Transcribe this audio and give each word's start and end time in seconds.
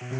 Well, 0.00 0.10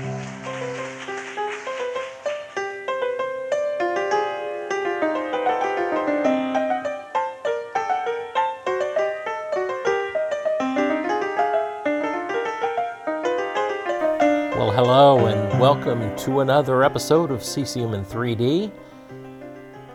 hello 14.71 15.25
and 15.25 15.59
welcome 15.59 16.15
to 16.15 16.41
another 16.41 16.85
episode 16.85 17.31
of 17.31 17.43
CCM 17.43 17.95
in 17.95 18.05
3D. 18.05 18.71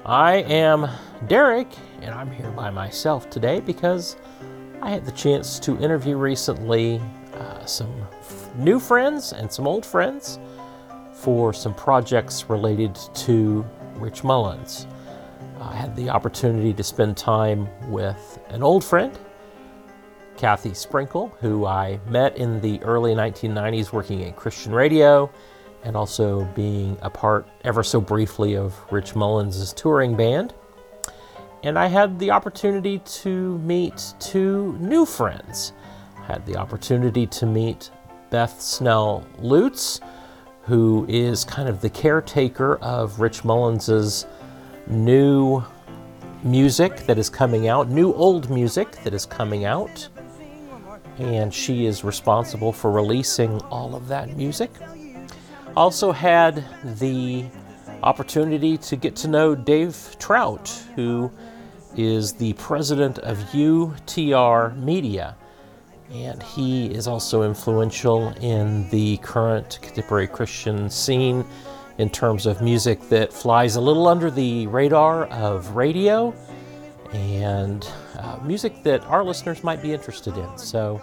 I 0.04 0.38
am 0.38 0.89
Derek, 1.27 1.67
and 2.02 2.11
I'm 2.15 2.31
here 2.31 2.49
by 2.49 2.71
myself 2.71 3.29
today 3.29 3.59
because 3.59 4.15
I 4.81 4.89
had 4.89 5.05
the 5.05 5.11
chance 5.11 5.59
to 5.59 5.77
interview 5.77 6.17
recently 6.17 6.99
uh, 7.36 7.63
some 7.65 7.95
new 8.57 8.79
friends 8.79 9.33
and 9.33 9.51
some 9.51 9.67
old 9.67 9.85
friends 9.85 10.39
for 11.13 11.53
some 11.53 11.73
projects 11.73 12.49
related 12.49 12.95
to 13.13 13.66
Rich 13.95 14.23
Mullins. 14.23 14.88
I 15.59 15.73
had 15.73 15.95
the 15.95 16.09
opportunity 16.09 16.73
to 16.73 16.83
spend 16.83 17.17
time 17.17 17.67
with 17.89 18.39
an 18.49 18.61
old 18.61 18.83
friend, 18.83 19.17
Kathy 20.38 20.73
Sprinkle, 20.73 21.35
who 21.39 21.66
I 21.66 21.99
met 22.07 22.38
in 22.38 22.61
the 22.61 22.81
early 22.83 23.16
1990s 23.16 23.91
working 23.91 24.23
at 24.23 24.35
Christian 24.35 24.73
radio 24.73 25.31
and 25.83 25.95
also 25.95 26.44
being 26.55 26.97
a 27.02 27.09
part 27.09 27.47
ever 27.63 27.83
so 27.83 28.02
briefly 28.02 28.55
of 28.55 28.73
Rich 28.91 29.16
Mullins' 29.16 29.72
touring 29.73 30.16
band. 30.16 30.53
And 31.63 31.80
I 31.80 31.88
had 31.88 32.19
the 32.19 32.31
opportunity 32.31 32.99
to 32.99 33.58
meet 33.59 34.13
two 34.19 34.77
new 34.80 35.05
friends. 35.05 35.73
I 36.17 36.25
had 36.25 36.45
the 36.45 36.58
opportunity 36.58 37.25
to 37.27 37.45
meet 37.45 37.91
Beth 38.29 38.61
Snell 38.61 39.25
Lutz, 39.39 39.99
who 40.63 41.05
is 41.07 41.43
kind 41.43 41.70
of 41.70 41.81
the 41.81 41.89
caretaker 41.89 42.77
of 42.77 43.20
Rich 43.20 43.45
Mullins' 43.45 44.25
new 44.88 45.63
music 46.44 47.05
that 47.08 47.17
is 47.17 47.30
coming 47.30 47.67
out, 47.67 47.89
new 47.89 48.13
old 48.13 48.50
music 48.50 48.91
that 49.03 49.13
is 49.13 49.25
coming 49.25 49.66
out. 49.66 50.08
And 51.17 51.53
she 51.53 51.85
is 51.85 52.03
responsible 52.03 52.72
for 52.73 52.91
releasing 52.91 53.61
all 53.63 53.95
of 53.95 54.08
that 54.09 54.35
music. 54.35 54.72
Also 55.75 56.11
had 56.11 56.63
the 57.00 57.45
opportunity 58.03 58.78
to 58.78 58.95
get 58.95 59.16
to 59.17 59.28
know 59.28 59.55
Dave 59.55 60.16
Trout, 60.19 60.69
who 60.95 61.31
is 61.95 62.33
the 62.33 62.53
president 62.53 63.19
of 63.19 63.38
UTR 63.52 64.78
Media. 64.78 65.35
And 66.23 66.41
he 66.41 66.88
is 66.88 67.08
also 67.08 67.44
influential 67.44 68.30
in 68.39 68.89
the 68.89 69.17
current 69.17 69.80
contemporary 69.81 70.27
Christian 70.27 70.89
scene 70.89 71.44
in 71.97 72.09
terms 72.09 72.45
of 72.45 72.61
music 72.61 73.02
that 73.09 73.33
flies 73.33 73.75
a 73.75 73.81
little 73.81 74.07
under 74.07 74.31
the 74.31 74.66
radar 74.67 75.25
of 75.25 75.75
radio 75.75 76.33
and 77.11 77.85
uh, 78.17 78.39
music 78.44 78.81
that 78.83 79.03
our 79.03 79.25
listeners 79.25 79.61
might 79.61 79.81
be 79.81 79.91
interested 79.91 80.38
in. 80.38 80.57
So, 80.57 81.02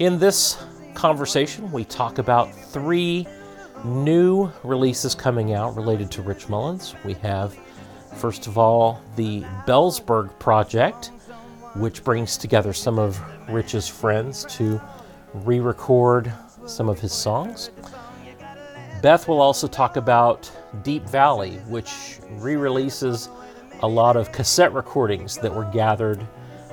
in 0.00 0.18
this 0.18 0.58
conversation, 0.94 1.70
we 1.70 1.84
talk 1.84 2.18
about 2.18 2.52
three 2.52 3.28
new 3.84 4.50
releases 4.64 5.14
coming 5.14 5.54
out 5.54 5.76
related 5.76 6.10
to 6.12 6.22
Rich 6.22 6.48
Mullins. 6.48 6.96
We 7.04 7.14
have, 7.14 7.56
first 8.16 8.48
of 8.48 8.58
all, 8.58 9.00
the 9.14 9.42
Bellsburg 9.66 10.36
Project, 10.40 11.12
which 11.76 12.02
brings 12.02 12.36
together 12.36 12.72
some 12.72 12.98
of 12.98 13.20
Rich's 13.48 13.88
friends 13.88 14.44
to 14.56 14.80
re 15.34 15.60
record 15.60 16.32
some 16.66 16.88
of 16.88 16.98
his 16.98 17.12
songs. 17.12 17.70
Beth 19.02 19.28
will 19.28 19.40
also 19.40 19.68
talk 19.68 19.96
about 19.96 20.50
Deep 20.82 21.08
Valley, 21.08 21.56
which 21.68 22.18
re 22.30 22.56
releases 22.56 23.28
a 23.82 23.88
lot 23.88 24.16
of 24.16 24.32
cassette 24.32 24.72
recordings 24.72 25.36
that 25.36 25.54
were 25.54 25.70
gathered 25.72 26.26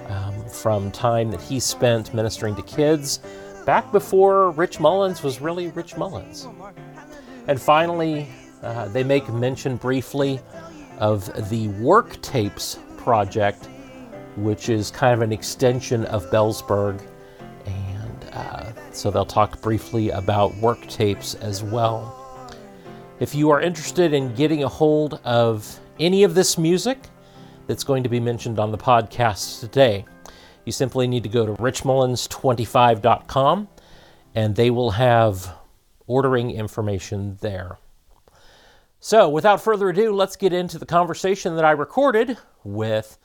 um, 0.07 0.47
from 0.47 0.91
time 0.91 1.29
that 1.31 1.41
he 1.41 1.59
spent 1.59 2.13
ministering 2.13 2.56
to 2.56 2.61
kids 2.63 3.19
back 3.66 3.91
before 3.91 4.51
Rich 4.51 4.79
Mullins 4.79 5.23
was 5.23 5.41
really 5.41 5.67
Rich 5.69 5.97
Mullins. 5.97 6.47
And 7.47 7.61
finally, 7.61 8.28
uh, 8.61 8.88
they 8.90 9.03
make 9.03 9.28
mention 9.29 9.75
briefly 9.78 10.40
of 11.00 11.50
the 11.50 11.67
Work 11.79 12.22
Tapes 12.22 12.79
project, 12.97 13.67
which 14.35 14.69
is 14.69 14.91
kind 14.91 15.13
of 15.13 15.21
an 15.21 15.31
extension 15.31 16.05
of 16.05 16.29
Bellsburg. 16.29 17.01
And 17.66 18.25
uh, 18.33 18.71
so 18.91 19.09
they'll 19.11 19.25
talk 19.25 19.61
briefly 19.61 20.09
about 20.09 20.55
work 20.57 20.85
tapes 20.88 21.35
as 21.35 21.63
well. 21.63 22.19
If 23.19 23.35
you 23.35 23.51
are 23.51 23.61
interested 23.61 24.13
in 24.13 24.33
getting 24.35 24.63
a 24.63 24.69
hold 24.69 25.19
of 25.23 25.79
any 25.99 26.23
of 26.23 26.35
this 26.35 26.57
music 26.57 26.97
that's 27.67 27.83
going 27.83 28.03
to 28.03 28.09
be 28.09 28.19
mentioned 28.19 28.59
on 28.59 28.72
the 28.72 28.77
podcast 28.77 29.59
today, 29.59 30.05
you 30.66 30.72
simply 30.72 31.07
need 31.07 31.23
to 31.23 31.29
go 31.29 31.45
to 31.45 31.53
richmullins25.com 31.53 33.67
and 34.35 34.55
they 34.55 34.72
will 34.72 34.91
have 34.91 35.53
ordering 36.07 36.51
information 36.51 37.38
there. 37.41 37.77
So, 38.99 39.29
without 39.29 39.61
further 39.61 39.89
ado, 39.89 40.13
let's 40.13 40.38
get 40.38 40.53
into 40.53 40.79
the 40.79 40.85
conversation 40.85 41.55
that 41.55 41.66
I 41.66 41.72
recorded 41.72 42.38
with 42.63 43.17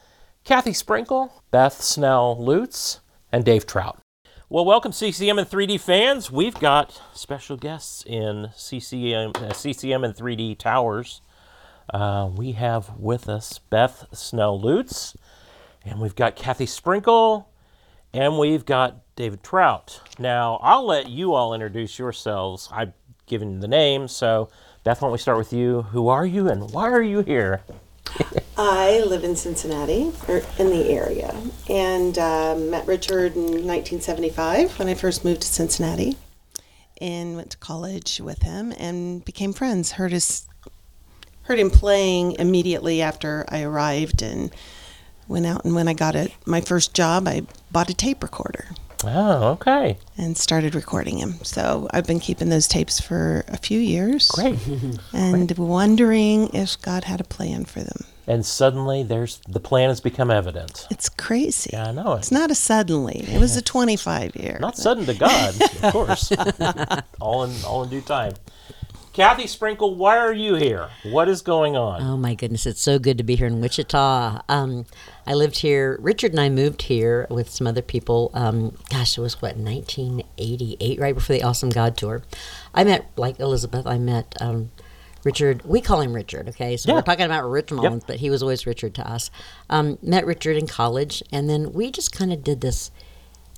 Kathy 0.48 0.72
Sprinkle, 0.72 1.42
Beth 1.50 1.82
Snell 1.82 2.42
Lutz, 2.42 3.00
and 3.30 3.44
Dave 3.44 3.66
Trout. 3.66 4.00
Well, 4.48 4.64
welcome, 4.64 4.92
CCM 4.92 5.38
and 5.38 5.46
3D 5.46 5.78
fans. 5.78 6.30
We've 6.30 6.58
got 6.58 7.02
special 7.12 7.58
guests 7.58 8.02
in 8.06 8.48
CCM, 8.56 9.32
uh, 9.34 9.52
CCM 9.52 10.04
and 10.04 10.16
3D 10.16 10.56
Towers. 10.56 11.20
Uh, 11.92 12.30
we 12.34 12.52
have 12.52 12.98
with 12.98 13.28
us 13.28 13.58
Beth 13.58 14.06
Snell 14.14 14.58
Lutz, 14.58 15.14
and 15.84 16.00
we've 16.00 16.16
got 16.16 16.34
Kathy 16.34 16.64
Sprinkle, 16.64 17.50
and 18.14 18.38
we've 18.38 18.64
got 18.64 19.02
David 19.16 19.42
Trout. 19.42 20.00
Now, 20.18 20.58
I'll 20.62 20.86
let 20.86 21.10
you 21.10 21.34
all 21.34 21.52
introduce 21.52 21.98
yourselves. 21.98 22.70
I've 22.72 22.94
given 23.26 23.60
the 23.60 23.68
names, 23.68 24.12
so 24.12 24.48
Beth, 24.82 25.02
why 25.02 25.08
don't 25.08 25.12
we 25.12 25.18
start 25.18 25.36
with 25.36 25.52
you? 25.52 25.82
Who 25.82 26.08
are 26.08 26.24
you, 26.24 26.48
and 26.48 26.70
why 26.70 26.88
are 26.88 27.02
you 27.02 27.20
here? 27.20 27.60
I 28.56 29.00
live 29.06 29.24
in 29.24 29.36
Cincinnati, 29.36 30.12
or 30.26 30.42
in 30.58 30.70
the 30.70 30.88
area, 30.90 31.34
and 31.68 32.18
uh, 32.18 32.56
met 32.56 32.86
Richard 32.86 33.36
in 33.36 33.66
1975 33.66 34.78
when 34.78 34.88
I 34.88 34.94
first 34.94 35.24
moved 35.24 35.42
to 35.42 35.48
Cincinnati, 35.48 36.16
and 37.00 37.36
went 37.36 37.50
to 37.50 37.58
college 37.58 38.20
with 38.20 38.42
him 38.42 38.72
and 38.78 39.24
became 39.24 39.52
friends. 39.52 39.92
Heard 39.92 40.12
his, 40.12 40.48
heard 41.42 41.60
him 41.60 41.70
playing 41.70 42.32
immediately 42.32 43.00
after 43.00 43.44
I 43.48 43.62
arrived, 43.62 44.22
and 44.22 44.50
went 45.28 45.46
out. 45.46 45.64
And 45.64 45.74
when 45.74 45.86
I 45.86 45.92
got 45.92 46.16
my 46.44 46.60
first 46.60 46.94
job, 46.94 47.28
I 47.28 47.42
bought 47.70 47.90
a 47.90 47.94
tape 47.94 48.22
recorder 48.22 48.66
Oh, 49.04 49.50
okay. 49.52 49.96
and 50.16 50.36
started 50.36 50.74
recording 50.74 51.18
him. 51.18 51.34
So 51.44 51.88
I've 51.92 52.06
been 52.06 52.18
keeping 52.20 52.48
those 52.48 52.66
tapes 52.66 53.00
for 53.00 53.44
a 53.48 53.56
few 53.56 53.78
years, 53.78 54.28
Great. 54.34 54.58
and 55.12 55.56
wondering 55.56 56.48
if 56.52 56.80
God 56.82 57.04
had 57.04 57.20
a 57.20 57.24
plan 57.24 57.64
for 57.64 57.80
them. 57.80 58.04
and 58.26 58.44
suddenly 58.44 59.02
there's 59.04 59.40
the 59.48 59.60
plan 59.60 59.88
has 59.88 60.00
become 60.00 60.30
evident. 60.30 60.86
It's 60.90 61.08
crazy. 61.08 61.70
Yeah, 61.72 61.88
I 61.88 61.92
know 61.92 62.14
it. 62.14 62.18
It's 62.18 62.32
not 62.32 62.50
a 62.50 62.54
suddenly. 62.56 63.20
It 63.28 63.38
was 63.40 63.56
a 63.56 63.62
25 63.62 64.34
year. 64.36 64.58
Not 64.60 64.76
sudden 64.76 65.06
to 65.06 65.14
God, 65.14 65.54
of 65.82 65.92
course. 65.92 66.32
all 67.20 67.44
in 67.44 67.52
all 67.64 67.84
in 67.84 67.90
due 67.90 68.00
time. 68.02 68.34
Kathy 69.18 69.48
Sprinkle, 69.48 69.96
why 69.96 70.16
are 70.16 70.32
you 70.32 70.54
here? 70.54 70.90
What 71.02 71.28
is 71.28 71.42
going 71.42 71.74
on? 71.74 72.00
Oh 72.00 72.16
my 72.16 72.36
goodness, 72.36 72.66
it's 72.66 72.80
so 72.80 73.00
good 73.00 73.18
to 73.18 73.24
be 73.24 73.34
here 73.34 73.48
in 73.48 73.60
Wichita. 73.60 74.42
Um, 74.48 74.86
I 75.26 75.34
lived 75.34 75.58
here. 75.58 75.98
Richard 76.00 76.30
and 76.30 76.38
I 76.38 76.48
moved 76.48 76.82
here 76.82 77.26
with 77.28 77.50
some 77.50 77.66
other 77.66 77.82
people. 77.82 78.30
Um, 78.32 78.76
gosh, 78.90 79.18
it 79.18 79.20
was 79.20 79.42
what 79.42 79.56
1988, 79.56 81.00
right 81.00 81.16
before 81.16 81.34
the 81.34 81.42
Awesome 81.42 81.70
God 81.70 81.96
tour. 81.96 82.22
I 82.72 82.84
met 82.84 83.10
like 83.16 83.40
Elizabeth. 83.40 83.88
I 83.88 83.98
met 83.98 84.36
um, 84.40 84.70
Richard. 85.24 85.62
We 85.64 85.80
call 85.80 86.00
him 86.00 86.12
Richard. 86.12 86.50
Okay, 86.50 86.76
so 86.76 86.88
Yeah. 86.88 86.94
we're 86.94 87.02
talking 87.02 87.26
about 87.26 87.42
Rich 87.50 87.72
Mullins, 87.72 88.04
but 88.06 88.18
he 88.20 88.30
was 88.30 88.40
always 88.40 88.68
Richard 88.68 88.94
to 88.94 89.10
us. 89.10 89.32
Um, 89.68 89.98
met 90.00 90.26
Richard 90.26 90.56
in 90.56 90.68
college, 90.68 91.24
and 91.32 91.50
then 91.50 91.72
we 91.72 91.90
just 91.90 92.12
kind 92.12 92.32
of 92.32 92.44
did 92.44 92.60
this 92.60 92.92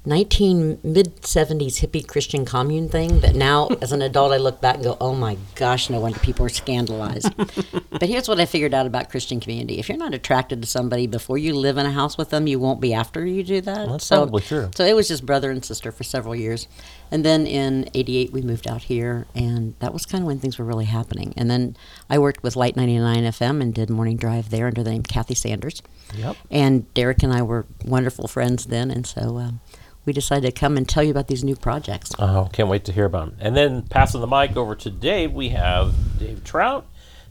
19 0.06 0.78
mid 0.82 1.16
70s 1.20 1.80
hippie 1.80 2.06
Christian 2.06 2.44
commune 2.44 2.88
thing 2.88 3.20
that 3.20 3.34
now 3.34 3.68
as 3.82 3.92
an 3.92 4.00
adult 4.00 4.32
I 4.32 4.38
look 4.38 4.60
back 4.60 4.76
and 4.76 4.84
go, 4.84 4.96
"Oh 5.00 5.14
my 5.14 5.36
gosh, 5.54 5.90
no 5.90 6.00
wonder 6.00 6.18
people 6.18 6.46
are 6.46 6.50
scandalized." 6.50 7.30
but 7.90 8.08
here's 8.08 8.28
what 8.28 8.40
I 8.40 8.46
figured 8.46 8.72
out 8.72 8.86
about 8.86 9.10
Christian 9.10 9.40
community. 9.40 9.78
If 9.78 9.88
you're 9.88 9.98
not 9.98 10.14
attracted 10.14 10.62
to 10.62 10.68
somebody 10.68 11.06
before 11.06 11.38
you 11.38 11.54
live 11.54 11.76
in 11.76 11.86
a 11.86 11.90
house 11.90 12.16
with 12.16 12.30
them, 12.30 12.46
you 12.46 12.58
won't 12.58 12.80
be 12.80 12.94
after 12.94 13.26
you 13.26 13.42
do 13.42 13.60
that. 13.60 13.88
That's 13.88 14.06
so, 14.06 14.16
probably 14.16 14.42
true. 14.42 14.70
So 14.74 14.84
it 14.84 14.96
was 14.96 15.08
just 15.08 15.26
brother 15.26 15.50
and 15.50 15.64
sister 15.64 15.92
for 15.92 16.04
several 16.04 16.34
years. 16.34 16.66
And 17.10 17.24
then 17.24 17.46
in 17.46 17.90
88 17.92 18.32
we 18.32 18.42
moved 18.42 18.68
out 18.68 18.82
here 18.82 19.26
and 19.34 19.74
that 19.80 19.92
was 19.92 20.06
kind 20.06 20.22
of 20.22 20.28
when 20.28 20.38
things 20.38 20.58
were 20.58 20.64
really 20.64 20.84
happening. 20.84 21.34
And 21.36 21.50
then 21.50 21.76
I 22.08 22.18
worked 22.18 22.42
with 22.42 22.56
Light 22.56 22.76
99 22.76 23.24
FM 23.24 23.60
and 23.60 23.74
did 23.74 23.90
morning 23.90 24.16
drive 24.16 24.50
there 24.50 24.66
under 24.66 24.82
the 24.82 24.90
name 24.90 25.02
Kathy 25.02 25.34
Sanders. 25.34 25.82
Yep. 26.14 26.36
And 26.50 26.92
Derek 26.94 27.22
and 27.22 27.32
I 27.32 27.42
were 27.42 27.66
wonderful 27.84 28.28
friends 28.28 28.66
then, 28.66 28.90
and 28.90 29.06
so 29.06 29.38
um, 29.38 29.60
we 30.04 30.12
decided 30.12 30.52
to 30.54 30.58
come 30.60 30.76
and 30.76 30.88
tell 30.88 31.02
you 31.02 31.10
about 31.10 31.28
these 31.28 31.44
new 31.44 31.56
projects. 31.56 32.10
Oh, 32.18 32.48
can't 32.52 32.68
wait 32.68 32.84
to 32.86 32.92
hear 32.92 33.04
about 33.04 33.30
them. 33.30 33.36
And 33.40 33.56
then 33.56 33.82
passing 33.82 34.20
the 34.20 34.26
mic 34.26 34.56
over 34.56 34.74
to 34.76 34.90
Dave, 34.90 35.32
we 35.32 35.50
have 35.50 36.18
Dave 36.18 36.42
Trout. 36.44 36.86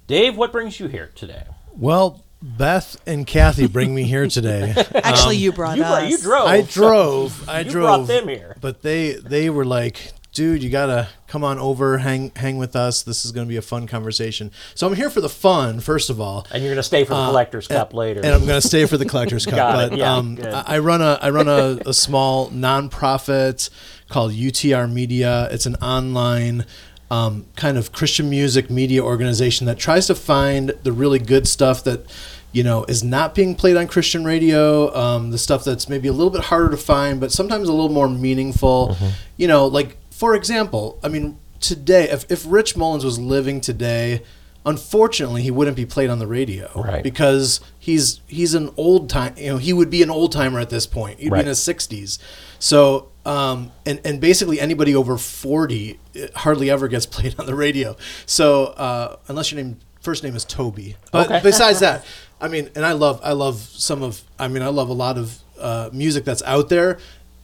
Dave, 0.07 0.37
what 0.37 0.51
brings 0.51 0.79
you 0.79 0.87
here 0.87 1.11
today? 1.15 1.43
Well, 1.73 2.23
Beth 2.41 2.95
and 3.05 3.27
Kathy 3.27 3.67
bring 3.67 3.93
me 3.93 4.03
here 4.03 4.27
today. 4.27 4.73
Actually, 4.95 5.35
um, 5.37 5.41
you 5.41 5.51
brought 5.51 5.77
You, 5.77 5.83
us. 5.83 5.89
brought, 5.99 6.09
you 6.09 6.17
drove. 6.17 6.47
I 6.47 6.61
drove. 6.61 7.49
I 7.55 7.59
You 7.61 7.69
drove. 7.71 8.07
brought 8.07 8.07
them 8.07 8.27
here. 8.29 8.55
But 8.61 8.81
they 8.81 9.13
they 9.13 9.49
were 9.49 9.65
like, 9.65 10.13
dude, 10.39 10.63
you 10.63 10.69
gotta 10.69 11.09
come 11.27 11.43
on 11.43 11.59
over, 11.59 11.97
hang 11.97 12.31
hang 12.33 12.57
with 12.57 12.73
us. 12.73 13.03
This 13.03 13.25
is 13.25 13.33
gonna 13.33 13.45
be 13.45 13.57
a 13.57 13.61
fun 13.61 13.87
conversation. 13.87 14.51
So 14.73 14.87
I'm 14.87 14.93
here 14.95 15.09
for 15.09 15.19
the 15.19 15.27
fun, 15.27 15.81
first 15.81 16.09
of 16.09 16.21
all. 16.21 16.47
And 16.49 16.63
you're 16.63 16.75
to 16.75 16.81
stay 16.83 17.03
for 17.03 17.13
the 17.13 17.25
collector's 17.25 17.67
cup 17.67 17.93
later. 17.93 18.21
Uh, 18.21 18.23
And 18.23 18.33
I'm 18.35 18.45
to 18.47 18.61
stay 18.61 18.85
for 18.85 18.95
the 18.95 19.03
collector's 19.03 19.45
cup. 19.45 19.55
Got 19.57 19.83
it. 19.83 19.89
but 19.89 19.99
Yeah, 19.99 20.15
um, 20.15 20.39
I 20.65 20.79
run 20.79 21.01
a 21.01 21.19
I 21.21 21.29
run 21.31 21.49
a, 21.49 21.79
a 21.85 21.93
small 21.93 22.49
nonprofit 22.51 23.69
called 24.07 24.31
UTR 24.31 24.89
Media. 24.89 25.49
It's 25.51 25.65
an 25.65 25.75
online 25.75 26.65
um, 27.11 27.45
kind 27.57 27.77
of 27.77 27.91
Christian 27.91 28.29
music 28.29 28.69
media 28.69 29.03
organization 29.03 29.67
that 29.67 29.77
tries 29.77 30.07
to 30.07 30.15
find 30.15 30.69
the 30.83 30.93
really 30.93 31.19
good 31.19 31.49
stuff 31.49 31.83
that 31.83 32.05
you 32.53 32.63
know 32.63 32.85
is 32.85 33.03
not 33.03 33.35
being 33.35 33.55
played 33.55 33.75
on 33.75 33.87
Christian 33.87 34.23
radio. 34.23 34.95
Um, 34.95 35.31
the 35.31 35.37
stuff 35.37 35.65
that's 35.65 35.89
maybe 35.89 36.07
a 36.07 36.13
little 36.13 36.31
bit 36.31 36.45
harder 36.45 36.69
to 36.69 36.77
find, 36.77 37.19
but 37.19 37.33
sometimes 37.33 37.67
a 37.67 37.73
little 37.73 37.89
more 37.89 38.07
meaningful. 38.07 38.91
Mm-hmm. 38.93 39.09
You 39.35 39.47
know, 39.49 39.67
like 39.67 39.97
for 40.19 40.35
example, 40.35 40.99
I 41.03 41.07
mean, 41.07 41.37
today 41.61 42.05
if 42.09 42.21
if 42.31 42.43
Rich 42.47 42.75
Mullins 42.77 43.05
was 43.05 43.17
living 43.19 43.61
today. 43.61 44.21
Unfortunately, 44.65 45.41
he 45.41 45.49
wouldn't 45.51 45.77
be 45.77 45.85
played 45.85 46.09
on 46.09 46.19
the 46.19 46.27
radio 46.27 46.69
Right. 46.75 47.01
because 47.01 47.61
he's 47.79 48.19
he's 48.27 48.53
an 48.53 48.69
old 48.75 49.09
time. 49.09 49.33
You 49.37 49.51
know, 49.51 49.57
he 49.57 49.71
would 49.71 49.89
be 49.89 50.03
an 50.03 50.09
old 50.09 50.33
timer 50.33 50.59
at 50.59 50.69
this 50.69 50.85
point. 50.85 51.17
He'd 51.19 51.27
be 51.29 51.31
Right. 51.31 51.41
in 51.41 51.47
his 51.47 51.61
sixties. 51.63 52.19
So, 52.59 53.07
um, 53.25 53.71
and 53.85 54.01
and 54.03 54.19
basically 54.19 54.59
anybody 54.59 54.93
over 54.93 55.17
forty 55.17 55.97
hardly 56.35 56.69
ever 56.69 56.89
gets 56.89 57.05
played 57.15 57.35
on 57.39 57.45
the 57.45 57.55
radio. 57.55 57.95
So, 58.25 58.65
uh, 58.65 59.15
unless 59.29 59.49
your 59.51 59.61
name 59.63 59.77
first 60.01 60.23
name 60.25 60.35
is 60.35 60.43
Toby. 60.43 60.97
But 61.13 61.27
Okay. 61.27 61.39
besides 61.41 61.79
that, 61.79 62.03
I 62.41 62.49
mean, 62.49 62.69
and 62.75 62.85
I 62.85 62.91
love 62.91 63.21
I 63.23 63.31
love 63.31 63.55
some 63.61 64.03
of 64.03 64.21
I 64.37 64.49
mean 64.49 64.61
I 64.61 64.67
love 64.67 64.89
a 64.89 64.93
lot 65.05 65.17
of 65.17 65.39
uh, 65.59 65.89
music 65.93 66.25
that's 66.25 66.43
out 66.43 66.67
there. 66.67 66.99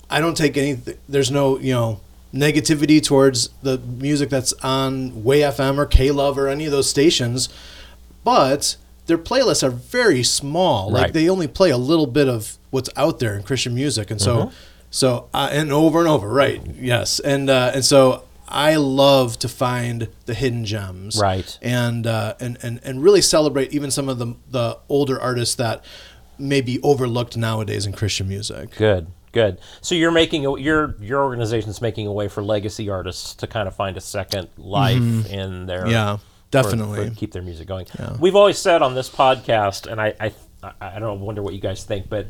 I 0.09 0.19
don't 0.19 0.35
take 0.37 0.57
any. 0.57 0.79
There's 1.07 1.31
no 1.31 1.57
you 1.59 1.73
know 1.73 2.01
negativity 2.35 3.01
towards 3.01 3.49
the 3.63 3.77
music 3.79 4.29
that's 4.29 4.53
on 4.61 5.23
Way 5.23 5.39
FM 5.39 5.77
or 5.77 5.85
K 5.85 6.11
Love 6.11 6.37
or 6.37 6.47
any 6.47 6.65
of 6.65 6.71
those 6.71 6.89
stations, 6.89 7.49
but 8.23 8.75
their 9.07 9.17
playlists 9.17 9.63
are 9.63 9.69
very 9.71 10.21
small. 10.23 10.91
Right. 10.91 11.03
Like 11.03 11.13
they 11.13 11.29
only 11.29 11.47
play 11.47 11.69
a 11.69 11.77
little 11.77 12.07
bit 12.07 12.27
of 12.27 12.57
what's 12.71 12.89
out 12.97 13.19
there 13.19 13.35
in 13.35 13.43
Christian 13.43 13.73
music, 13.73 14.11
and 14.11 14.19
so 14.21 14.51
so 14.91 15.29
uh, 15.33 15.49
and 15.51 15.71
over 15.71 15.99
and 15.99 16.07
over, 16.07 16.27
right? 16.27 16.61
Yes, 16.79 17.19
and 17.19 17.49
uh, 17.49 17.71
and 17.73 17.83
so. 17.85 18.23
I 18.47 18.75
love 18.75 19.39
to 19.39 19.47
find 19.49 20.07
the 20.27 20.35
hidden 20.35 20.65
gems, 20.65 21.17
Right. 21.19 21.57
and 21.63 22.05
uh, 22.05 22.35
and 22.39 22.59
and 22.61 22.79
and 22.83 23.01
really 23.03 23.21
celebrate 23.21 23.73
even 23.73 23.89
some 23.89 24.07
of 24.07 24.19
the 24.19 24.35
the 24.51 24.77
older 24.87 25.19
artists 25.19 25.55
that 25.55 25.83
may 26.37 26.61
be 26.61 26.79
overlooked 26.83 27.35
nowadays 27.35 27.87
in 27.87 27.93
Christian 27.93 28.27
music. 28.27 28.75
Good, 28.75 29.07
good. 29.35 29.59
So 29.81 29.93
you're 29.93 30.11
making 30.11 30.47
a, 30.47 30.57
your 30.57 30.95
your 30.99 31.21
organization's 31.21 31.81
making 31.81 32.07
a 32.07 32.11
way 32.11 32.27
for 32.27 32.41
legacy 32.43 32.89
artists 32.89 33.35
to 33.35 33.47
kind 33.47 33.67
of 33.67 33.75
find 33.75 33.95
a 33.97 34.01
second 34.01 34.49
life 34.57 35.29
in 35.29 35.67
their 35.67 35.83
Mm-hmm. 35.83 35.91
Yeah, 35.91 36.17
definitely. 36.49 37.09
for 37.09 37.15
keep 37.15 37.33
their 37.33 37.43
music 37.43 37.67
going. 37.67 37.85
We've 38.19 38.35
always 38.35 38.57
said 38.57 38.81
on 38.81 38.95
this 38.95 39.09
podcast, 39.09 39.85
and 39.91 40.01
I 40.01 40.15
I, 40.63 40.71
I 40.81 40.99
don't 40.99 41.19
wonder 41.19 41.43
what 41.43 41.53
you 41.53 41.59
guys 41.59 41.83
think, 41.83 42.09
but 42.09 42.27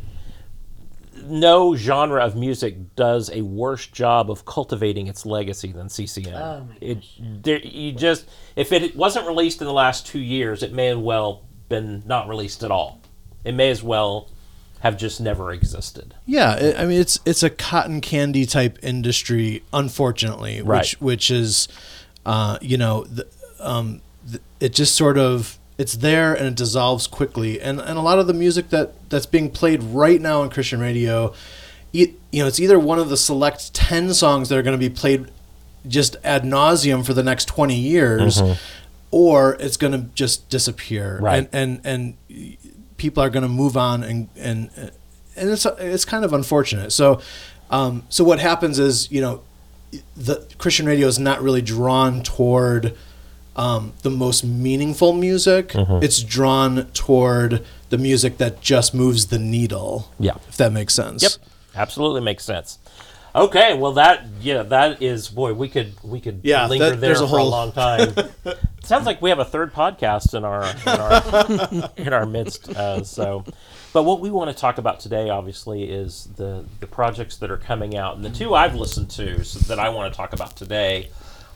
no 1.24 1.76
genre 1.76 2.24
of 2.24 2.36
music 2.36 2.96
does 2.96 3.30
a 3.32 3.42
worse 3.42 3.88
job 3.88 4.30
of 4.30 4.44
cultivating 4.44 5.08
its 5.08 5.26
legacy 5.26 5.72
than 5.72 5.88
CCM. 5.88 6.34
Oh 6.34 6.68
my 6.68 6.76
it 6.82 7.04
there, 7.20 7.60
you 7.60 7.94
just 7.94 8.28
if 8.56 8.72
it 8.72 8.96
wasn't 8.96 9.28
released 9.28 9.62
in 9.62 9.68
the 9.68 9.74
last 9.74 10.06
two 10.06 10.20
years, 10.20 10.64
it 10.64 10.74
may 10.74 10.88
have 10.88 11.00
well 11.00 11.44
been 11.70 12.04
not 12.06 12.28
released 12.28 12.64
at 12.64 12.72
all. 12.72 13.00
It 13.44 13.54
may 13.54 13.70
as 13.70 13.82
well 13.84 14.30
have 14.86 14.98
just 14.98 15.20
never 15.20 15.52
existed. 15.52 16.14
Yeah, 16.28 16.56
it, 16.58 16.80
I 16.80 16.86
mean 16.86 17.02
it's 17.02 17.20
it's 17.26 17.42
a 17.44 17.50
cotton 17.50 18.02
candy 18.02 18.46
type 18.46 18.78
industry, 18.84 19.64
unfortunately, 19.74 20.62
Right. 20.62 20.80
which 20.82 21.02
which 21.02 21.32
is, 21.32 21.68
uh, 22.26 22.58
you 22.62 22.78
know, 22.78 23.04
the, 23.06 23.26
um, 23.60 24.02
th 24.30 24.42
it 24.60 24.74
just 24.74 24.94
sort 24.96 25.18
of 25.18 25.58
it's 25.78 25.96
there 25.98 26.34
and 26.38 26.46
it 26.48 26.56
dissolves 26.56 27.08
quickly, 27.08 27.60
and 27.60 27.80
and 27.80 27.98
a 27.98 28.02
lot 28.02 28.20
of 28.20 28.28
the 28.28 28.34
music 28.34 28.70
that 28.70 28.94
that's 29.10 29.26
being 29.26 29.50
played 29.50 29.82
right 29.84 30.22
now 30.22 30.42
on 30.44 30.50
Christian 30.52 30.80
radio, 30.80 31.34
e- 31.92 32.14
you 32.32 32.42
know, 32.44 32.48
it's 32.48 32.60
either 32.60 32.78
one 32.80 33.00
of 33.00 33.10
the 33.10 33.18
select 33.18 33.74
ten 33.74 34.14
songs 34.14 34.50
that 34.50 34.58
are 34.60 34.64
going 34.68 34.80
to 34.80 34.88
be 34.90 34.94
played 35.02 35.26
just 35.88 36.16
ad 36.24 36.44
nauseum 36.44 37.04
for 37.04 37.14
the 37.14 37.24
next 37.24 37.46
twenty 37.46 37.80
years, 37.80 38.40
or 39.12 39.56
it's 39.60 39.78
going 39.78 39.94
to 39.94 40.04
just 40.16 40.48
disappear, 40.50 41.20
Right. 41.22 41.38
and 41.40 41.50
and 41.52 41.82
and 41.84 42.14
people 43.06 43.22
are 43.22 43.30
going 43.30 43.44
to 43.44 43.56
move 43.64 43.78
on 43.78 44.04
and 44.04 44.28
and 44.36 44.70
and 45.36 45.50
it's 45.50 45.66
it's 45.66 46.06
kind 46.06 46.26
of 46.26 46.34
unfortunate. 46.34 46.92
So, 46.92 47.22
um, 47.70 48.04
so 48.10 48.24
what 48.24 48.40
happens 48.40 48.80
is 48.80 49.12
you 49.12 49.22
know, 49.22 49.42
the 50.18 50.36
Christian 50.58 50.86
radio 50.88 51.08
is 51.08 51.20
not 51.20 51.42
really 51.42 51.62
drawn 51.62 52.24
toward 52.24 52.96
um, 53.56 53.94
the 54.02 54.10
most 54.10 54.44
meaningful 54.44 55.14
music. 55.14 55.70
Mm-hmm. 55.70 56.04
It's 56.04 56.24
drawn 56.24 56.86
toward 56.94 57.64
the 57.90 57.98
music 57.98 58.38
that 58.40 58.62
just 58.62 58.94
moves 58.94 59.28
the 59.28 59.40
needle. 59.40 60.12
Yeah. 60.20 60.38
if 60.50 60.58
that 60.58 60.72
makes 60.72 60.96
sense. 60.96 61.22
Yep, 61.22 61.32
absolutely 61.76 62.22
makes 62.22 62.44
sense. 62.44 62.80
Okay, 63.36 63.74
well 63.78 63.94
that 63.94 64.26
yeah 64.40 64.64
that 64.64 65.02
is 65.02 65.28
boy 65.28 65.54
we 65.54 65.68
could 65.68 65.94
we 66.04 66.22
could 66.22 66.40
Yeah, 66.44 66.68
linger 66.68 66.92
that- 66.92 67.02
there 67.02 67.12
a 67.12 67.18
for 67.18 67.24
a 67.24 67.28
whole- 67.28 67.50
long 67.50 67.72
time. 67.74 68.14
Sounds 68.84 69.06
like 69.06 69.22
we 69.22 69.30
have 69.32 69.40
a 69.40 69.46
third 69.46 69.74
podcast 69.74 70.34
in 70.36 70.46
our 70.46 70.64
in 70.64 71.82
our 71.82 71.90
in 71.98 72.14
our 72.14 72.26
midst. 72.26 72.70
Uh, 72.70 73.04
so, 73.04 73.44
but 73.94 74.04
what 74.04 74.20
we 74.22 74.30
want 74.30 74.52
to 74.52 74.56
talk 74.56 74.78
about 74.78 75.00
today, 75.00 75.30
obviously, 75.30 75.84
is 75.84 76.30
the 76.38 76.66
the 76.80 76.88
projects 76.88 77.38
that 77.38 77.50
are 77.52 77.58
coming 77.58 77.98
out, 77.98 78.16
and 78.16 78.24
the 78.24 78.30
two 78.30 78.54
I've 78.54 78.76
listened 78.76 79.10
to 79.12 79.44
so 79.44 79.60
that 79.68 79.80
I 79.80 79.90
want 79.90 80.14
to 80.14 80.16
talk 80.16 80.34
about 80.34 80.56
today 80.56 81.10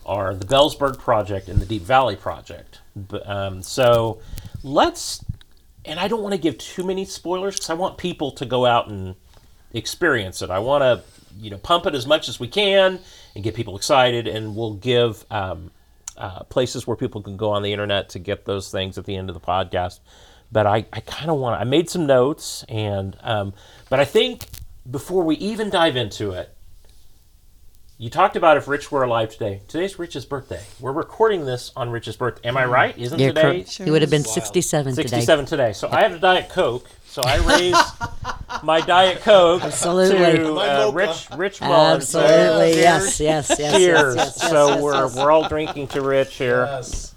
are 0.07 0.33
the 0.33 0.45
Bellsburg 0.45 0.97
project 0.97 1.49
and 1.49 1.59
the 1.61 1.67
Deep 1.67 1.83
Valley 1.83 2.15
project. 2.15 2.79
Um, 3.25 3.61
so, 3.61 4.19
let's 4.63 5.23
and 5.85 5.99
I 5.99 6.07
don't 6.07 6.23
want 6.23 6.33
to 6.33 6.41
give 6.41 6.57
too 6.57 6.83
many 6.83 7.05
spoilers 7.05 7.55
because 7.55 7.69
I 7.69 7.75
want 7.75 7.97
people 7.99 8.31
to 8.31 8.45
go 8.45 8.65
out 8.65 8.87
and 8.89 9.13
experience 9.71 10.41
it. 10.41 10.49
I 10.49 10.57
want 10.59 10.81
to, 10.81 11.03
you 11.39 11.49
know, 11.49 11.57
pump 11.57 11.85
it 11.85 11.95
as 11.95 12.05
much 12.05 12.27
as 12.29 12.39
we 12.39 12.47
can 12.47 12.99
and 13.35 13.43
get 13.43 13.55
people 13.55 13.75
excited, 13.75 14.27
and 14.27 14.55
we'll 14.55 14.75
give 14.75 15.25
um, 15.31 15.71
uh, 16.17 16.43
places 16.43 16.85
where 16.85 16.97
people 16.97 17.21
can 17.21 17.37
go 17.37 17.51
on 17.51 17.63
the 17.63 17.71
internet 17.71 18.09
to 18.09 18.19
get 18.19 18.45
those 18.45 18.71
things 18.71 18.97
at 18.97 19.05
the 19.05 19.15
end 19.15 19.29
of 19.29 19.33
the 19.33 19.39
podcast. 19.39 19.99
But 20.51 20.65
I, 20.65 20.85
I 20.91 20.99
kind 21.01 21.29
of 21.29 21.37
want. 21.37 21.59
I 21.59 21.63
made 21.63 21.89
some 21.89 22.05
notes, 22.05 22.65
and 22.67 23.15
um, 23.21 23.53
but 23.89 23.99
I 23.99 24.05
think 24.05 24.47
before 24.89 25.23
we 25.23 25.35
even 25.35 25.69
dive 25.69 25.95
into 25.95 26.31
it, 26.31 26.55
you 27.97 28.09
talked 28.09 28.35
about 28.35 28.57
if 28.57 28.67
Rich 28.67 28.91
were 28.91 29.03
alive 29.03 29.29
today. 29.29 29.61
Today's 29.67 29.99
Rich's 29.99 30.25
birthday. 30.25 30.63
We're 30.79 30.93
recording 30.93 31.45
this 31.45 31.71
on 31.75 31.89
Rich's 31.89 32.15
birthday. 32.15 32.47
Am 32.47 32.55
I 32.55 32.65
right? 32.65 32.97
Isn't 32.97 33.19
You're 33.19 33.29
today? 33.29 33.41
correct. 33.41 33.77
He 33.77 33.91
would 33.91 34.01
have 34.01 34.09
been 34.09 34.23
67 34.23 34.95
today. 34.95 35.09
67 35.09 35.45
today. 35.45 35.73
So 35.73 35.89
I 35.91 36.03
have 36.03 36.13
a 36.13 36.19
Diet 36.19 36.49
Coke. 36.49 36.89
So 37.05 37.21
I 37.25 37.37
raised 37.39 37.77
my 38.63 38.81
Diet 38.81 39.21
Coke 39.21 39.63
Absolutely. 39.63 40.37
to 40.37 40.55
uh, 40.55 40.91
Rich 40.93 41.27
Rich 41.35 41.61
Mullins. 41.61 42.15
Absolutely. 42.15 42.73
cheers. 42.73 43.19
Yes, 43.19 43.19
yes, 43.19 43.55
yes. 43.59 43.77
Cheers. 43.77 44.15
Yes, 44.15 44.15
yes, 44.15 44.37
yes, 44.41 44.49
so 44.49 44.67
yes, 44.67 44.81
we're 44.81 44.93
yes. 44.93 45.15
we're 45.15 45.31
all 45.31 45.47
drinking 45.47 45.87
to 45.89 46.01
Rich 46.01 46.35
here. 46.35 46.65
Yes. 46.65 47.15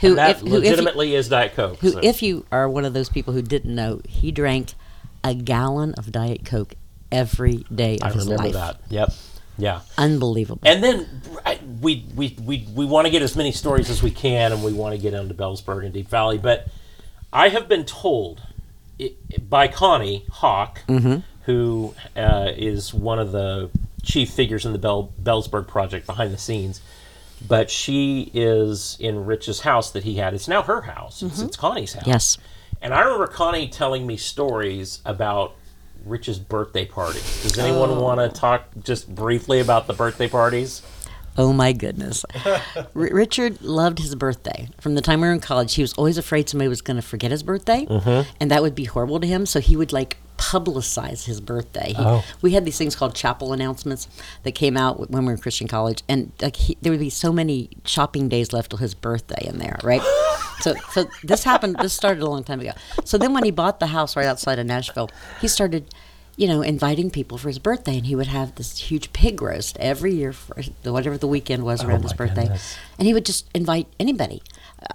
Who, 0.00 0.16
That 0.16 0.30
if, 0.30 0.40
who, 0.40 0.46
if, 0.46 0.52
you, 0.52 0.58
legitimately 0.58 1.14
is 1.14 1.28
Diet 1.28 1.54
Coke. 1.54 1.78
who, 1.78 1.90
so. 1.92 2.00
if 2.02 2.22
you 2.22 2.44
are 2.52 2.68
one 2.68 2.84
of 2.84 2.92
those 2.92 3.08
people 3.08 3.32
who 3.32 3.40
didn't 3.40 3.74
know, 3.74 4.00
he 4.06 4.32
drank 4.32 4.74
a 5.22 5.34
gallon 5.34 5.94
of 5.94 6.12
Diet 6.12 6.44
Coke 6.44 6.74
every 7.10 7.64
day 7.74 7.96
of 8.02 8.10
I 8.10 8.12
his 8.12 8.26
life. 8.26 8.40
I 8.40 8.42
remember 8.44 8.58
life. 8.58 8.76
that. 8.80 8.92
Yep. 8.92 9.12
Yeah. 9.56 9.80
Unbelievable. 9.96 10.60
And 10.64 10.82
then 10.82 11.22
I, 11.46 11.60
we 11.80 12.04
we, 12.14 12.36
we, 12.42 12.68
we 12.74 12.84
want 12.84 13.06
to 13.06 13.10
get 13.10 13.22
as 13.22 13.36
many 13.36 13.52
stories 13.52 13.88
as 13.88 14.02
we 14.02 14.10
can, 14.10 14.52
and 14.52 14.62
we 14.64 14.72
want 14.72 14.94
to 14.96 15.00
get 15.00 15.14
into 15.14 15.32
Bellsburg 15.32 15.84
and 15.84 15.94
Deep 15.94 16.08
Valley. 16.08 16.38
But 16.38 16.68
I 17.32 17.48
have 17.50 17.68
been 17.68 17.84
told 17.84 18.42
by 19.48 19.68
Connie 19.68 20.24
Hawk, 20.30 20.80
who 21.44 21.94
uh, 22.16 22.50
is 22.56 22.94
one 22.94 23.18
of 23.18 23.32
the 23.32 23.70
chief 24.02 24.30
figures 24.30 24.64
in 24.64 24.72
the 24.72 24.78
Bell, 24.78 25.12
Bellsburg 25.22 25.66
project 25.66 26.06
behind 26.06 26.32
the 26.32 26.38
scenes. 26.38 26.80
But 27.46 27.70
she 27.70 28.30
is 28.32 28.96
in 29.00 29.26
Rich's 29.26 29.60
house 29.60 29.90
that 29.90 30.04
he 30.04 30.14
had. 30.16 30.32
It's 30.32 30.48
now 30.48 30.62
her 30.62 30.82
house. 30.82 31.22
It's, 31.22 31.40
it's 31.42 31.56
Connie's 31.56 31.92
house. 31.92 32.06
yes. 32.06 32.38
And 32.80 32.94
I 32.94 33.00
remember 33.00 33.26
Connie 33.26 33.68
telling 33.68 34.06
me 34.06 34.16
stories 34.16 35.00
about 35.04 35.54
Rich's 36.04 36.38
birthday 36.38 36.84
parties. 36.84 37.42
Does 37.42 37.58
anyone 37.58 37.98
want 37.98 38.20
to 38.20 38.28
talk 38.28 38.68
just 38.82 39.12
briefly 39.14 39.60
about 39.60 39.86
the 39.86 39.94
birthday 39.94 40.28
parties? 40.28 40.82
Oh 41.36 41.52
my 41.52 41.72
goodness. 41.72 42.24
R- 42.44 42.84
Richard 42.94 43.60
loved 43.62 43.98
his 43.98 44.14
birthday. 44.14 44.68
From 44.80 44.94
the 44.94 45.00
time 45.00 45.20
we 45.20 45.26
were 45.26 45.32
in 45.34 45.40
college, 45.40 45.74
he 45.74 45.82
was 45.82 45.92
always 45.94 46.16
afraid 46.18 46.48
somebody 46.48 46.68
was 46.68 46.80
going 46.82 46.96
to 46.96 47.02
forget 47.02 47.30
his 47.30 47.42
birthday, 47.42 47.86
Mm-hmm. 47.86 48.30
and 48.40 48.50
that 48.50 48.62
would 48.62 48.74
be 48.74 48.84
horrible 48.84 49.18
to 49.20 49.26
him. 49.26 49.44
So 49.46 49.58
he 49.60 49.76
would 49.76 49.92
like 49.92 50.16
publicize 50.36 51.24
his 51.24 51.40
birthday. 51.40 51.88
He, 51.88 51.94
Oh. 51.98 52.24
We 52.42 52.52
had 52.52 52.64
these 52.64 52.78
things 52.78 52.94
called 52.96 53.14
chapel 53.14 53.52
announcements 53.52 54.06
that 54.44 54.52
came 54.52 54.76
out 54.76 55.10
when 55.10 55.22
we 55.22 55.26
were 55.26 55.32
in 55.32 55.38
Christian 55.38 55.66
college, 55.68 56.02
and 56.08 56.30
like 56.40 56.56
he, 56.56 56.76
there 56.82 56.92
would 56.92 57.00
be 57.00 57.10
so 57.10 57.32
many 57.32 57.68
shopping 57.84 58.28
days 58.28 58.52
left 58.52 58.70
till 58.70 58.78
his 58.78 58.94
birthday 58.94 59.46
in 59.48 59.58
there, 59.58 59.78
right? 59.82 60.02
so, 60.60 60.74
so 60.92 61.06
this 61.24 61.42
happened. 61.44 61.76
This 61.80 61.92
started 61.92 62.22
a 62.22 62.26
long 62.30 62.44
time 62.44 62.60
ago. 62.60 62.72
So 63.04 63.18
then, 63.18 63.32
when 63.32 63.42
he 63.44 63.50
bought 63.50 63.80
the 63.80 63.88
house 63.88 64.16
right 64.16 64.26
outside 64.26 64.58
of 64.58 64.66
Nashville, 64.66 65.10
he 65.40 65.48
started. 65.48 65.92
You 66.36 66.48
know, 66.48 66.62
inviting 66.62 67.10
people 67.10 67.38
for 67.38 67.46
his 67.48 67.60
birthday, 67.60 67.96
and 67.96 68.06
he 68.06 68.16
would 68.16 68.26
have 68.26 68.56
this 68.56 68.76
huge 68.78 69.12
pig 69.12 69.40
roast 69.40 69.76
every 69.78 70.12
year 70.14 70.32
for 70.32 70.60
whatever 70.82 71.16
the 71.16 71.28
weekend 71.28 71.62
was 71.64 71.84
around 71.84 72.02
his 72.02 72.10
Oh 72.10 72.14
my 72.14 72.26
birthday, 72.26 72.42
goodness. 72.42 72.76
and 72.98 73.06
he 73.06 73.14
would 73.14 73.24
just 73.24 73.48
invite 73.54 73.86
anybody. 74.00 74.42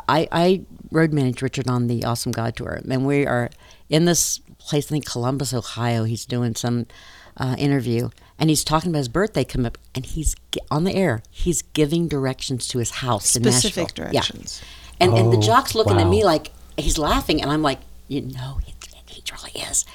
I, 0.10 0.27
I 0.31 0.62
road 0.91 1.13
managed 1.13 1.41
Richard 1.41 1.69
on 1.69 1.88
the 1.88 2.03
Awesome 2.03 2.34
God 2.34 2.58
tour, 2.58 2.81
and 2.89 3.05
we 3.05 3.25
are 3.25 3.50
in 3.89 4.03
this 4.03 4.39
place, 4.58 4.88
I 4.88 4.89
think 4.89 5.05
Columbus, 5.05 5.53
Ohio. 5.53 6.03
He's 6.03 6.25
doing 6.25 6.55
some 6.55 6.88
uh, 7.38 7.55
interview, 7.58 8.10
and 8.38 8.50
he's 8.50 8.65
talking 8.65 8.89
about 8.91 9.00
his 9.00 9.08
birthday 9.08 9.46
coming 9.46 9.65
up, 9.67 9.77
and 9.96 10.05
he's 10.05 10.36
on 10.69 10.84
the 10.84 10.93
air. 10.93 11.24
He's 11.31 11.62
giving 11.62 12.10
directions 12.10 12.67
to 12.67 12.79
his 12.79 12.91
house 12.91 13.36
in 13.38 13.43
Specific 13.43 13.84
Nashville. 13.98 14.05
directions. 14.12 14.62
Yeah. 15.00 15.05
And, 15.08 15.17
and 15.17 15.31
the 15.31 15.38
Oh, 15.38 15.41
jock's 15.41 15.74
looking 15.74 16.01
at 16.01 16.08
me 16.10 16.25
like 16.25 16.51
he's 16.75 16.98
laughing, 16.98 17.41
and 17.41 17.50
I'm 17.50 17.62
like, 17.62 17.79
you 18.10 18.19
know, 18.24 18.60
he, 18.65 18.74
he 19.08 19.24
really 19.31 19.65
is. 19.69 19.86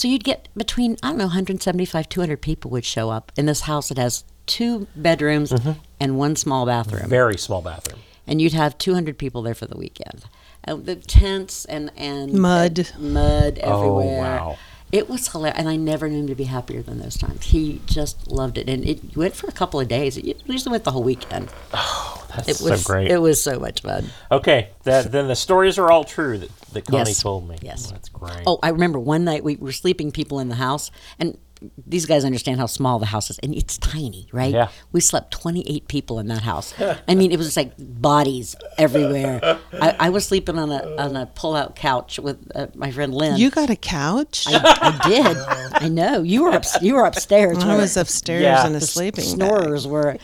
So 0.00 0.08
you'd 0.08 0.24
get 0.24 0.48
between, 0.56 0.96
I 1.02 1.08
don't 1.10 1.18
know, 1.18 1.24
175, 1.24 2.08
200 2.08 2.40
people 2.40 2.70
would 2.70 2.86
show 2.86 3.10
up 3.10 3.30
in 3.36 3.44
this 3.44 3.60
house 3.60 3.90
that 3.90 3.98
has 3.98 4.24
two 4.46 4.86
bedrooms 4.96 5.52
Mm-hmm. 5.52 5.72
and 6.00 6.16
one 6.16 6.36
small 6.36 6.64
bathroom 6.64 7.06
Very 7.06 7.36
small 7.36 7.60
bathroom. 7.60 7.98
and 8.26 8.40
you'd 8.40 8.54
have 8.54 8.78
200 8.78 9.18
people 9.18 9.42
there 9.42 9.54
for 9.54 9.66
the 9.66 9.76
weekend. 9.76 10.24
And 10.64 10.86
the 10.86 10.96
tents 10.96 11.66
and 11.66 11.92
and 11.98 12.32
Mud. 12.32 12.88
mud 12.98 13.60
Oh, 13.62 13.76
everywhere. 14.00 14.18
wow. 14.22 14.56
It 14.92 15.08
was 15.08 15.28
hilarious, 15.28 15.58
and 15.58 15.68
I 15.68 15.76
never 15.76 16.08
knew 16.08 16.20
him 16.20 16.26
to 16.28 16.34
be 16.34 16.44
happier 16.44 16.82
than 16.82 16.98
those 16.98 17.16
times. 17.16 17.46
He 17.46 17.80
just 17.86 18.28
loved 18.30 18.58
it, 18.58 18.68
and 18.68 18.84
it 18.84 19.16
went 19.16 19.34
for 19.36 19.46
a 19.46 19.52
couple 19.52 19.78
of 19.80 19.86
days. 19.88 20.16
It 20.16 20.42
usually 20.46 20.72
went 20.72 20.84
the 20.84 20.90
whole 20.90 21.02
weekend. 21.04 21.48
Oh, 21.72 22.26
that's 22.34 22.48
It 22.48 22.60
was 22.68 22.82
so 22.82 22.86
great. 22.92 23.10
It 23.10 23.18
was 23.18 23.40
so 23.42 23.58
much 23.60 23.82
fun. 23.82 24.06
okay, 24.32 24.70
that, 24.84 25.12
then 25.12 25.28
the 25.28 25.36
stories 25.36 25.78
are 25.78 25.90
all 25.90 26.02
true 26.04 26.38
that, 26.38 26.56
that 26.72 26.84
Connie 26.86 27.10
Yes. 27.10 27.22
told 27.22 27.48
me. 27.48 27.56
Yes. 27.62 27.90
That's 27.90 28.08
great. 28.08 28.42
Oh, 28.46 28.58
I 28.62 28.70
remember 28.70 28.98
one 28.98 29.24
night 29.24 29.44
we 29.44 29.56
were 29.56 29.72
sleeping 29.72 30.10
people 30.10 30.40
in 30.40 30.48
the 30.48 30.56
house, 30.56 30.90
and 31.18 31.38
these 31.86 32.06
guys 32.06 32.24
understand 32.24 32.58
how 32.58 32.66
small 32.66 32.98
the 32.98 33.06
house 33.06 33.30
is, 33.30 33.38
and 33.40 33.54
it's 33.54 33.76
tiny, 33.78 34.28
right? 34.32 34.52
Yeah. 34.54 34.68
We 34.92 35.00
slept 35.00 35.30
28 35.32 35.88
people 35.88 36.18
in 36.18 36.28
that 36.28 36.42
house. 36.42 36.72
I 37.08 37.14
mean, 37.14 37.32
it 37.32 37.36
was 37.38 37.56
like 37.56 37.72
bodies 37.78 38.56
everywhere. 38.78 39.58
I, 39.72 39.96
I 40.00 40.08
was 40.10 40.26
sleeping 40.26 40.58
on 40.58 40.70
a 40.70 40.96
on 40.96 41.16
a 41.16 41.26
pull 41.26 41.54
out 41.54 41.76
couch 41.76 42.18
with 42.18 42.38
uh, 42.54 42.68
my 42.74 42.90
friend 42.90 43.14
Lynn. 43.14 43.36
You 43.36 43.50
got 43.50 43.68
a 43.70 43.76
couch? 43.76 44.44
I, 44.48 44.60
I 45.04 45.08
did. 45.08 45.36
I 45.84 45.88
know 45.88 46.22
you 46.22 46.44
were 46.44 46.52
up, 46.52 46.64
you 46.80 46.94
were 46.94 47.04
upstairs. 47.04 47.58
I 47.62 47.76
was 47.76 47.96
upstairs 47.96 48.42
Yeah. 48.42 48.66
in 48.66 48.74
a 48.74 48.78
The 48.80 48.86
sleeping 48.86 49.24
bag. 49.24 49.48
snorers 49.50 49.86
were. 49.86 50.16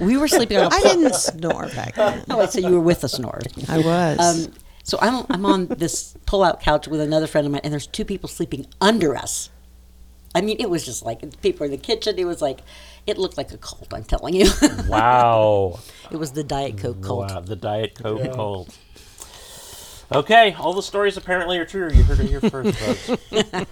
We 0.00 0.16
were 0.16 0.26
sleeping 0.28 0.56
on 0.58 0.64
a 0.64 0.74
I 0.74 0.80
pull- 0.82 0.90
didn't 0.94 1.14
snore 1.14 1.68
back 1.68 1.94
then. 1.94 2.24
Oh, 2.30 2.38
wait, 2.38 2.50
so 2.50 2.58
you 2.60 2.70
were 2.72 2.80
with 2.80 3.00
the 3.00 3.08
snorers. 3.08 3.46
I 3.68 3.78
was. 3.78 4.18
Um, 4.48 4.52
so 4.82 4.98
I'm, 5.00 5.24
I'm 5.30 5.46
on 5.46 5.66
this 5.68 6.14
pull-out 6.26 6.60
couch 6.60 6.88
with 6.88 7.00
another 7.00 7.26
friend 7.28 7.46
of 7.46 7.52
mine, 7.52 7.60
and 7.64 7.72
there's 7.72 7.86
two 7.86 8.04
people 8.04 8.28
sleeping 8.28 8.66
under 8.80 9.16
us. 9.16 9.50
I 10.34 10.40
mean, 10.40 10.56
it 10.58 10.68
was 10.68 10.84
just 10.84 11.04
like 11.04 11.40
people 11.42 11.64
in 11.64 11.70
the 11.70 11.78
kitchen. 11.78 12.18
It 12.18 12.24
was 12.24 12.42
like, 12.42 12.60
it 13.06 13.18
looked 13.18 13.36
like 13.36 13.52
a 13.52 13.56
cult. 13.58 13.92
I'm 13.94 14.04
telling 14.04 14.34
you, 14.34 14.50
Wow. 14.88 15.78
it 16.10 16.16
was 16.16 16.32
the 16.32 16.42
Diet 16.44 16.76
Coke 16.78 17.00
cult. 17.02 17.30
Wow, 17.30 17.40
the 17.40 17.56
Diet 17.56 17.94
Coke 17.94 18.32
cult. 18.34 18.76
Okay, 20.12 20.54
all 20.58 20.72
the 20.74 20.82
stories 20.82 21.16
apparently 21.16 21.58
are 21.58 21.64
true. 21.64 21.90
You 21.90 22.02
heard 22.02 22.20
it 22.20 22.28
here 22.28 22.40
first, 22.40 22.78
folks. 22.78 23.66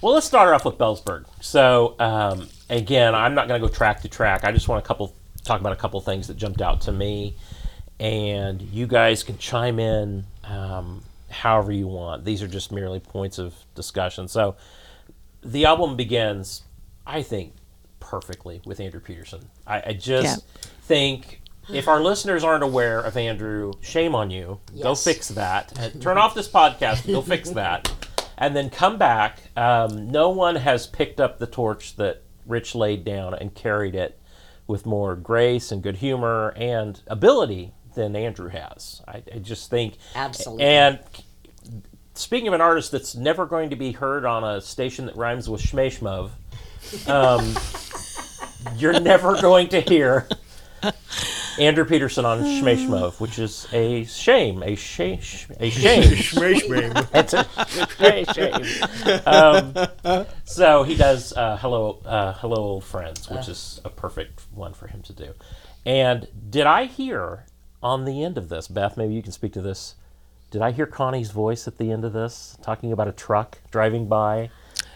well, 0.00 0.14
let's 0.14 0.26
start 0.26 0.54
off 0.54 0.64
with 0.64 0.78
Bellsburg. 0.78 1.24
So, 1.40 1.96
um, 1.98 2.48
again, 2.70 3.14
I'm 3.14 3.34
not 3.34 3.48
going 3.48 3.60
to 3.60 3.66
go 3.66 3.72
track 3.72 4.00
to 4.02 4.08
track. 4.08 4.44
I 4.44 4.52
just 4.52 4.68
want 4.68 4.84
a 4.84 4.86
couple 4.86 5.14
talk 5.44 5.60
about 5.60 5.72
a 5.72 5.76
couple 5.76 6.00
things 6.00 6.28
that 6.28 6.36
jumped 6.36 6.62
out 6.62 6.82
to 6.82 6.92
me, 6.92 7.36
and 8.00 8.62
you 8.62 8.86
guys 8.86 9.22
can 9.22 9.36
chime 9.36 9.78
in 9.78 10.24
um, 10.44 11.02
however 11.28 11.72
you 11.72 11.86
want. 11.88 12.24
These 12.24 12.42
are 12.42 12.48
just 12.48 12.70
merely 12.72 13.00
points 13.00 13.38
of 13.38 13.54
discussion. 13.74 14.28
So, 14.28 14.56
the 15.44 15.64
album 15.66 15.96
begins, 15.96 16.62
I 17.06 17.22
think, 17.22 17.54
perfectly 18.00 18.60
with 18.64 18.80
Andrew 18.80 19.00
Peterson. 19.00 19.48
I, 19.66 19.82
I 19.86 19.92
just 19.94 20.24
Yeah. 20.46 20.70
think 20.82 21.40
if 21.72 21.88
our 21.88 22.00
listeners 22.02 22.44
aren't 22.44 22.62
aware 22.64 23.00
of 23.00 23.16
Andrew, 23.16 23.72
shame 23.80 24.14
on 24.14 24.30
you. 24.30 24.60
Go 24.82 24.94
fix 24.94 25.28
that. 25.28 25.72
Uh, 25.78 25.88
Turn 26.00 26.18
off 26.18 26.34
this 26.34 26.48
podcast. 26.48 27.06
Go 27.06 27.22
fix 27.22 27.50
that, 27.52 27.90
and 28.36 28.54
then 28.54 28.68
come 28.70 28.98
back. 28.98 29.38
Um, 29.56 30.10
no 30.10 30.28
one 30.30 30.56
has 30.56 30.86
picked 30.86 31.20
up 31.20 31.38
the 31.38 31.46
torch 31.46 31.96
that 31.96 32.22
Rich 32.46 32.74
laid 32.74 33.04
down 33.04 33.32
and 33.34 33.54
carried 33.54 33.94
it 33.94 34.20
with 34.66 34.84
more 34.84 35.14
grace 35.16 35.72
and 35.72 35.82
good 35.82 35.96
humor 35.96 36.52
and 36.56 37.00
ability 37.06 37.72
than 37.94 38.14
Andrew 38.16 38.48
has. 38.48 39.00
I, 39.08 39.22
I 39.34 39.38
just 39.38 39.70
think 39.70 39.96
Absolutely. 40.14 40.64
And 40.64 40.98
speaking 42.14 42.48
of 42.48 42.54
an 42.54 42.60
artist 42.60 42.92
that's 42.92 43.14
never 43.14 43.46
going 43.46 43.70
to 43.70 43.76
be 43.76 43.92
heard 43.92 44.24
on 44.24 44.44
a 44.44 44.60
station 44.60 45.06
that 45.06 45.16
rhymes 45.16 45.48
with 45.48 45.60
Shmeshmov, 45.60 46.30
um, 47.08 47.56
you're 48.78 48.98
never 49.00 49.40
going 49.40 49.68
to 49.68 49.80
hear 49.80 50.28
Andrew 51.58 51.84
Peterson 51.84 52.24
on 52.24 52.40
Shmeshmov, 52.42 53.20
which 53.20 53.38
is 53.38 53.66
a 53.72 54.04
shame, 54.04 54.62
a 54.62 54.74
shame, 54.74 55.20
a 55.60 55.70
shame. 55.70 56.02
it's 57.14 57.34
a 57.34 58.24
shame. 58.32 59.22
Um, 59.26 59.74
so 60.44 60.82
he 60.82 60.96
does 60.96 61.32
uh, 61.32 61.56
hello, 61.58 62.00
uh, 62.04 62.32
hello, 62.34 62.56
old 62.56 62.84
friends, 62.84 63.28
which 63.30 63.48
is 63.48 63.80
a 63.84 63.90
perfect 63.90 64.42
one 64.52 64.72
for 64.72 64.88
him 64.88 65.02
to 65.02 65.12
do. 65.12 65.32
And 65.86 66.26
did 66.50 66.66
I 66.66 66.86
hear 66.86 67.46
on 67.82 68.04
the 68.04 68.24
end 68.24 68.38
of 68.38 68.48
this, 68.48 68.68
Beth? 68.68 68.96
Maybe 68.96 69.14
you 69.14 69.22
can 69.22 69.32
speak 69.32 69.52
to 69.54 69.62
this. 69.62 69.94
Did 70.50 70.62
I 70.62 70.70
hear 70.70 70.86
Connie's 70.86 71.30
voice 71.30 71.66
at 71.66 71.78
the 71.78 71.90
end 71.90 72.04
of 72.04 72.12
this, 72.12 72.56
talking 72.62 72.92
about 72.92 73.08
a 73.08 73.12
truck 73.12 73.58
driving 73.70 74.06
by? 74.06 74.50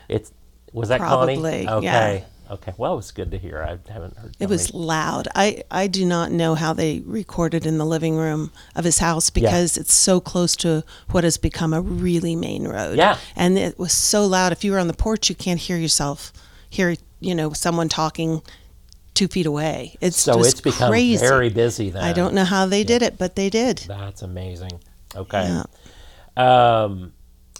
It's 0.08 0.32
was 0.72 0.88
that 0.90 1.00
Probably, 1.00 1.36
Connie? 1.36 1.64
yeah. 1.64 1.74
Okay. 1.76 2.24
Okay. 2.50 2.72
Well, 2.78 2.94
it 2.94 2.96
was 2.96 3.10
good 3.10 3.30
to 3.32 3.38
hear. 3.38 3.62
I 3.62 3.78
haven't 3.92 4.16
heard. 4.16 4.34
It 4.40 4.48
was 4.48 4.72
loud. 4.72 5.28
I, 5.34 5.64
I 5.70 5.86
do 5.86 6.06
not 6.06 6.30
know 6.32 6.54
how 6.54 6.72
they 6.72 7.00
recorded 7.00 7.66
in 7.66 7.76
the 7.76 7.84
living 7.84 8.16
room 8.16 8.52
of 8.74 8.84
his 8.86 8.98
house 9.00 9.28
because 9.28 9.76
it's 9.76 9.92
so 9.92 10.18
close 10.18 10.56
to 10.56 10.82
what 11.10 11.24
has 11.24 11.36
become 11.36 11.74
a 11.74 11.80
really 11.82 12.36
main 12.36 12.66
road. 12.66 12.96
Yeah. 12.96 13.18
And 13.36 13.58
it 13.58 13.78
was 13.78 13.92
so 13.92 14.24
loud. 14.24 14.52
If 14.52 14.64
you 14.64 14.72
were 14.72 14.78
on 14.78 14.86
the 14.88 14.94
porch, 14.94 15.28
you 15.28 15.34
can't 15.34 15.60
hear 15.60 15.76
yourself, 15.76 16.32
hear, 16.70 16.94
you 17.20 17.34
know, 17.34 17.52
someone 17.52 17.90
talking 17.90 18.40
two 19.12 19.28
feet 19.28 19.44
away. 19.46 19.96
It's 20.00 20.16
So 20.18 20.36
just 20.38 20.52
it's 20.52 20.60
become 20.62 20.90
crazy. 20.90 21.26
very 21.26 21.50
busy 21.50 21.90
then. 21.90 22.02
I 22.02 22.14
don't 22.14 22.32
know 22.32 22.44
how 22.44 22.64
they 22.64 22.82
did 22.82 23.02
it, 23.02 23.18
but 23.18 23.36
they 23.36 23.50
did. 23.50 23.78
That's 23.88 24.22
amazing. 24.22 24.80
Okay. 25.16 25.62
Yeah. 26.36 26.82
Um, 26.84 27.12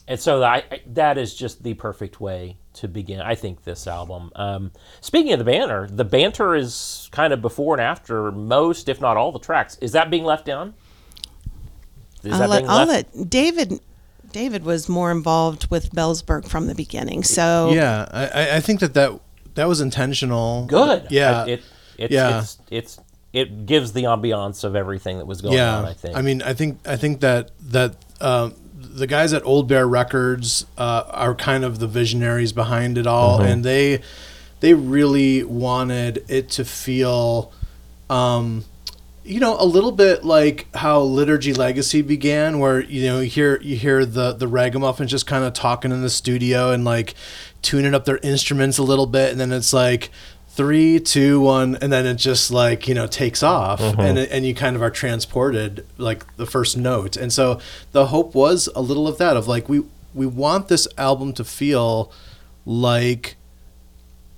and 0.06 0.18
so 0.20 0.42
I, 0.42 0.56
I- 0.70 0.82
that 0.88 1.18
is 1.18 1.34
just 1.34 1.62
the 1.62 1.74
perfect 1.74 2.20
way 2.20 2.56
to 2.74 2.88
begin. 2.88 3.20
I 3.20 3.34
think 3.34 3.64
this 3.64 3.86
album. 3.86 4.30
Um, 4.36 4.70
speaking 5.00 5.32
of 5.32 5.38
the 5.38 5.44
banter, 5.44 5.88
the 5.90 6.04
banter 6.04 6.54
is 6.54 7.08
kind 7.12 7.32
of 7.32 7.42
before 7.42 7.74
and 7.74 7.80
after 7.82 8.30
most, 8.30 8.88
if 8.88 9.00
not 9.00 9.16
all, 9.16 9.32
the 9.32 9.38
tracks. 9.38 9.76
Is 9.80 9.92
that 9.92 10.10
being 10.10 10.24
left 10.24 10.44
down? 10.46 10.74
Is 12.22 12.32
I'll, 12.32 12.38
that 12.40 12.50
let, 12.50 12.58
being 12.60 12.70
I'll 12.70 12.86
left? 12.86 13.14
let 13.16 13.30
David. 13.30 13.80
David 14.30 14.62
was 14.62 14.90
more 14.90 15.10
involved 15.10 15.70
with 15.70 15.90
Bellsburg 15.92 16.46
from 16.46 16.66
the 16.66 16.74
beginning. 16.74 17.22
So 17.24 17.70
Yeah, 17.72 18.06
I, 18.10 18.26
I- 18.26 18.56
I 18.56 18.60
think 18.60 18.80
that, 18.80 18.92
that 18.94 19.18
that 19.54 19.66
was 19.66 19.80
intentional. 19.80 20.66
Good. 20.66 21.06
Yeah. 21.10 21.46
It, 21.46 21.62
it's, 21.96 22.12
Yeah. 22.12 22.40
It's, 22.40 22.58
it's 22.70 23.00
it 23.32 23.66
gives 23.66 23.92
the 23.92 24.04
ambiance 24.04 24.64
of 24.64 24.74
everything 24.74 25.18
that 25.18 25.26
was 25.26 25.40
going 25.40 25.54
yeah, 25.54 25.78
on. 25.78 25.84
I 25.84 25.92
think. 25.92 26.16
I 26.16 26.22
mean, 26.22 26.42
I 26.42 26.54
think 26.54 26.78
I 26.86 26.96
think 26.96 27.20
that 27.20 27.50
that 27.60 27.96
um, 28.20 28.54
the 28.78 29.06
guys 29.06 29.32
at 29.32 29.44
Old 29.44 29.68
Bear 29.68 29.86
Records 29.86 30.66
uh, 30.76 31.04
are 31.08 31.34
kind 31.34 31.64
of 31.64 31.78
the 31.78 31.86
visionaries 31.86 32.52
behind 32.52 32.98
it 32.98 33.06
all, 33.06 33.40
and 33.40 33.64
they 33.64 34.00
they 34.60 34.74
really 34.74 35.44
wanted 35.44 36.24
it 36.28 36.50
to 36.50 36.64
feel. 36.64 37.52
Um, 38.10 38.64
you 39.24 39.40
know, 39.40 39.60
a 39.60 39.66
little 39.66 39.92
bit 39.92 40.24
like 40.24 40.74
how 40.74 41.02
Liturgy 41.02 41.52
Legacy 41.52 42.00
began, 42.00 42.58
where 42.60 42.80
you 42.80 43.04
know 43.04 43.20
you 43.20 43.28
hear 43.28 43.60
you 43.60 43.76
hear 43.76 44.06
the 44.06 44.32
the 44.32 44.48
ragamuffins 44.48 45.10
just 45.10 45.26
kind 45.26 45.44
of 45.44 45.52
talking 45.52 45.92
in 45.92 46.00
the 46.00 46.08
studio 46.08 46.70
and 46.70 46.82
like 46.82 47.14
tuning 47.60 47.94
up 47.94 48.06
their 48.06 48.18
instruments 48.22 48.78
a 48.78 48.82
little 48.82 49.06
bit, 49.06 49.30
and 49.30 49.38
then 49.38 49.52
it's 49.52 49.74
like 49.74 50.10
three, 50.58 50.98
two, 50.98 51.40
one, 51.40 51.76
and 51.80 51.92
then 51.92 52.04
it 52.04 52.16
just 52.16 52.50
like 52.50 52.88
you 52.88 52.94
know 52.94 53.06
takes 53.06 53.42
off, 53.42 53.80
and 53.80 54.18
it, 54.18 54.28
and 54.32 54.44
you 54.44 54.54
kind 54.54 54.74
of 54.76 54.82
are 54.82 54.90
transported 54.90 55.86
like 55.96 56.26
the 56.36 56.44
first 56.46 56.76
note, 56.76 57.16
and 57.16 57.32
so 57.32 57.60
the 57.92 58.06
hope 58.06 58.34
was 58.34 58.68
a 58.74 58.82
little 58.82 59.06
of 59.06 59.16
that 59.18 59.36
of 59.36 59.46
like 59.46 59.68
we 59.68 59.82
we 60.12 60.26
want 60.26 60.66
this 60.68 60.88
album 60.98 61.32
to 61.32 61.44
feel 61.44 62.12
like 62.66 63.36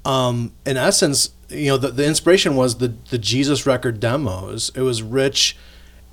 um, 0.05 0.53
in 0.67 0.77
essence, 0.77 1.31
you 1.49 1.69
know, 1.71 1.77
the, 1.79 1.89
the 1.89 2.07
inspiration 2.07 2.55
was 2.55 2.77
the 2.77 2.89
the 3.09 3.19
Jesus 3.19 3.67
record 3.67 3.99
demos. 3.99 4.71
It 4.75 4.83
was 4.83 5.03
Rich 5.03 5.57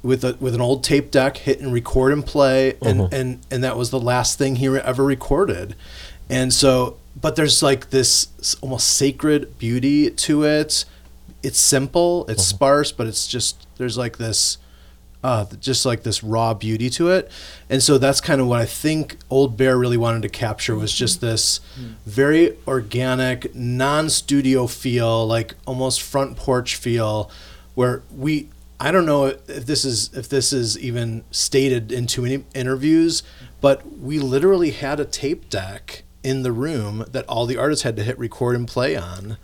with 0.03 0.23
a 0.23 0.37
with 0.39 0.55
an 0.55 0.61
old 0.61 0.83
tape 0.85 1.11
deck, 1.11 1.37
hit 1.37 1.59
and 1.59 1.73
record 1.73 2.13
and 2.13 2.25
play, 2.25 2.77
and 2.81 3.13
and 3.13 3.39
and 3.51 3.63
that 3.63 3.75
was 3.75 3.89
the 3.89 3.99
last 3.99 4.37
thing 4.37 4.55
he 4.55 4.67
ever 4.67 5.03
recorded. 5.03 5.75
and 6.29 6.53
so 6.53 6.97
but 7.19 7.35
there's 7.35 7.63
like 7.63 7.89
this 7.89 8.55
almost 8.61 8.87
sacred 8.89 9.57
beauty 9.57 10.09
to 10.11 10.43
it. 10.43 10.85
It's 11.43 11.59
simple, 11.59 12.25
it's 12.27 12.43
mm-hmm. 12.43 12.55
sparse, 12.55 12.91
but 12.91 13.07
it's 13.07 13.27
just 13.27 13.67
there's 13.77 13.97
like 13.97 14.17
this 14.17 14.57
uh, 15.23 15.45
just 15.59 15.85
like 15.85 16.03
this 16.03 16.23
raw 16.23 16.53
beauty 16.53 16.89
to 16.91 17.09
it. 17.09 17.31
And 17.69 17.81
so 17.81 17.97
that's 17.97 18.21
kind 18.21 18.39
of 18.39 18.47
what 18.47 18.61
I 18.61 18.65
think 18.65 19.17
Old 19.29 19.57
Bear 19.57 19.77
really 19.77 19.97
wanted 19.97 20.21
to 20.21 20.29
capture 20.29 20.75
was 20.75 20.93
just 20.93 21.17
mm-hmm. 21.17 21.27
this 21.27 21.59
mm-hmm. 21.59 21.93
very 22.05 22.57
organic, 22.67 23.53
non-studio 23.55 24.67
feel, 24.67 25.25
like 25.25 25.55
almost 25.65 26.01
front 26.01 26.37
porch 26.37 26.75
feel, 26.75 27.31
where 27.75 28.03
we. 28.15 28.49
I 28.79 28.91
don't 28.91 29.07
know 29.07 29.25
if 29.25 29.65
this 29.65 29.83
is 29.83 30.13
if 30.13 30.29
this 30.29 30.53
is 30.53 30.77
even 30.77 31.23
stated 31.31 31.91
in 31.91 32.05
too 32.05 32.21
many 32.21 32.43
interviews, 32.53 33.23
but 33.59 33.99
we 33.99 34.19
literally 34.19 34.69
had 34.69 34.99
a 34.99 35.05
tape 35.05 35.49
deck 35.49 36.03
in 36.27 36.43
the 36.43 36.51
room 36.51 37.05
that 37.11 37.25
all 37.27 37.45
the 37.45 37.57
artists 37.57 37.83
had 37.83 37.95
to 37.95 38.03
hit 38.03 38.19
record 38.19 38.55
and 38.55 38.67
play 38.67 38.95
on. 38.95 39.37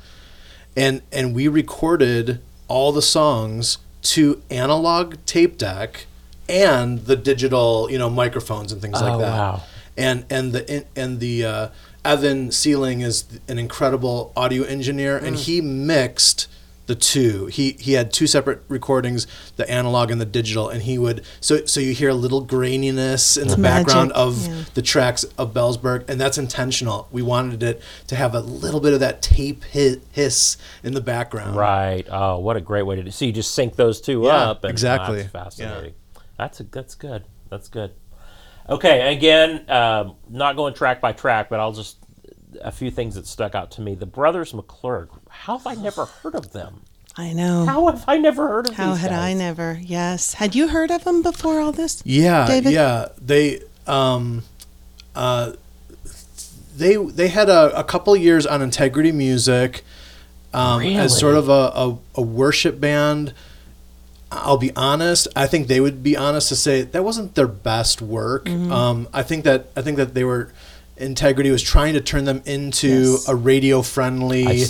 And 0.75 1.01
and 1.11 1.33
we 1.33 1.47
recorded 1.47 2.41
all 2.67 2.91
the 2.91 3.01
songs 3.01 3.77
to 4.13 4.41
analog 4.49 5.15
tape 5.25 5.57
deck 5.57 6.05
and 6.49 7.05
the 7.05 7.15
digital 7.15 7.87
you 7.89 7.97
know 7.97 8.09
microphones 8.09 8.71
and 8.73 8.81
things 8.81 9.01
Oh, 9.01 9.05
like 9.05 9.19
that. 9.19 9.31
wow. 9.37 9.61
and 9.97 10.25
and 10.29 10.51
the 10.51 10.85
and 10.95 11.19
the 11.21 11.45
uh, 11.45 11.67
Evan 12.03 12.51
Sealing 12.51 12.99
is 12.99 13.23
an 13.47 13.57
incredible 13.57 14.33
audio 14.35 14.63
engineer 14.65 15.15
and 15.17 15.37
he 15.37 15.61
mixed 15.61 16.47
the 16.85 16.95
two 16.95 17.45
he 17.47 17.71
he 17.79 17.93
had 17.93 18.11
two 18.11 18.27
separate 18.27 18.61
recordings 18.67 19.25
the 19.55 19.69
analog 19.69 20.11
and 20.11 20.19
the 20.19 20.25
digital 20.25 20.67
and 20.69 20.83
he 20.83 20.97
would 20.97 21.23
so 21.39 21.65
so 21.65 21.79
you 21.79 21.93
hear 21.93 22.09
a 22.09 22.13
little 22.13 22.45
graininess 22.45 23.41
in 23.41 23.47
the 23.47 23.57
magic, 23.57 23.87
background 23.87 24.11
of 24.13 24.47
yeah. 24.47 24.63
the 24.73 24.81
tracks 24.81 25.23
of 25.37 25.53
Bellsburg, 25.53 26.09
and 26.09 26.19
that's 26.19 26.37
intentional. 26.37 27.07
We 27.11 27.21
wanted 27.21 27.63
it 27.63 27.81
to 28.07 28.15
have 28.15 28.35
a 28.35 28.39
little 28.39 28.79
bit 28.79 28.93
of 28.93 28.99
that 28.99 29.21
tape 29.21 29.63
hiss 29.63 30.57
in 30.83 30.93
the 30.93 31.01
background. 31.01 31.55
Right. 31.55 32.05
Oh, 32.09 32.39
what 32.39 32.57
a 32.57 32.61
great 32.61 32.83
way 32.83 32.95
to 32.95 33.03
do. 33.03 33.11
So 33.11 33.25
you 33.25 33.31
just 33.31 33.53
sync 33.53 33.75
those 33.75 34.01
two 34.01 34.23
Yeah, 34.23 34.49
up. 34.49 34.63
And 34.63 34.71
exactly. 34.71 35.21
That's 35.21 35.31
fascinating. 35.31 35.93
That's 36.37 36.59
a, 36.59 36.63
that's 36.63 36.95
good. 36.95 37.25
That's 37.49 37.69
good. 37.69 37.93
Okay. 38.67 39.15
Again, 39.15 39.69
um, 39.69 40.15
not 40.29 40.55
going 40.55 40.73
track 40.73 41.01
by 41.01 41.11
track, 41.11 41.49
but 41.49 41.59
I'll 41.59 41.73
just 41.73 41.97
a 42.61 42.71
few 42.71 42.91
things 42.91 43.15
that 43.15 43.27
stuck 43.27 43.55
out 43.55 43.71
to 43.71 43.81
me. 43.81 43.95
The 43.95 44.05
brothers 44.05 44.51
McClurg. 44.53 45.09
How 45.29 45.57
have 45.57 45.67
I 45.67 45.75
never 45.75 46.05
heard 46.05 46.35
of 46.35 46.51
them? 46.51 46.81
I 47.15 47.33
know. 47.33 47.65
How 47.65 47.87
have 47.87 48.03
I 48.07 48.17
never 48.17 48.47
heard 48.47 48.67
of 48.67 48.75
them? 48.75 48.87
How 48.87 48.93
these 48.93 49.01
had 49.01 49.11
I 49.11 49.33
never? 49.33 49.79
Yes. 49.81 50.33
Had 50.33 50.55
you 50.55 50.69
heard 50.69 50.89
of 50.89 51.03
them 51.03 51.21
before 51.21 51.59
all 51.59 51.71
this? 51.71 52.01
Yeah, 52.05 52.47
David? 52.47 52.73
yeah. 52.73 53.09
They 53.21 53.61
um, 53.85 54.43
uh, 55.15 55.53
they 56.75 56.95
they 56.95 57.27
had 57.27 57.49
a, 57.49 57.77
a 57.77 57.83
couple 57.83 58.13
of 58.13 58.21
years 58.21 58.45
on 58.45 58.61
Integrity 58.61 59.11
Music 59.11 59.83
um, 60.53 60.79
Really? 60.79 60.95
as 60.95 61.17
sort 61.17 61.35
of 61.35 61.49
a, 61.49 61.51
a, 61.51 61.97
a 62.15 62.21
worship 62.21 62.79
band. 62.79 63.33
I'll 64.31 64.57
be 64.57 64.71
honest. 64.75 65.27
I 65.35 65.45
think 65.45 65.67
they 65.67 65.79
would 65.79 66.01
be 66.01 66.17
honest 66.17 66.49
to 66.49 66.55
say 66.55 66.81
that 66.81 67.03
wasn't 67.03 67.35
their 67.35 67.47
best 67.47 68.01
work. 68.01 68.45
Mm-hmm. 68.45 68.71
Um, 68.71 69.07
I 69.13 69.21
think 69.21 69.43
that 69.43 69.67
I 69.75 69.83
think 69.83 69.97
that 69.97 70.15
they 70.15 70.23
were 70.23 70.51
Integrity 70.97 71.49
was 71.51 71.61
trying 71.63 71.93
to 71.95 72.01
turn 72.01 72.25
them 72.25 72.41
into 72.45 73.13
Yes. 73.13 73.27
a 73.27 73.35
radio 73.35 73.81
friendly, 73.81 74.63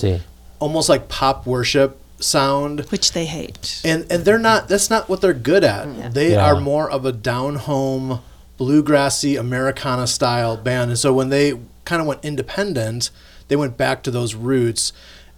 almost 0.60 0.88
like 0.90 1.10
pop 1.10 1.46
worship 1.46 2.00
sound 2.20 2.80
Which 2.90 3.12
they 3.12 3.26
hate. 3.26 3.82
and 3.84 4.06
and 4.10 4.24
they're 4.24 4.40
not 4.40 4.70
that's 4.70 4.90
not 4.90 5.10
what 5.10 5.20
they're 5.20 5.34
good 5.34 5.64
at 5.66 6.14
they 6.14 6.32
Yeah. 6.32 6.46
are 6.46 6.58
more 6.62 6.90
of 6.90 7.06
a 7.06 7.12
down 7.12 7.56
home 7.56 8.22
bluegrassy 8.58 9.38
americana 9.38 10.08
style 10.08 10.56
band 10.56 10.90
and 10.92 10.98
so 10.98 11.12
when 11.12 11.28
they 11.28 11.60
kind 11.84 12.02
of 12.02 12.08
went 12.08 12.24
independent 12.24 13.10
they 13.50 13.58
went 13.58 13.76
back 13.76 14.04
to 14.04 14.12
those 14.12 14.36
roots 14.36 14.94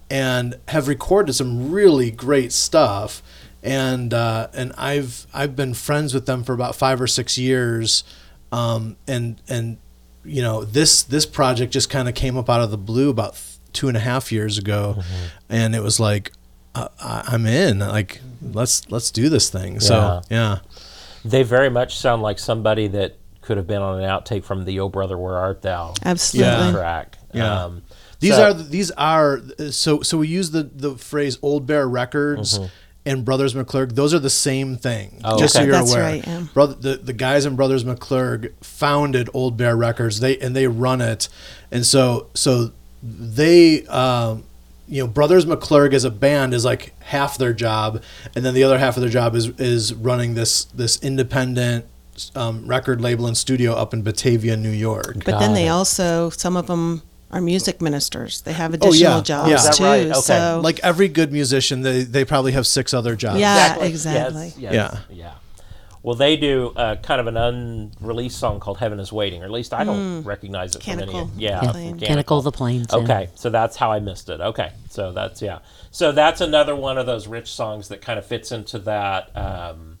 and 0.08 0.54
have 0.68 0.86
recorded 0.86 1.32
some 1.32 1.72
really 1.72 2.12
great 2.12 2.52
stuff 2.52 3.20
and 3.64 4.14
uh, 4.14 4.46
and 4.54 4.72
I've 4.78 5.26
I've 5.34 5.56
been 5.56 5.74
friends 5.74 6.14
with 6.14 6.26
them 6.26 6.44
for 6.44 6.52
about 6.52 6.76
five 6.76 7.00
or 7.00 7.08
six 7.08 7.36
years 7.36 8.04
um, 8.52 8.94
and 9.08 9.40
and 9.48 9.78
you 10.26 10.42
know 10.42 10.64
this 10.64 11.02
this 11.02 11.24
project 11.26 11.72
just 11.72 11.88
kind 11.90 12.08
of 12.08 12.14
came 12.14 12.36
up 12.36 12.50
out 12.50 12.60
of 12.60 12.70
the 12.70 12.78
blue 12.78 13.10
about 13.10 13.34
th- 13.34 13.44
two 13.72 13.88
and 13.88 13.96
a 13.96 14.00
half 14.00 14.32
years 14.32 14.58
ago 14.58 15.02
and 15.48 15.74
it 15.74 15.82
was 15.82 16.00
like 16.00 16.32
uh, 16.74 16.88
I- 17.00 17.24
I'm 17.28 17.46
in. 17.46 17.78
Like, 17.78 18.20
let's 18.42 18.90
let's 18.90 19.10
do 19.10 19.28
this 19.28 19.48
thing. 19.50 19.80
So 19.80 20.20
yeah, 20.30 20.58
They 21.24 21.42
very 21.42 21.70
much 21.70 21.96
sound 21.96 22.22
like 22.22 22.38
somebody 22.38 22.86
that 22.88 23.16
could 23.40 23.56
have 23.56 23.66
been 23.66 23.80
on 23.82 24.02
an 24.02 24.08
outtake 24.08 24.44
from 24.44 24.64
the 24.64 24.80
"Oh 24.80 24.88
Brother, 24.88 25.16
Where 25.16 25.38
Art 25.38 25.62
Thou" 25.62 25.94
Absolutely. 26.04 26.50
Yeah. 26.52 26.72
track. 26.72 27.18
Yeah. 27.32 27.64
Um, 27.64 27.82
these 28.20 28.34
so- 28.36 28.42
are 28.50 28.52
these 28.54 28.90
are 28.92 29.40
so 29.70 30.02
so 30.02 30.18
we 30.18 30.28
use 30.28 30.50
the 30.50 30.64
the 30.64 30.96
phrase 30.96 31.38
Old 31.42 31.66
Bear 31.66 31.88
Records. 31.88 32.58
And 33.06 33.24
Brothers 33.24 33.54
McClurg, 33.54 33.94
those 33.94 34.12
are 34.12 34.18
the 34.18 34.28
same 34.28 34.76
thing. 34.76 35.20
Oh, 35.24 35.38
just 35.38 35.54
okay. 35.54 35.62
so 35.62 35.66
you're 35.66 35.76
That's 35.78 35.92
aware, 35.92 36.02
right, 36.02 36.26
yeah. 36.26 36.46
brother, 36.52 36.74
the, 36.74 36.96
the 36.96 37.12
guys 37.12 37.46
in 37.46 37.54
Brothers 37.54 37.84
McClurg 37.84 38.52
founded 38.62 39.30
Old 39.32 39.56
Bear 39.56 39.76
Records. 39.76 40.18
They 40.18 40.36
and 40.38 40.56
they 40.56 40.66
run 40.66 41.00
it, 41.00 41.28
and 41.70 41.86
so 41.86 42.28
so 42.34 42.72
they 43.00 43.86
um, 43.86 44.42
you 44.88 45.02
know 45.02 45.06
Brothers 45.06 45.46
McClurg 45.46 45.94
as 45.94 46.04
a 46.04 46.10
band 46.10 46.52
is 46.52 46.64
like 46.64 47.00
half 47.04 47.38
their 47.38 47.52
job, 47.52 48.02
and 48.34 48.44
then 48.44 48.54
the 48.54 48.64
other 48.64 48.78
half 48.78 48.96
of 48.96 49.02
their 49.02 49.10
job 49.10 49.36
is 49.36 49.48
is 49.60 49.94
running 49.94 50.34
this 50.34 50.64
this 50.64 51.00
independent 51.00 51.86
um, 52.34 52.66
record 52.66 53.00
label 53.00 53.26
and 53.26 53.36
studio 53.36 53.72
up 53.72 53.94
in 53.94 54.02
Batavia, 54.02 54.56
New 54.56 54.70
York. 54.70 55.14
But 55.16 55.26
Got 55.26 55.40
then 55.40 55.54
they 55.54 55.66
it. 55.66 55.70
also, 55.70 56.30
some 56.30 56.56
of 56.56 56.66
them 56.66 57.02
are 57.30 57.40
music 57.40 57.82
ministers. 57.82 58.40
They 58.42 58.52
have 58.52 58.72
Oh, 58.72 58.74
additional 58.74 59.16
yeah. 59.16 59.20
jobs 59.22 59.48
Yeah. 59.50 59.56
Is 59.56 59.64
that 59.64 59.74
too. 59.74 59.84
right? 59.84 60.06
Okay. 60.06 60.20
So 60.20 60.60
Like 60.62 60.80
every 60.82 61.08
good 61.08 61.32
musician, 61.32 61.82
they 61.82 62.02
they 62.04 62.24
probably 62.24 62.52
have 62.52 62.66
six 62.66 62.94
other 62.94 63.16
jobs. 63.16 63.40
Yeah. 63.40 63.82
exactly. 63.82 64.46
Yes, 64.46 64.58
yes, 64.58 64.72
Yeah. 64.74 64.98
Yeah. 65.10 65.30
Well, 66.02 66.14
they 66.14 66.36
do 66.36 66.72
uh, 66.76 66.94
kind 67.02 67.20
of 67.20 67.26
an 67.26 67.36
unreleased 67.36 68.38
song 68.38 68.60
called 68.60 68.78
"Heaven 68.78 69.00
Is 69.00 69.12
Waiting," 69.12 69.42
or 69.42 69.46
at 69.46 69.50
least 69.50 69.74
I 69.74 69.82
don't 69.82 70.22
recognize 70.22 70.76
it 70.76 70.84
from 70.84 70.92
any. 71.00 71.10
Canticle 71.10 71.30
Yeah, 71.36 71.60
Plain. 71.72 71.90
from 71.98 71.98
Canticle 71.98 72.42
the 72.42 72.52
Plains. 72.52 72.86
yeah. 72.92 72.98
Okay, 72.98 73.28
so 73.34 73.50
that's 73.50 73.76
how 73.76 73.90
I 73.90 73.98
missed 73.98 74.28
it. 74.28 74.40
Okay, 74.40 74.70
so 74.88 75.10
that's 75.10 75.42
yeah. 75.42 75.58
So 75.90 76.12
that's 76.12 76.40
another 76.40 76.76
one 76.76 76.96
of 76.96 77.06
those 77.06 77.26
rich 77.26 77.50
songs 77.50 77.88
that 77.88 78.02
kind 78.02 78.20
of 78.20 78.24
fits 78.26 78.52
into 78.52 78.78
that. 78.80 79.36
Um, 79.36 79.95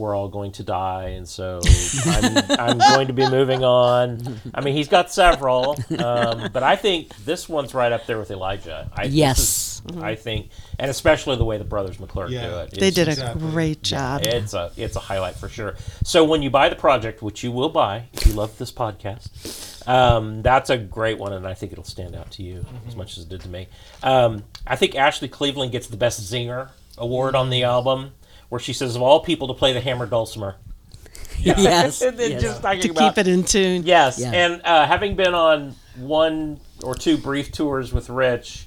we're 0.00 0.16
all 0.16 0.28
going 0.28 0.52
to 0.52 0.64
die, 0.64 1.08
and 1.10 1.28
so 1.28 1.60
I'm, 2.06 2.36
I'm 2.58 2.78
going 2.78 3.06
to 3.08 3.12
be 3.12 3.28
moving 3.28 3.62
on. 3.64 4.40
I 4.54 4.60
mean, 4.62 4.74
he's 4.74 4.88
got 4.88 5.12
several, 5.12 5.76
um, 5.98 6.48
but 6.52 6.62
I 6.62 6.76
think 6.76 7.14
this 7.24 7.48
one's 7.48 7.74
right 7.74 7.92
up 7.92 8.06
there 8.06 8.18
with 8.18 8.30
Elijah. 8.30 8.90
I, 8.96 9.04
Yes. 9.04 9.38
is- 9.38 9.66
I 10.02 10.14
think, 10.14 10.50
and 10.78 10.90
especially 10.90 11.36
the 11.36 11.44
way 11.44 11.56
the 11.56 11.64
brothers 11.64 11.96
McClurg 11.96 12.28
Yeah. 12.30 12.48
do 12.50 12.56
it. 12.58 12.70
they 12.72 12.90
did 12.90 13.08
a 13.08 13.12
Exactly. 13.12 13.50
great 13.50 13.82
job. 13.82 14.20
it's 14.24 14.52
a 14.52 14.70
it's 14.76 14.94
a 14.94 15.00
highlight 15.00 15.36
for 15.36 15.48
sure. 15.48 15.74
So 16.04 16.22
when 16.24 16.42
you 16.42 16.50
buy 16.50 16.68
the 16.68 16.76
project, 16.76 17.22
which 17.22 17.42
you 17.42 17.50
will 17.50 17.70
buy 17.70 18.04
if 18.12 18.26
you 18.26 18.34
love 18.34 18.56
this 18.58 18.70
podcast, 18.70 19.88
um, 19.88 20.42
that's 20.42 20.68
a 20.68 20.76
great 20.76 21.18
one, 21.18 21.32
and 21.32 21.46
I 21.46 21.54
think 21.54 21.72
it'll 21.72 21.84
stand 21.84 22.14
out 22.14 22.30
to 22.32 22.42
you 22.42 22.62
as 22.88 22.94
much 22.94 23.16
as 23.16 23.24
it 23.24 23.30
did 23.30 23.40
to 23.40 23.48
me. 23.48 23.68
Um, 24.02 24.44
I 24.66 24.76
think 24.76 24.94
Ashley 24.96 25.28
Cleveland 25.28 25.72
gets 25.72 25.86
the 25.86 25.96
best 25.96 26.20
zinger 26.20 26.68
award 26.98 27.34
on 27.34 27.48
the 27.48 27.62
album, 27.64 28.10
where 28.50 28.58
she 28.58 28.72
says 28.74 28.94
of 28.94 29.02
all 29.02 29.20
people 29.20 29.48
to 29.48 29.54
play 29.54 29.72
the 29.72 29.80
hammer 29.80 30.06
dulcimer. 30.06 30.56
yes. 31.38 32.02
and 32.02 32.18
then 32.18 32.32
yes. 32.32 32.42
just 32.42 32.62
talking 32.62 32.82
to 32.82 32.90
about 32.90 33.14
keep 33.14 33.26
it 33.26 33.28
in 33.28 33.42
tune. 33.42 33.82
Yes, 33.84 34.18
Yeah. 34.18 34.32
and 34.32 34.60
uh, 34.62 34.86
having 34.86 35.16
been 35.16 35.34
on 35.34 35.74
one 35.96 36.60
or 36.82 36.94
two 36.94 37.16
brief 37.16 37.50
tours 37.50 37.92
with 37.92 38.10
Rich, 38.10 38.66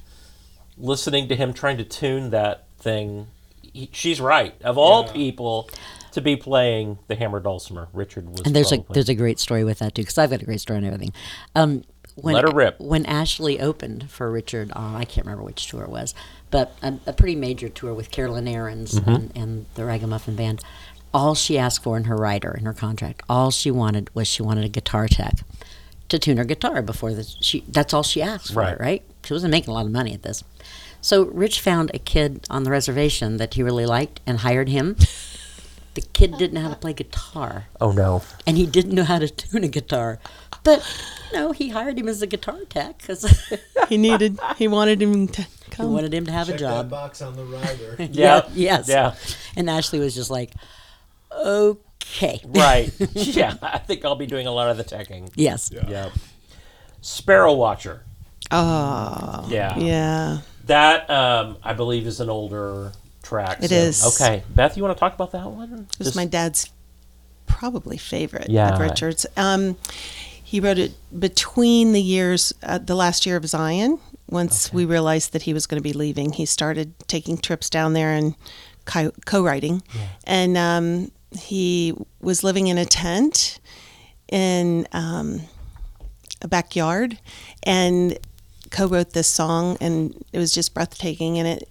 listening 0.77 1.27
to 1.27 1.35
him 1.35 1.53
trying 1.53 1.77
to 1.77 1.83
tune 1.83 2.31
that 2.31 2.65
thing, 2.79 3.27
he, 3.61 3.89
she's 3.91 4.19
right. 4.19 4.55
Of 4.63 4.79
all 4.79 5.07
people 5.07 5.69
to 6.13 6.21
be 6.21 6.35
playing 6.35 6.97
the 7.07 7.15
hammer 7.15 7.39
dulcimer, 7.39 7.89
Richard 7.93 8.27
was. 8.29 8.41
And 8.45 8.55
there's 8.55 8.71
a 8.71 8.83
there's 8.89 9.09
a 9.09 9.15
great 9.15 9.39
story 9.39 9.63
with 9.63 9.79
that 9.79 9.93
too, 9.93 10.01
because 10.01 10.17
I've 10.17 10.31
got 10.31 10.41
a 10.41 10.45
great 10.45 10.61
story 10.61 10.77
and 10.77 10.87
everything. 10.87 11.13
Um, 11.53 11.83
when, 12.15 12.35
Let 12.35 12.43
her 12.43 12.51
rip. 12.53 12.79
When 12.79 13.05
Ashley 13.05 13.59
opened 13.59 14.09
for 14.09 14.31
Richard, 14.31 14.71
on 14.73 14.95
I 14.95 15.03
can't 15.03 15.25
remember 15.25 15.43
which 15.43 15.67
tour 15.67 15.83
it 15.83 15.89
was, 15.89 16.13
but 16.53 16.71
a, 16.83 16.93
a 17.07 17.13
pretty 17.13 17.35
major 17.35 17.67
tour 17.67 17.93
with 17.93 18.11
Carolyn 18.11 18.45
Arends 18.45 18.93
Mm-hmm. 18.95 19.09
and, 19.09 19.31
and 19.35 19.65
the 19.73 19.83
Ragamuffin 19.83 20.35
Band. 20.35 20.63
All 21.13 21.33
she 21.35 21.57
asked 21.57 21.83
for 21.83 21.97
in 21.97 22.05
her 22.05 22.15
rider, 22.15 22.51
in 22.57 22.65
her 22.65 22.73
contract, 22.73 23.23
all 23.27 23.51
she 23.51 23.69
wanted 23.71 24.09
was 24.15 24.27
she 24.27 24.41
wanted 24.43 24.63
a 24.65 24.69
guitar 24.69 25.07
tech 25.07 25.35
to 26.09 26.17
tune 26.19 26.37
her 26.37 26.43
guitar 26.45 26.81
before 26.81 27.13
the 27.13 27.23
she. 27.23 27.63
That's 27.67 27.93
all 27.93 28.03
she 28.03 28.21
asked 28.21 28.53
for, 28.53 28.59
Right. 28.61 28.79
right? 28.79 29.03
She 29.25 29.33
wasn't 29.33 29.51
making 29.51 29.69
a 29.71 29.73
lot 29.73 29.85
of 29.85 29.91
money 29.91 30.13
at 30.13 30.21
this. 30.23 30.43
So 31.01 31.25
Rich 31.25 31.59
found 31.59 31.91
a 31.93 31.99
kid 31.99 32.45
on 32.49 32.63
the 32.63 32.71
reservation 32.71 33.37
that 33.37 33.53
he 33.55 33.61
really 33.63 33.85
liked 33.85 34.21
and 34.25 34.39
hired 34.39 34.69
him. 34.69 34.95
The 35.95 36.01
kid 36.01 36.39
didn't 36.39 36.53
know 36.55 36.61
how 36.61 36.69
to 36.71 36.75
play 36.75 36.93
guitar 36.93 37.67
oh 37.79 37.91
no! 37.91 38.23
and 38.47 38.57
he 38.57 38.65
didn't 38.65 38.95
know 38.95 39.03
how 39.03 39.19
to 39.19 39.29
tune 39.29 39.63
a 39.63 39.67
guitar. 39.67 40.17
But 40.63 40.85
you 41.31 41.37
know, 41.39 41.51
he 41.51 41.69
hired 41.69 41.97
him 41.99 42.07
as 42.07 42.21
a 42.21 42.27
guitar 42.27 42.59
tech 42.69 42.97
because 42.99 43.25
He 43.89 43.97
needed, 43.97 44.39
he 44.57 44.67
wanted 44.67 45.01
him 45.01 45.27
to 45.29 45.45
come. 45.71 45.87
he 45.87 45.93
wanted 45.93 46.13
him 46.13 46.25
to 46.25 46.31
have 46.31 46.47
a 46.49 46.57
job. 46.57 46.89
box 46.89 47.21
on 47.21 47.35
the 47.35 47.43
rider. 47.43 47.95
Yeah. 48.11 48.47
yes. 48.53 48.87
Yeah. 48.87 49.15
And 49.55 49.69
Ashley 49.69 49.99
was 49.99 50.15
just 50.15 50.29
like, 50.31 50.51
okay. 51.35 52.39
Right. 52.45 52.91
yeah. 53.13 53.55
I 53.61 53.77
think 53.79 54.05
I'll 54.05 54.15
be 54.15 54.25
doing 54.27 54.47
a 54.47 54.51
lot 54.51 54.69
of 54.69 54.77
the 54.77 54.83
teching. 54.83 55.31
Yes. 55.35 55.69
Yeah. 55.71 56.09
Sparrow 57.01 57.53
Watcher. 57.53 58.03
Oh, 58.51 59.45
Yeah. 59.49 59.77
yeah. 59.77 60.37
That 60.65 61.09
um, 61.09 61.57
I 61.63 61.73
believe 61.73 62.07
is 62.07 62.19
an 62.19 62.29
older 62.29 62.91
track. 63.21 63.61
It 63.63 63.69
so- 63.69 63.75
is. 63.75 64.15
Okay, 64.21 64.43
Beth, 64.55 64.77
you 64.77 64.83
want 64.83 64.95
to 64.95 64.99
talk 64.99 65.13
about 65.13 65.31
that 65.31 65.49
one? 65.49 65.73
It 65.73 65.99
was 65.99 66.07
Just- 66.07 66.15
my 66.15 66.25
dad's 66.25 66.69
probably 67.45 67.97
favorite 67.97 68.49
Yeah. 68.49 68.73
of 68.73 68.79
Richards. 68.79 69.25
Um, 69.35 69.75
he 70.53 70.59
wrote 70.59 70.77
it 70.77 70.91
between 71.19 71.93
the 71.93 71.99
years, 71.99 72.53
uh, 72.61 72.77
the 72.77 72.93
last 72.93 73.25
year 73.25 73.35
of 73.35 73.43
Zion. 73.47 73.97
Once 74.29 74.71
we 74.71 74.85
realized 74.85 75.33
that 75.33 75.41
he 75.41 75.51
was 75.51 75.65
going 75.65 75.79
to 75.79 75.83
be 75.83 75.93
leaving, 75.93 76.31
he 76.31 76.45
started 76.45 76.93
taking 77.07 77.39
trips 77.39 77.71
down 77.71 77.93
there 77.93 78.11
and 78.11 78.35
co- 78.85 79.13
co-writing. 79.25 79.81
And 80.25 80.55
um, 80.55 81.11
he 81.35 81.95
was 82.21 82.43
living 82.43 82.67
in 82.67 82.77
a 82.77 82.85
tent 82.85 83.59
in 84.31 84.87
um, 84.91 85.41
a 86.43 86.47
backyard 86.47 87.17
and 87.63 88.19
co-wrote 88.69 89.13
this 89.13 89.27
song, 89.27 89.75
and 89.81 90.23
it 90.33 90.37
was 90.37 90.53
just 90.53 90.75
breathtaking. 90.75 91.39
And 91.39 91.47
it 91.47 91.67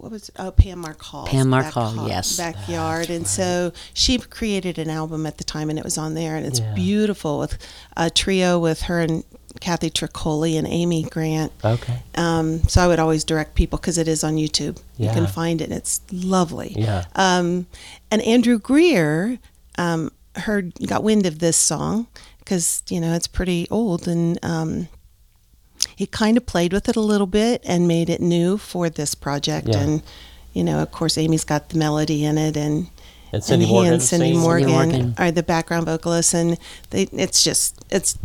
what 0.00 0.10
was 0.12 0.30
oh 0.38 0.50
Pam 0.50 0.78
Mark 0.80 1.02
Hall 1.02 1.26
Pam 1.26 1.48
Mark 1.48 1.66
Hall, 1.66 2.08
yes. 2.08 2.36
backyard, 2.36 3.10
and 3.10 3.26
so 3.26 3.72
she 3.92 4.18
created 4.18 4.78
an 4.78 4.88
album 4.90 5.26
at 5.26 5.38
the 5.38 5.44
time, 5.44 5.68
and 5.70 5.78
it 5.78 5.84
was 5.84 5.98
on 5.98 6.14
there, 6.14 6.36
and 6.36 6.46
it's 6.46 6.60
Yeah. 6.60 6.74
beautiful 6.74 7.38
with 7.38 7.58
a 7.96 8.08
trio 8.10 8.58
with 8.58 8.82
her 8.82 9.00
and 9.00 9.24
Kathy 9.60 9.90
Troccoli 9.90 10.56
and 10.56 10.66
Amy 10.66 11.02
Grant. 11.02 11.52
Okay. 11.64 12.02
Um, 12.14 12.62
so 12.68 12.80
I 12.82 12.86
would 12.86 12.98
always 13.00 13.24
direct 13.24 13.54
people 13.56 13.78
because 13.78 13.98
it 13.98 14.06
is 14.08 14.22
on 14.24 14.36
YouTube. 14.36 14.78
You 14.96 15.10
can 15.10 15.26
find 15.26 15.60
it. 15.60 15.64
and 15.64 15.74
It's 15.74 16.00
lovely. 16.12 16.72
Yeah. 16.78 17.04
Um, 17.16 17.66
and 18.10 18.22
Andrew 18.22 18.58
Greer 18.58 19.38
um, 19.76 20.12
heard 20.36 20.72
got 20.86 21.02
wind 21.02 21.26
of 21.26 21.40
this 21.40 21.56
song 21.56 22.06
because 22.38 22.82
you 22.88 23.00
know 23.00 23.12
it's 23.14 23.26
pretty 23.26 23.66
old, 23.70 24.06
and 24.08 24.38
um, 24.44 24.88
he 26.00 26.06
kind 26.06 26.38
of 26.38 26.46
played 26.46 26.72
with 26.72 26.88
it 26.88 26.96
a 26.96 27.00
little 27.00 27.26
bit 27.26 27.60
and 27.66 27.86
made 27.86 28.08
it 28.08 28.22
new 28.22 28.56
for 28.56 28.88
this 28.88 29.14
project. 29.14 29.68
Yeah. 29.68 29.80
And 29.80 30.02
you 30.54 30.64
know, 30.64 30.78
of 30.80 30.90
course, 30.90 31.18
Amy's 31.18 31.44
got 31.44 31.68
the 31.68 31.76
melody 31.76 32.24
in 32.24 32.38
it, 32.38 32.56
and 32.56 32.88
And 33.34 33.44
Cindy 33.44 33.64
and 33.64 33.68
he 33.68 33.74
Morgan 33.74 33.92
and 33.92 34.02
Cindy? 34.02 34.32
Morgan, 34.32 34.68
Cindy 34.68 34.96
Morgan. 34.96 35.14
are 35.18 35.30
the 35.30 35.42
background 35.42 35.84
vocalists, 35.84 36.32
and 36.32 36.56
they, 36.88 37.02
it's 37.12 37.44
just 37.44 37.84
it's 37.90 38.16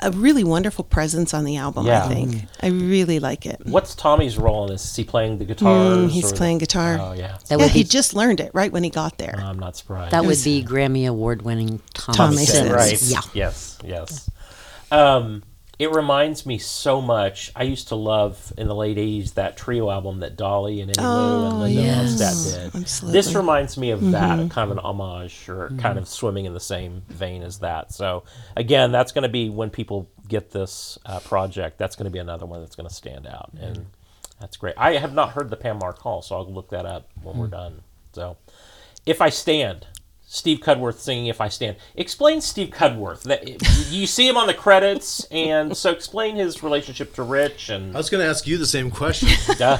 a 0.00 0.10
really 0.10 0.44
wonderful 0.44 0.84
presence 0.84 1.32
on 1.32 1.44
the 1.44 1.56
album. 1.56 1.86
Yeah. 1.86 2.04
I 2.04 2.08
think 2.08 2.42
I 2.62 2.66
really 2.66 3.20
like 3.20 3.46
it. 3.46 3.62
What's 3.64 3.94
Tommy's 3.94 4.36
role 4.36 4.66
in 4.66 4.72
this? 4.72 4.84
Is 4.84 4.94
he 4.94 5.04
playing 5.04 5.38
the 5.38 5.46
guitar? 5.46 5.74
Mm, 5.96 6.10
he's 6.10 6.26
or 6.26 6.28
the- 6.32 6.36
playing 6.36 6.58
guitar. 6.58 6.98
Oh 7.00 7.12
yeah. 7.14 7.38
That 7.48 7.52
yeah, 7.52 7.56
would 7.56 7.70
he 7.70 7.84
just 7.84 8.12
learned 8.12 8.40
it 8.40 8.50
right 8.52 8.70
when 8.70 8.84
he 8.84 8.90
got 8.90 9.16
there. 9.16 9.36
I'm 9.38 9.58
not 9.58 9.78
surprised. 9.78 10.12
that 10.12 10.26
would 10.26 10.44
be 10.44 10.62
Grammy 10.62 11.08
award 11.08 11.40
winning 11.40 11.80
Tommy, 11.94 12.16
Tommy 12.18 12.44
Sims. 12.44 12.68
Sims. 12.68 12.70
right. 12.70 13.02
Yeah. 13.02 13.22
Yes. 13.32 13.78
Yes. 13.82 14.30
Um, 14.90 15.42
it 15.78 15.90
reminds 15.90 16.46
me 16.46 16.58
so 16.58 17.00
much. 17.00 17.50
I 17.56 17.64
used 17.64 17.88
to 17.88 17.96
love 17.96 18.52
in 18.56 18.68
the 18.68 18.74
late 18.74 18.96
'80s 18.96 19.34
that 19.34 19.56
trio 19.56 19.90
album 19.90 20.20
that 20.20 20.36
Dolly 20.36 20.80
and 20.80 20.92
Emmylou 20.92 21.46
and 21.46 21.54
Oh, 21.54 21.58
Linda 21.58 21.82
yes. 21.82 22.12
Ronstadt 22.12 22.72
did. 22.72 22.80
Absolutely. 22.80 23.18
This 23.18 23.34
reminds 23.34 23.76
me 23.76 23.90
of 23.90 24.00
mm-hmm. 24.00 24.12
that, 24.12 24.50
kind 24.50 24.70
of 24.70 24.78
an 24.78 24.84
homage 24.84 25.48
or 25.48 25.68
mm-hmm. 25.68 25.78
kind 25.78 25.98
of 25.98 26.08
swimming 26.08 26.44
in 26.44 26.54
the 26.54 26.60
same 26.60 27.02
vein 27.08 27.42
as 27.42 27.58
that. 27.58 27.92
So 27.92 28.24
again, 28.56 28.92
that's 28.92 29.12
going 29.12 29.22
to 29.22 29.28
be 29.28 29.50
when 29.50 29.70
people 29.70 30.08
get 30.28 30.50
this 30.50 30.98
uh, 31.06 31.20
project. 31.20 31.78
That's 31.78 31.96
going 31.96 32.06
to 32.06 32.10
be 32.10 32.20
another 32.20 32.46
one 32.46 32.60
that's 32.60 32.76
going 32.76 32.88
to 32.88 32.94
stand 32.94 33.26
out, 33.26 33.54
mm-hmm. 33.54 33.64
and 33.64 33.86
that's 34.40 34.56
great. 34.56 34.74
I 34.76 34.96
have 34.96 35.14
not 35.14 35.30
heard 35.30 35.50
the 35.50 35.56
Pam 35.56 35.78
Mark 35.78 35.98
Hall, 35.98 36.22
so 36.22 36.36
I'll 36.36 36.52
look 36.52 36.70
that 36.70 36.86
up 36.86 37.08
when 37.22 37.36
we're 37.36 37.46
mm. 37.46 37.52
done. 37.52 37.82
So, 38.12 38.36
if 39.06 39.20
I 39.20 39.28
stand. 39.28 39.86
Steve 40.34 40.58
Cudworth 40.58 40.98
singing 40.98 41.26
"If 41.26 41.40
I 41.40 41.48
Stand." 41.48 41.76
Explain 41.94 42.40
Steve 42.40 42.70
Cudworth. 42.70 43.22
That 43.22 43.48
you 43.92 44.06
see 44.08 44.26
him 44.28 44.36
on 44.36 44.48
the 44.48 44.54
credits, 44.54 45.24
and 45.30 45.76
so 45.76 45.90
explain 45.92 46.34
his 46.36 46.60
relationship 46.62 47.14
to 47.14 47.22
Rich. 47.22 47.68
And 47.68 47.94
I 47.94 47.98
was 47.98 48.10
going 48.10 48.22
to 48.24 48.28
ask 48.28 48.44
you 48.46 48.58
the 48.58 48.66
same 48.66 48.90
question. 48.90 49.28
uh, 49.60 49.78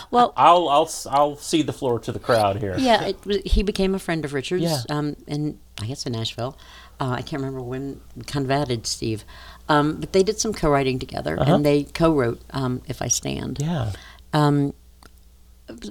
Well, 0.10 0.32
I'll 0.36 0.68
I'll 0.68 0.90
I'll 1.10 1.36
cede 1.36 1.66
the 1.66 1.72
floor 1.74 1.98
to 2.00 2.12
the 2.12 2.18
crowd 2.18 2.56
here. 2.60 2.74
yeah, 2.78 3.08
it, 3.12 3.46
he 3.46 3.62
became 3.62 3.94
a 3.94 3.98
friend 3.98 4.24
of 4.24 4.32
Richard's. 4.32 4.62
Yeah. 4.64 4.78
Um, 4.88 5.16
in 5.26 5.58
I 5.80 5.86
guess 5.86 6.06
in 6.06 6.12
Nashville. 6.12 6.56
Uh, 6.98 7.10
I 7.10 7.20
can't 7.20 7.42
remember 7.42 7.60
when 7.60 8.00
we 8.16 8.22
kind 8.24 8.46
of 8.46 8.50
added 8.50 8.86
Steve, 8.86 9.24
um, 9.68 10.00
but 10.00 10.14
they 10.14 10.22
did 10.22 10.40
some 10.40 10.54
co-writing 10.54 10.98
together, 10.98 11.38
Uh-huh. 11.38 11.56
and 11.56 11.66
they 11.66 11.84
co-wrote 11.84 12.40
um, 12.50 12.80
"If 12.88 13.02
I 13.02 13.08
Stand." 13.08 13.58
Yeah. 13.60 13.92
Um, 14.32 14.72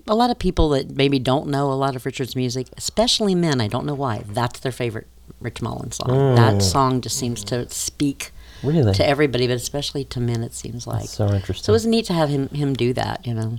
a 0.08 0.16
lot 0.16 0.30
of 0.32 0.40
people 0.40 0.70
that 0.70 0.96
maybe 0.96 1.20
don't 1.20 1.48
know 1.48 1.72
a 1.72 1.76
lot 1.76 1.96
of 1.96 2.06
Richard's 2.06 2.36
music, 2.36 2.68
especially 2.78 3.36
men, 3.36 3.62
I 3.62 3.68
don't 3.68 3.86
know 3.86 3.94
why, 3.96 4.24
that's 4.28 4.60
their 4.60 4.72
favorite 4.72 5.08
Rich 5.40 5.62
Mullins 5.62 5.98
song. 5.98 6.36
That 6.36 6.62
song 6.62 7.02
just 7.02 7.18
seems 7.18 7.44
to 7.46 7.70
speak 7.70 8.32
Mm. 8.62 8.70
Really? 8.74 8.94
to 8.94 9.06
everybody, 9.08 9.48
but 9.48 9.58
especially 9.58 10.06
to 10.06 10.20
men, 10.20 10.42
it 10.42 10.54
seems 10.54 10.88
like. 10.88 11.08
so 11.08 11.28
interesting. 11.32 11.66
So 11.66 11.74
it 11.74 11.76
was 11.76 11.86
neat 11.86 12.06
to 12.06 12.14
have 12.14 12.30
him 12.30 12.48
him 12.50 12.74
do 12.74 12.94
that, 12.94 13.28
you 13.28 13.34
know. 13.34 13.58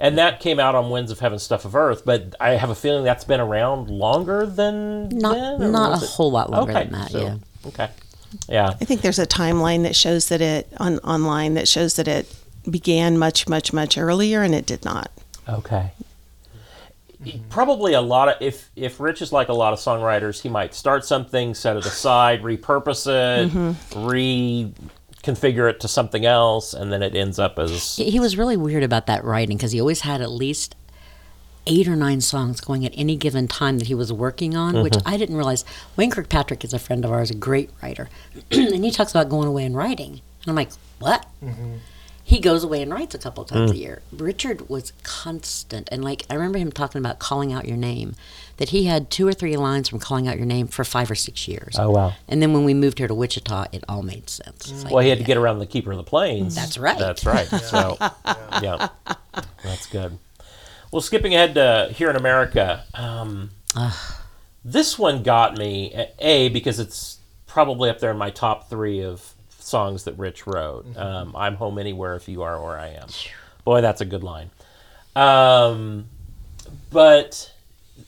And 0.00 0.18
that 0.18 0.40
came 0.40 0.58
out 0.58 0.74
on 0.74 0.90
Winds 0.90 1.12
of 1.12 1.20
Heaven, 1.20 1.38
Stuff 1.38 1.64
of 1.64 1.76
Earth, 1.76 2.02
but 2.04 2.34
I 2.40 2.50
have 2.56 2.68
a 2.68 2.74
feeling 2.74 3.04
that's 3.04 3.24
been 3.24 3.38
around 3.40 3.88
longer 3.88 4.44
than 4.44 5.08
Not 5.10 5.34
then, 5.60 5.70
not 5.72 6.02
a 6.02 6.04
it- 6.04 6.10
whole 6.10 6.30
lot 6.32 6.50
longer 6.50 6.72
okay, 6.72 6.82
than 6.84 6.92
that, 6.92 7.12
so- 7.12 7.20
yeah. 7.20 7.36
Okay. 7.66 7.88
Yeah. 8.48 8.70
I 8.80 8.84
think 8.84 9.02
there's 9.02 9.20
a 9.20 9.26
timeline 9.26 9.84
that 9.84 9.94
shows 9.94 10.28
that 10.28 10.40
it 10.40 10.66
on 10.78 10.98
online 11.00 11.54
that 11.54 11.68
shows 11.68 11.94
that 11.94 12.08
it 12.08 12.26
began 12.68 13.16
much 13.18 13.48
much 13.48 13.72
much 13.72 13.96
earlier 13.96 14.42
and 14.42 14.54
it 14.54 14.66
did 14.66 14.84
not. 14.84 15.10
Okay. 15.48 15.92
Mm-hmm. 17.24 17.48
Probably 17.50 17.92
a 17.94 18.00
lot 18.00 18.28
of 18.28 18.36
if 18.40 18.70
if 18.74 18.98
Rich 18.98 19.22
is 19.22 19.32
like 19.32 19.48
a 19.48 19.52
lot 19.52 19.72
of 19.72 19.78
songwriters, 19.78 20.40
he 20.40 20.48
might 20.48 20.74
start 20.74 21.04
something, 21.04 21.54
set 21.54 21.76
it 21.76 21.86
aside, 21.86 22.42
repurpose 22.42 23.06
it, 23.06 23.52
mm-hmm. 23.52 24.06
reconfigure 24.06 25.70
it 25.70 25.78
to 25.80 25.88
something 25.88 26.26
else, 26.26 26.74
and 26.74 26.92
then 26.92 27.02
it 27.02 27.14
ends 27.14 27.38
up 27.38 27.58
as 27.58 27.96
He 27.96 28.10
he 28.10 28.18
was 28.18 28.36
really 28.36 28.56
weird 28.56 28.82
about 28.82 29.06
that 29.06 29.24
writing 29.24 29.56
because 29.56 29.70
he 29.70 29.80
always 29.80 30.00
had 30.00 30.20
at 30.20 30.32
least 30.32 30.74
eight 31.68 31.86
or 31.86 31.94
nine 31.94 32.20
songs 32.20 32.60
going 32.60 32.84
at 32.84 32.92
any 32.96 33.14
given 33.14 33.46
time 33.46 33.78
that 33.78 33.86
he 33.86 33.94
was 33.94 34.12
working 34.12 34.56
on, 34.56 34.82
which 34.82 34.94
mm-hmm. 34.94 35.08
I 35.08 35.16
didn't 35.16 35.36
realize. 35.36 35.64
Wayne 35.96 36.10
Kirkpatrick 36.10 36.64
is 36.64 36.72
a 36.72 36.78
friend 36.78 37.04
of 37.04 37.12
ours, 37.12 37.30
a 37.30 37.36
great 37.36 37.70
writer, 37.80 38.08
and 38.50 38.84
he 38.84 38.90
talks 38.90 39.12
about 39.12 39.28
going 39.28 39.46
away 39.46 39.64
and 39.64 39.76
writing. 39.76 40.20
And 40.42 40.48
I'm 40.48 40.56
like, 40.56 40.70
what? 40.98 41.24
He 42.24 42.38
goes 42.40 42.62
away 42.64 42.82
and 42.82 42.92
writes 42.92 43.14
a 43.14 43.18
couple 43.18 43.44
times 43.44 43.72
a 43.72 43.76
year. 43.76 44.00
Richard 44.12 44.68
was 44.68 44.92
constant, 45.02 45.88
and 45.92 46.04
like 46.04 46.24
I 46.30 46.34
remember 46.34 46.58
him 46.58 46.70
talking 46.72 46.98
about 47.00 47.18
calling 47.18 47.52
out 47.52 47.66
your 47.66 47.76
name, 47.76 48.14
that 48.58 48.68
he 48.70 48.84
had 48.84 49.10
two 49.10 49.26
or 49.26 49.32
three 49.32 49.56
lines 49.56 49.88
from 49.88 49.98
calling 49.98 50.28
out 50.28 50.36
your 50.36 50.46
name 50.46 50.68
for 50.68 50.84
five 50.84 51.10
or 51.10 51.14
six 51.16 51.48
years. 51.48 51.74
oh 51.78 51.90
wow. 51.90 52.12
And 52.28 52.40
then 52.40 52.52
when 52.52 52.64
we 52.64 52.74
moved 52.74 52.98
here 52.98 53.08
to 53.08 53.14
Wichita, 53.14 53.66
it 53.72 53.82
all 53.88 54.02
made 54.02 54.30
sense. 54.30 54.70
It's 54.70 54.84
like, 54.84 54.92
Well, 54.92 55.02
he 55.02 55.08
had 55.10 55.18
to 55.18 55.24
get 55.24 55.36
around 55.36 55.58
the 55.58 55.66
keeper 55.66 55.90
of 55.90 55.96
the 55.98 56.04
plains. 56.04 56.54
That's 56.54 56.78
right. 56.78 56.98
That's 56.98 57.24
right. 57.26 57.48
So, 57.62 57.96
yeah, 58.62 58.88
that's 59.62 59.86
good. 59.86 60.18
Well, 60.92 61.00
skipping 61.02 61.34
ahead 61.34 61.54
to 61.54 61.90
here 61.94 62.08
in 62.08 62.16
America, 62.16 62.84
um, 62.94 63.50
this 64.64 64.98
one 64.98 65.22
got 65.22 65.56
me 65.58 65.92
a 65.94 66.08
A, 66.20 66.48
because 66.50 66.78
it's 66.78 67.18
probably 67.46 67.90
up 67.90 67.98
there 67.98 68.10
in 68.12 68.18
my 68.18 68.30
top 68.30 68.70
three 68.70 69.02
of 69.02 69.31
songs 69.66 70.04
that 70.04 70.18
Rich 70.18 70.46
wrote. 70.46 70.86
Um, 70.96 71.34
I'm 71.36 71.56
home 71.56 71.78
anywhere 71.78 72.14
if 72.16 72.28
you 72.28 72.42
are 72.42 72.62
where 72.62 72.78
I 72.78 72.88
am. 72.88 73.08
Boy, 73.64 73.80
that's 73.80 74.00
a 74.00 74.04
good 74.04 74.22
line. 74.22 74.50
Um, 75.14 76.06
but 76.90 77.52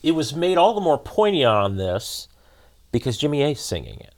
it 0.03 0.13
was 0.13 0.35
made 0.35 0.59
all 0.59 0.75
the 0.75 0.81
more 0.81 0.99
poignant 0.99 1.47
on 1.47 1.77
this 1.77 2.29
because 2.93 3.19
Jimmy 3.19 3.43
A's 3.43 3.61
singing 3.61 4.01
it. 4.01 4.13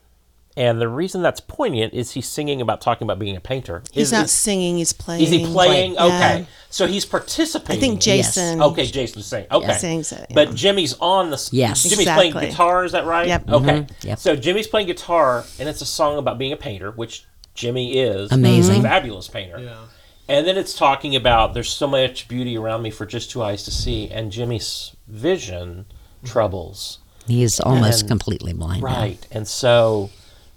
And 0.58 0.80
the 0.80 0.88
reason 0.88 1.20
that's 1.20 1.40
poignant 1.40 1.92
is 1.92 2.12
he's 2.12 2.26
singing 2.26 2.62
about 2.62 2.80
talking 2.80 3.04
about 3.06 3.18
being 3.18 3.36
a 3.36 3.40
painter. 3.40 3.82
He's 3.92 4.08
Is- 4.08 4.12
not 4.12 4.24
is- 4.26 4.32
singing, 4.32 4.78
he's 4.78 4.92
playing. 4.92 5.22
is 5.22 5.30
he 5.30 5.44
playing? 5.44 5.94
Yeah. 5.94 6.04
Okay, 6.04 6.46
so 6.70 6.86
he's 6.86 7.04
participating. 7.04 7.76
I 7.76 7.80
think 7.80 8.00
Jason 8.00 8.62
Okay, 8.62 8.86
Jason's 8.86 9.26
saying. 9.26 9.46
Okay, 9.50 9.72
sings 9.78 10.12
it, 10.12 10.26
But 10.34 10.48
yeah. 10.48 10.54
Jimmy's 10.54 10.94
on 11.00 11.30
the. 11.30 11.48
Yes. 11.52 11.82
Jimmy's 11.82 12.06
playing 12.06 12.32
guitar. 12.32 12.84
Is 12.84 12.92
that 12.92 13.06
right? 13.06 13.26
Yep. 13.28 13.48
Okay. 13.48 13.66
Mm-hmm. 13.80 14.08
Yep. 14.08 14.18
So 14.18 14.36
Jimmy's 14.36 14.66
playing 14.66 14.86
guitar, 14.86 15.44
and 15.58 15.68
it's 15.68 15.80
a 15.80 15.86
song 15.86 16.18
about 16.18 16.38
being 16.38 16.52
a 16.52 16.56
painter, 16.56 16.90
which 16.90 17.24
Jimmy 17.54 17.98
is. 17.98 18.32
Amazing. 18.32 18.74
He's 18.76 18.84
a 18.84 18.88
fabulous 18.88 19.28
painter. 19.28 19.58
Yeah. 19.58 19.76
And 20.28 20.46
then 20.46 20.56
it's 20.58 20.74
talking 20.74 21.14
about 21.14 21.54
there's 21.54 21.70
so 21.70 21.86
much 21.86 22.26
beauty 22.28 22.58
around 22.58 22.82
me 22.82 22.90
for 22.90 23.06
just 23.06 23.30
two 23.30 23.42
eyes 23.42 23.62
to 23.64 23.70
see, 23.70 24.08
and 24.10 24.32
Jimmy's 24.32 24.96
vision 25.06 25.86
mm-hmm. 25.88 26.26
troubles. 26.26 26.98
He 27.26 27.42
is 27.42 27.60
almost 27.60 28.02
And- 28.02 28.10
completely 28.10 28.52
blind. 28.52 28.82
now. 28.82 28.88
Right. 28.88 29.26
And 29.30 29.46
so 29.48 30.10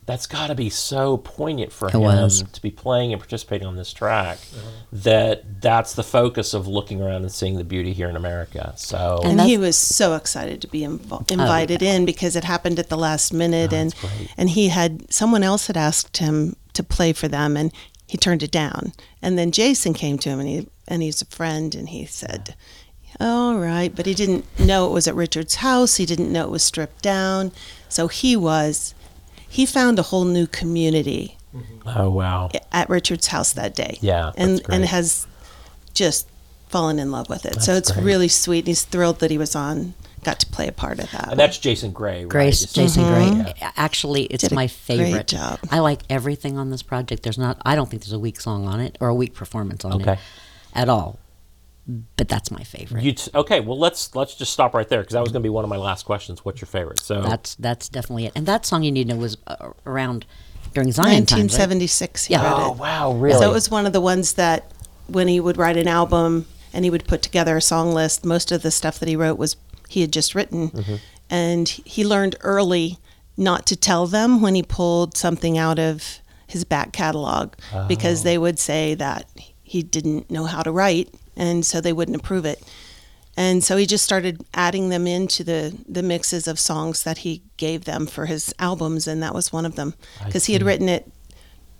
that's 0.10 0.28
got 0.28 0.48
to 0.48 0.56
be 0.56 0.70
so 0.70 1.18
poignant 1.18 1.72
for 1.72 1.88
It 1.88 1.94
him 1.94 2.02
was. 2.02 2.44
to 2.44 2.62
be 2.62 2.72
playing 2.72 3.14
and 3.14 3.22
participating 3.22 3.68
on 3.68 3.76
this 3.76 3.94
track 3.94 4.38
uh-huh. 4.38 4.70
that 4.92 5.62
that's 5.62 5.94
the 5.94 6.04
focus 6.04 6.54
of 6.54 6.68
looking 6.68 7.02
around 7.02 7.22
and 7.22 7.32
seeing 7.32 7.58
the 7.58 7.64
beauty 7.64 7.94
here 7.94 8.10
in 8.10 8.16
America. 8.16 8.74
So 8.78 9.20
and 9.24 9.34
that's- 9.40 9.48
he 9.48 9.58
was 9.58 9.78
so 9.78 10.16
excited 10.16 10.62
to 10.62 10.68
be 10.68 10.82
inv- 10.82 11.02
oh, 11.12 11.24
invited 11.30 11.82
in 11.82 12.06
because 12.06 12.36
it 12.36 12.44
happened 12.44 12.80
at 12.80 12.90
the 12.90 12.98
last 12.98 13.32
minute 13.34 13.72
and 13.72 13.94
Oh, 14.04 14.08
great. 14.18 14.34
and 14.38 14.50
he 14.50 14.70
had 14.70 15.12
someone 15.14 15.44
else 15.44 15.68
had 15.68 15.78
asked 15.78 16.18
him 16.18 16.56
to 16.74 16.84
play 16.84 17.14
for 17.14 17.28
them 17.28 17.56
and 17.56 17.72
he 18.08 18.18
turned 18.18 18.42
it 18.42 18.52
down 18.52 18.94
and 19.22 19.38
then 19.38 19.52
Jason 19.52 19.94
came 19.94 20.18
to 20.20 20.30
him 20.30 20.40
and 20.40 20.50
he 20.50 20.68
and 20.88 21.04
he's 21.04 21.22
a 21.22 21.26
friend 21.26 21.76
and 21.76 21.90
he 21.90 22.06
said 22.06 22.56
all 23.20 23.58
right 23.58 23.96
but 23.96 24.06
he 24.06 24.14
didn't 24.14 24.46
know 24.60 24.88
it 24.88 24.92
was 24.92 25.08
at 25.08 25.16
Richard's 25.16 25.56
house 25.56 25.98
he 25.98 26.06
didn't 26.06 26.32
know 26.32 26.44
it 26.46 26.50
was 26.52 26.64
stripped 26.64 27.02
down 27.02 27.52
so 27.88 28.08
he 28.08 28.36
was 28.36 28.94
he 29.50 29.66
found 29.66 30.00
a 30.00 30.04
whole 30.04 30.26
new 30.26 30.48
community 30.48 31.38
Oh 31.86 32.10
wow. 32.10 32.50
at 32.72 32.90
Richard's 32.90 33.28
house 33.28 33.54
that 33.54 33.74
day. 33.76 33.98
Yeah, 34.02 34.32
and 34.38 34.62
and 34.70 34.86
has 34.86 35.26
just 35.94 36.28
fallen 36.68 37.00
in 37.00 37.12
love 37.12 37.28
with 37.30 37.46
it. 37.46 37.62
so 37.64 37.74
it's 37.74 37.92
great. 37.92 38.06
really 38.06 38.28
sweet. 38.28 38.68
He's 38.68 38.84
thrilled 38.84 39.20
that 39.20 39.32
he 39.32 39.40
was 39.40 39.56
on, 39.56 39.96
got 40.24 40.40
to 40.42 40.46
play 40.46 40.68
a 40.68 40.72
part 40.72 41.00
of 41.00 41.10
that. 41.12 41.30
And 41.32 41.40
that's 41.40 41.58
Jason 41.58 41.92
Gray. 41.92 42.20
Right? 42.26 42.30
Grace, 42.30 42.62
It's- 42.62 42.74
Jason 42.74 43.04
Mhm. 43.06 43.44
Gray. 43.44 43.54
Actually, 43.76 44.24
it's 44.26 44.44
Did 44.44 44.52
a 44.52 44.56
my 44.56 44.68
great 44.68 44.72
favorite. 44.72 45.28
job. 45.28 45.60
I 45.72 45.80
like 45.80 46.02
everything 46.12 46.60
on 46.60 46.70
this 46.70 46.84
project. 46.84 47.24
There's 47.24 47.40
not. 47.40 47.60
I 47.66 47.76
don't 47.76 47.90
think 47.90 48.04
there's 48.04 48.14
a 48.14 48.20
weak 48.20 48.40
song 48.40 48.68
on 48.68 48.80
it 48.80 48.98
or 49.02 49.08
a 49.08 49.16
weak 49.16 49.34
performance 49.34 49.84
on 49.84 49.94
Okay. 49.94 50.14
it 50.14 50.20
at 50.76 50.90
all. 50.90 51.18
But 52.18 52.28
that's 52.28 52.52
my 52.52 52.64
favorite. 52.64 53.04
You 53.04 53.14
t- 53.14 53.32
okay? 53.34 53.60
Well, 53.62 53.78
let's 53.80 54.16
let's 54.16 54.36
just 54.36 54.54
stop 54.54 54.74
right 54.74 54.88
there 54.88 55.02
because 55.02 55.14
that 55.14 55.22
was 55.22 55.32
going 55.32 55.42
to 55.42 55.46
be 55.46 55.50
one 55.50 55.64
of 55.64 55.70
my 55.70 55.78
last 55.78 56.06
questions. 56.06 56.46
What's 56.46 56.62
your 56.62 56.68
favorite? 56.68 57.00
So 57.00 57.22
That's 57.22 57.56
that's 57.56 57.90
definitely 57.90 58.26
it. 58.28 58.34
And 58.36 58.46
that 58.46 58.66
song 58.66 58.84
you 58.84 58.92
need 58.92 59.08
to 59.08 59.16
know 59.16 59.20
was 59.20 59.38
uh, 59.48 59.72
around 59.86 60.26
during 60.74 60.92
Zion 60.92 61.26
times. 61.26 61.32
Right? 61.58 61.68
1976. 61.70 62.30
Yeah. 62.30 62.42
oh 62.44 62.72
wow, 62.74 63.14
really? 63.14 63.40
So 63.40 63.50
it 63.50 63.54
was 63.54 63.72
one 63.72 63.86
of 63.86 63.94
the 63.94 64.02
ones 64.02 64.34
that 64.34 64.72
when 65.08 65.28
he 65.28 65.40
would 65.40 65.58
write 65.58 65.78
an 65.78 65.88
album 65.88 66.46
and 66.74 66.86
he 66.86 66.92
would 66.92 67.08
put 67.08 67.22
together 67.24 67.58
a 67.58 67.62
song 67.62 67.92
list, 67.94 68.24
most 68.24 68.52
of 68.52 68.62
the 68.62 68.70
stuff 68.72 69.00
that 69.00 69.10
he 69.10 69.16
wrote 69.16 69.38
was 69.40 69.56
he 69.88 70.02
had 70.02 70.14
just 70.14 70.36
written. 70.36 70.70
Mm-hmm. 70.70 70.96
And 71.32 71.68
he 71.70 72.06
learned 72.06 72.36
early 72.42 72.98
not 73.38 73.66
to 73.68 73.76
tell 73.76 74.06
them 74.06 74.42
when 74.42 74.54
he 74.54 74.62
pulled 74.62 75.16
something 75.18 75.58
out 75.58 75.80
of 75.80 76.20
his 76.46 76.64
back 76.66 76.92
catalog 76.92 77.54
Oh. 77.74 77.88
because 77.88 78.24
they 78.24 78.38
would 78.38 78.60
say 78.60 78.94
that 78.96 79.26
he 79.64 79.82
didn't 79.84 80.30
know 80.32 80.46
how 80.46 80.62
to 80.64 80.72
write 80.72 81.14
and 81.40 81.66
so 81.66 81.82
they 81.82 81.94
wouldn't 81.94 82.18
approve 82.18 82.46
it. 82.46 82.62
And 83.38 83.64
so 83.64 83.78
he 83.78 83.86
just 83.86 84.04
started 84.04 84.46
adding 84.54 84.90
them 84.90 85.08
into 85.08 85.44
the, 85.44 85.76
the 85.88 86.04
mixes 86.04 86.48
of 86.48 86.60
songs 86.60 87.04
that 87.04 87.20
he 87.20 87.42
gave 87.56 87.86
them 87.86 88.06
for 88.06 88.26
his 88.26 88.54
albums, 88.60 89.08
and 89.08 89.24
that 89.24 89.34
was 89.34 89.54
one 89.54 89.66
of 89.66 89.76
them. 89.76 89.94
Because 90.26 90.46
he 90.46 90.54
had 90.54 90.62
written 90.64 90.90
it 90.90 91.10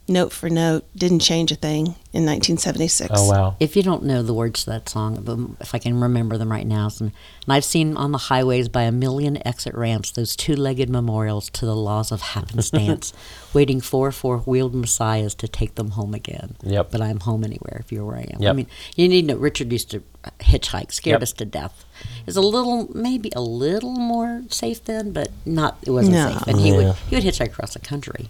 note 0.10 0.32
for 0.34 0.50
note, 0.50 0.86
didn't 0.96 1.20
change 1.20 1.52
a 1.52 1.56
thing 1.56 1.96
in 2.12 2.26
1976. 2.26 3.12
oh 3.14 3.30
wow. 3.30 3.56
If 3.60 3.76
you 3.76 3.84
don't 3.84 4.04
know 4.04 4.22
the 4.24 4.34
words 4.34 4.64
to 4.64 4.72
that 4.72 4.90
song, 4.90 5.56
if 5.60 5.76
I 5.76 5.80
can 5.80 6.00
remember 6.00 6.38
them 6.38 6.52
right 6.52 6.66
now, 6.66 6.86
and, 7.00 7.02
and 7.02 7.14
I've 7.54 7.64
seen 7.66 7.96
on 7.98 8.12
the 8.12 8.18
highways 8.18 8.68
by 8.70 8.84
a 8.84 8.92
million 8.92 9.46
exit 9.48 9.74
ramps 9.76 10.12
those 10.12 10.36
two-legged 10.36 10.90
memorials 10.90 11.50
to 11.52 11.66
the 11.66 11.76
laws 11.76 12.12
of 12.12 12.22
happenstance, 12.22 13.14
waiting 13.54 13.80
for 13.82 14.12
four-wheeled 14.12 14.74
messiahs 14.76 15.36
to 15.36 15.48
take 15.48 15.76
them 15.76 15.92
home 15.92 16.14
again. 16.14 16.56
Yep. 16.64 16.92
But 16.92 17.02
I'm 17.02 17.20
home 17.20 17.44
anywhere 17.44 17.78
if 17.80 17.92
you're 17.92 18.06
where 18.06 18.18
I 18.18 18.28
am. 18.34 18.42
Yep. 18.42 18.50
I 18.50 18.54
mean, 18.54 18.68
you 18.96 19.08
need 19.08 19.22
to 19.28 19.34
know 19.36 19.40
Richard 19.40 19.72
used 19.72 19.92
to 19.92 20.02
hitchhike, 20.42 20.92
scared 20.92 21.16
Yep. 21.16 21.22
us 21.24 21.34
to 21.34 21.46
death. 21.46 21.86
It's 22.28 22.38
a 22.38 22.42
little, 22.42 22.90
maybe 22.96 23.32
a 23.36 23.42
little 23.42 23.94
more 23.94 24.44
safe 24.50 24.84
then, 24.84 25.12
but 25.12 25.30
not. 25.46 25.78
It 25.86 25.92
wasn't 25.92 26.16
No. 26.16 26.32
safe, 26.34 26.48
and 26.48 26.60
he 26.60 26.72
would 26.74 26.96
he 27.10 27.16
would 27.16 27.24
hitchhike 27.24 27.48
across 27.48 27.74
the 27.74 27.80
country. 27.80 28.30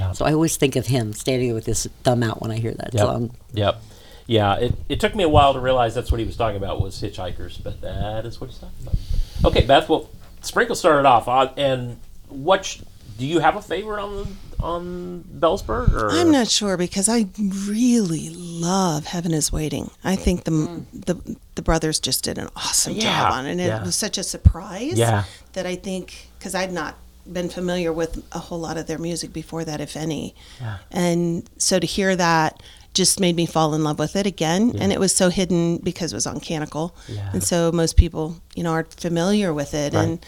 Yeah. 0.00 0.12
So 0.12 0.24
I 0.24 0.32
always 0.32 0.56
think 0.56 0.74
of 0.76 0.86
him 0.86 1.12
standing 1.12 1.54
with 1.54 1.66
his 1.66 1.86
thumb 2.04 2.22
out 2.22 2.40
when 2.42 2.50
I 2.50 2.56
hear 2.56 2.72
that 2.74 2.92
Yep. 2.94 3.02
song. 3.02 3.30
Yep. 3.52 3.82
Yeah. 4.26 4.54
It, 4.56 4.74
it 4.88 5.00
took 5.00 5.14
me 5.14 5.22
a 5.24 5.28
while 5.28 5.52
to 5.52 5.60
realize 5.60 5.94
that's 5.94 6.10
what 6.10 6.18
he 6.20 6.26
was 6.26 6.36
talking 6.36 6.56
about 6.56 6.80
was 6.80 7.00
hitchhikers, 7.00 7.62
but 7.62 7.80
that 7.82 8.24
is 8.26 8.40
what 8.40 8.50
he's 8.50 8.58
talking 8.58 8.76
about. 8.82 8.96
Okay, 9.44 9.66
Beth. 9.66 9.88
Well, 9.88 10.08
Sprinkle 10.42 10.74
started 10.76 11.06
off, 11.06 11.28
uh, 11.28 11.50
and 11.56 11.98
what 12.28 12.64
sh- 12.64 12.80
do 13.18 13.26
you 13.26 13.38
have 13.40 13.56
a 13.56 13.62
favorite 13.62 14.02
on 14.02 14.36
on 14.60 15.24
Bellsburg? 15.38 15.92
Or 15.94 16.10
I'm 16.10 16.30
not 16.30 16.48
sure 16.48 16.76
because 16.76 17.08
I 17.08 17.26
really 17.38 18.30
love 18.30 19.06
Heaven 19.06 19.32
is 19.32 19.50
Waiting. 19.52 19.90
I 20.04 20.16
think 20.16 20.44
the 20.44 20.82
the, 20.92 21.36
the 21.54 21.62
brothers 21.62 21.98
just 22.00 22.24
did 22.24 22.38
an 22.38 22.48
awesome 22.56 22.94
Yeah, 22.94 23.22
job 23.22 23.32
on 23.32 23.46
it. 23.46 23.50
And 23.52 23.60
yeah. 23.60 23.80
it 23.80 23.84
was 23.86 23.96
such 23.96 24.16
a 24.18 24.22
surprise 24.22 24.94
Yeah. 24.98 25.24
that 25.54 25.66
I 25.66 25.76
think, 25.76 26.28
because 26.38 26.54
I'd 26.54 26.72
not 26.72 26.96
been 27.32 27.48
familiar 27.48 27.92
with 27.92 28.22
a 28.32 28.38
whole 28.38 28.58
lot 28.58 28.76
of 28.76 28.86
their 28.86 28.98
music 28.98 29.32
before 29.32 29.64
that, 29.64 29.80
if 29.80 29.96
any. 29.96 30.34
Yeah. 30.60 30.78
And 30.90 31.48
so 31.58 31.78
to 31.78 31.86
hear 31.86 32.16
that 32.16 32.62
just 32.92 33.20
made 33.20 33.36
me 33.36 33.46
fall 33.46 33.74
in 33.74 33.84
love 33.84 33.98
with 33.98 34.16
it 34.16 34.26
again. 34.26 34.74
And 34.78 34.92
it 34.92 34.98
was 34.98 35.14
so 35.14 35.28
hidden 35.28 35.78
because 35.78 36.12
it 36.12 36.16
was 36.16 36.26
on 36.26 36.40
Canticle. 36.40 36.94
Yeah. 37.08 37.30
And 37.32 37.42
so 37.42 37.70
most 37.70 37.96
people, 37.96 38.36
you 38.54 38.62
know, 38.62 38.72
aren't 38.72 38.92
familiar 38.94 39.54
with 39.54 39.74
it. 39.74 39.94
Right. 39.94 40.02
And 40.02 40.26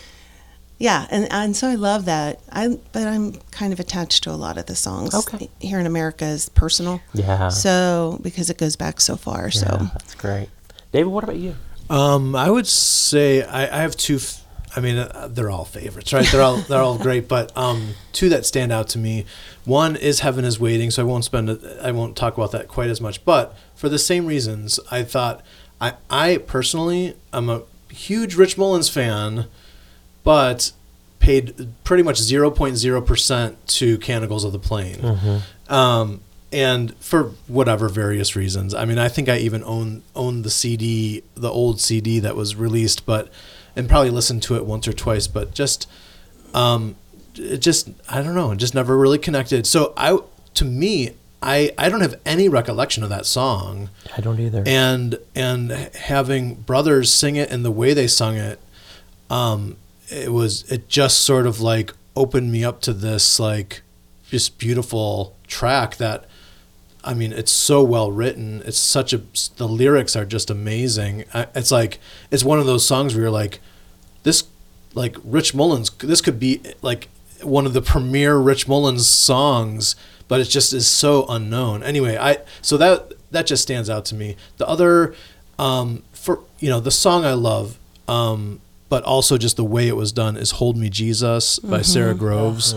yeah, 0.79 1.07
and, 1.11 1.29
and 1.31 1.57
so 1.57 1.69
I 1.69 1.77
love 1.77 2.07
that. 2.07 2.41
I 2.51 2.79
but 2.93 3.07
I'm 3.07 3.35
kind 3.51 3.73
of 3.73 3.81
attached 3.81 4.25
to 4.25 4.31
a 4.31 4.33
lot 4.33 4.59
of 4.59 4.67
the 4.67 4.75
songs. 4.75 5.15
Okay. 5.15 5.49
Here 5.61 5.79
in 5.79 5.87
America 5.87 6.25
is 6.25 6.49
personal. 6.49 7.01
Yeah. 7.15 7.49
So 7.49 8.19
because 8.23 8.51
it 8.51 8.59
goes 8.59 8.77
back 8.77 9.01
so 9.01 9.17
far. 9.17 9.51
So 9.51 9.67
that's 9.93 10.15
great. 10.15 10.49
David, 10.93 11.09
what 11.09 11.25
about 11.25 11.37
you? 11.37 11.55
Um, 11.91 12.35
I 12.35 12.51
would 12.51 12.67
say 12.67 13.43
I, 13.43 13.63
I 13.63 13.83
have 13.83 13.97
two. 13.97 14.17
F- 14.17 14.42
I 14.75 14.81
mean, 14.81 14.97
uh, 14.97 15.29
they're 15.31 15.51
all 15.51 15.65
favorites, 15.65 16.13
right? 16.13 16.27
They're 16.27 16.43
all 16.43 16.57
they're 16.57 16.81
all 16.83 16.99
great, 16.99 17.29
but 17.29 17.55
um, 17.57 17.95
two 18.13 18.29
that 18.31 18.47
stand 18.47 18.73
out 18.73 18.89
to 18.91 18.99
me. 18.99 19.27
One 19.65 19.97
is 19.97 20.21
Heaven 20.21 20.45
is 20.45 20.59
Waiting, 20.59 20.91
so 20.91 21.03
I 21.03 21.05
won't 21.05 21.25
spend. 21.25 21.51
A, 21.51 21.79
I 21.83 21.91
won't 21.91 22.17
talk 22.17 22.37
about 22.37 22.53
that 22.53 22.69
quite 22.69 22.89
as 22.89 23.01
much. 23.01 23.25
But 23.25 23.57
for 23.75 23.89
the 23.89 23.99
same 23.99 24.27
reasons, 24.27 24.81
I 24.91 25.03
thought 25.03 25.43
I 25.81 25.95
I 26.09 26.39
personally 26.39 27.17
am 27.33 27.51
a 27.51 27.63
huge 27.91 28.35
Rich 28.35 28.57
Mullins 28.57 28.89
fan, 28.89 29.47
but 30.25 30.73
paid 31.19 31.69
pretty 31.85 32.03
much 32.03 32.19
zero 32.19 32.51
point 32.51 32.77
zero 32.77 33.01
percent 33.01 33.65
to 33.69 33.99
Canticles 33.99 34.45
of 34.45 34.53
the 34.53 34.59
Plain. 34.59 35.43
Um, 35.69 36.21
and 36.51 36.95
for 36.97 37.33
whatever 37.47 37.89
various 37.89 38.37
reasons. 38.37 38.75
I 38.75 38.85
mean, 38.85 38.99
I 38.99 39.09
think 39.09 39.29
I 39.29 39.39
even 39.39 39.63
own 39.65 40.03
own 40.15 40.43
the 40.43 40.51
CD, 40.51 41.23
the 41.35 41.51
old 41.51 41.81
CD 41.81 42.19
that 42.21 42.37
was 42.37 42.57
released, 42.57 43.07
but 43.07 43.31
and 43.77 43.89
probably 43.89 44.11
listened 44.11 44.43
to 44.45 44.57
it 44.57 44.65
once 44.67 44.87
or 44.87 44.93
twice, 44.93 45.27
but 45.27 45.55
just 45.55 45.89
um, 46.55 46.97
it 47.35 47.59
just 47.59 47.91
I 48.09 48.23
don't 48.23 48.35
know, 48.35 48.55
just 48.55 48.75
never 48.75 48.97
really 48.97 49.19
connected. 49.19 49.67
So 49.67 49.93
I 49.97 50.19
to 50.55 50.65
me, 50.65 51.11
I 51.43 51.73
I 51.77 51.89
don't 51.89 52.01
have 52.01 52.21
any 52.25 52.49
recollection 52.49 53.03
of 53.03 53.09
that 53.09 53.27
song 53.27 53.91
I 54.17 54.21
don't 54.21 54.39
either. 54.39 54.63
and 54.67 55.19
and 55.35 55.71
having 55.71 56.55
brothers 56.55 57.13
sing 57.13 57.37
it 57.37 57.51
and 57.51 57.65
the 57.65 57.71
way 57.71 57.95
they 57.95 58.07
sung 58.07 58.37
it 58.37 58.61
um 59.29 59.77
it 60.09 60.31
was 60.31 60.71
it 60.71 60.89
just 60.89 61.23
sort 61.23 61.47
of 61.47 61.61
like 61.61 61.95
opened 62.15 62.53
me 62.53 62.65
up 62.65 62.81
to 62.83 62.93
this 62.93 63.41
like 63.41 63.83
just 64.29 64.59
beautiful 64.59 65.35
track 65.47 65.97
that 65.97 66.27
I 67.05 67.15
mean 67.15 67.33
it's 67.33 67.53
so 67.53 67.83
well 67.83 68.13
written. 68.13 68.63
It's 68.65 68.79
such 68.79 69.13
a 69.13 69.23
the 69.57 69.67
lyrics 69.69 70.15
are 70.17 70.25
just 70.25 70.51
amazing. 70.51 71.25
I, 71.35 71.47
it's 71.55 71.71
like 71.71 71.99
it's 72.31 72.45
one 72.45 72.59
of 72.59 72.67
those 72.67 72.87
songs 72.87 73.15
where 73.15 73.23
you're 73.23 73.31
like 73.31 73.61
this 74.23 74.45
like 74.95 75.17
Rich 75.25 75.55
Mullins 75.55 75.91
this 75.91 76.21
could 76.21 76.39
be 76.39 76.61
like 76.83 77.09
one 77.43 77.67
of 77.67 77.73
the 77.73 77.83
premier 77.83 78.37
Rich 78.37 78.69
Mullins 78.69 79.07
songs 79.07 79.97
but 80.29 80.41
it 80.41 80.45
just 80.45 80.73
is 80.73 80.87
so 80.87 81.27
unknown. 81.29 81.83
Anyway 81.83 82.17
I 82.17 82.39
so 82.61 82.77
that 82.77 83.13
that 83.31 83.47
just 83.47 83.63
stands 83.63 83.91
out 83.91 84.05
to 84.07 84.15
me. 84.15 84.37
The 84.59 84.69
other 84.69 85.15
um 85.59 86.03
for 86.13 86.41
you 86.61 86.69
know 86.69 86.81
the 86.81 86.91
song 86.91 87.25
I 87.25 87.33
love 87.33 87.79
um 88.07 88.61
but 88.89 89.03
also 89.05 89.39
just 89.39 89.57
the 89.57 89.65
way 89.65 89.89
it 89.89 89.97
was 89.97 90.13
done 90.13 90.37
is 90.37 90.53
Hold 90.53 90.77
Me 90.77 90.89
Jesus 90.91 91.59
by 91.59 91.83
Sara 91.83 92.15
Groves. 92.15 92.75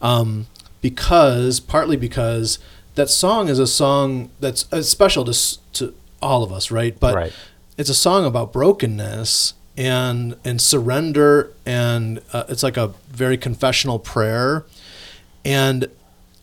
Um 0.00 0.46
because 0.80 1.58
partly 1.60 1.96
because 1.96 2.58
that 2.96 3.08
song 3.08 3.48
is 3.48 3.58
a 3.58 3.66
song 3.66 4.30
that's 4.40 4.70
uh, 4.72 4.82
special 4.82 5.24
to 5.24 5.58
to 5.72 5.94
all 6.20 6.42
of 6.42 6.50
us 6.52 6.70
right 6.70 6.98
but 6.98 7.14
Right. 7.14 7.32
it's 7.78 7.88
a 7.90 7.94
song 7.94 8.24
about 8.26 8.52
brokenness 8.52 9.54
and 9.76 10.34
and 10.44 10.60
surrender 10.60 11.52
and 11.64 12.20
uh, 12.32 12.44
it's 12.48 12.62
like 12.62 12.76
a 12.76 12.92
very 13.10 13.36
confessional 13.38 13.98
prayer 13.98 14.64
and 15.44 15.88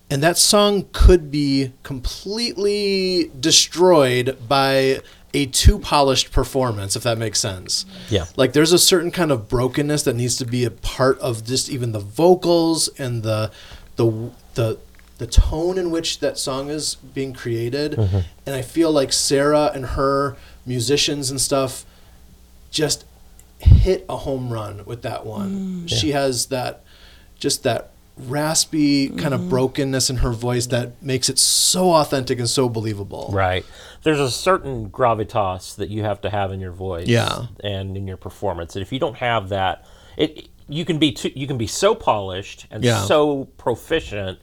and 0.09 0.21
that 0.21 0.37
song 0.37 0.85
could 0.91 1.31
be 1.31 1.71
completely 1.81 3.31
destroyed 3.39 4.37
by 4.47 4.99
a 5.33 5.47
too 5.47 5.79
polished 5.79 6.31
performance 6.31 6.95
if 6.95 7.01
that 7.01 7.17
makes 7.17 7.39
sense 7.39 7.85
Yeah. 8.11 8.25
like 8.35 8.53
there's 8.53 8.71
a 8.71 8.77
certain 8.77 9.09
kind 9.09 9.31
of 9.31 9.49
brokenness 9.49 10.03
that 10.03 10.15
needs 10.15 10.35
to 10.37 10.45
be 10.45 10.63
a 10.65 10.69
part 10.71 11.17
of 11.19 11.43
just 11.43 11.69
even 11.69 11.91
the 11.91 11.99
vocals 11.99 12.87
and 12.99 13.23
the 13.23 13.49
the 13.95 14.29
the 14.53 14.77
the 15.17 15.27
tone 15.27 15.77
in 15.77 15.91
which 15.91 16.19
that 16.19 16.37
song 16.37 16.69
is 16.69 16.95
being 16.95 17.33
created 17.33 17.93
mm-hmm. 17.93 18.19
and 18.45 18.55
i 18.55 18.61
feel 18.61 18.91
like 18.91 19.13
sara 19.13 19.71
and 19.73 19.85
her 19.87 20.35
musicians 20.65 21.29
and 21.29 21.39
stuff 21.39 21.85
just 22.71 23.05
hit 23.59 24.05
a 24.09 24.17
home 24.17 24.51
run 24.51 24.83
with 24.85 25.01
that 25.03 25.25
one 25.25 25.85
mm. 25.85 25.89
she 25.89 26.11
has 26.11 26.47
that 26.47 26.83
just 27.39 27.63
that 27.63 27.91
raspy 28.17 29.09
kind 29.09 29.33
of 29.33 29.41
mm-hmm. 29.41 29.49
brokenness 29.49 30.09
in 30.09 30.17
her 30.17 30.31
voice 30.31 30.67
that 30.67 31.01
makes 31.01 31.29
it 31.29 31.39
so 31.39 31.93
authentic 31.93 32.37
and 32.37 32.49
so 32.49 32.69
believable 32.69 33.29
Right. 33.31 33.65
There's 34.03 34.19
a 34.19 34.29
certain 34.29 34.89
gravitas 34.89 35.75
that 35.77 35.89
you 35.89 36.03
have 36.03 36.21
to 36.21 36.29
have 36.29 36.51
in 36.51 36.59
your 36.59 36.71
voice 36.71 37.07
Yeah. 37.07 37.47
and 37.63 37.95
in 37.95 38.05
your 38.05 38.17
performance. 38.17 38.75
And 38.75 38.83
if 38.83 38.91
you 38.91 38.99
don't 38.99 39.15
have 39.15 39.49
that, 39.49 39.85
it 40.17 40.49
you 40.67 40.85
can 40.85 40.97
be 40.97 41.11
too, 41.11 41.31
you 41.35 41.47
can 41.47 41.57
be 41.57 41.67
so 41.67 41.95
polished 41.95 42.67
and 42.69 42.83
Yeah. 42.83 43.03
so 43.05 43.45
proficient 43.57 44.39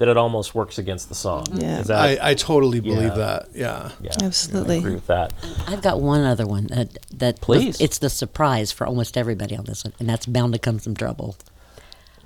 that 0.00 0.08
it 0.08 0.16
almost 0.16 0.54
works 0.54 0.78
against 0.78 1.10
the 1.10 1.14
song. 1.14 1.44
Yeah. 1.52 1.80
Is 1.80 1.88
that, 1.88 1.98
I, 2.00 2.30
I 2.30 2.34
totally 2.34 2.80
believe 2.80 3.10
Yeah. 3.10 3.14
that 3.16 3.48
yeah 3.54 3.90
yeah, 4.00 4.12
Absolutely. 4.22 4.76
I 4.76 4.78
agree 4.78 4.94
with 4.94 5.06
that. 5.08 5.32
I've 5.68 5.82
got 5.82 6.00
one 6.00 6.22
other 6.22 6.46
one 6.46 6.66
that 6.68 6.96
that 7.18 7.40
Please. 7.42 7.78
it's 7.80 7.98
the 7.98 8.08
surprise 8.08 8.72
for 8.72 8.86
almost 8.86 9.16
everybody 9.18 9.54
on 9.56 9.64
this 9.66 9.84
one, 9.84 9.92
and 10.00 10.08
that's 10.08 10.24
bound 10.24 10.54
to 10.54 10.58
come 10.58 10.78
some 10.80 10.94
trouble. 10.94 11.36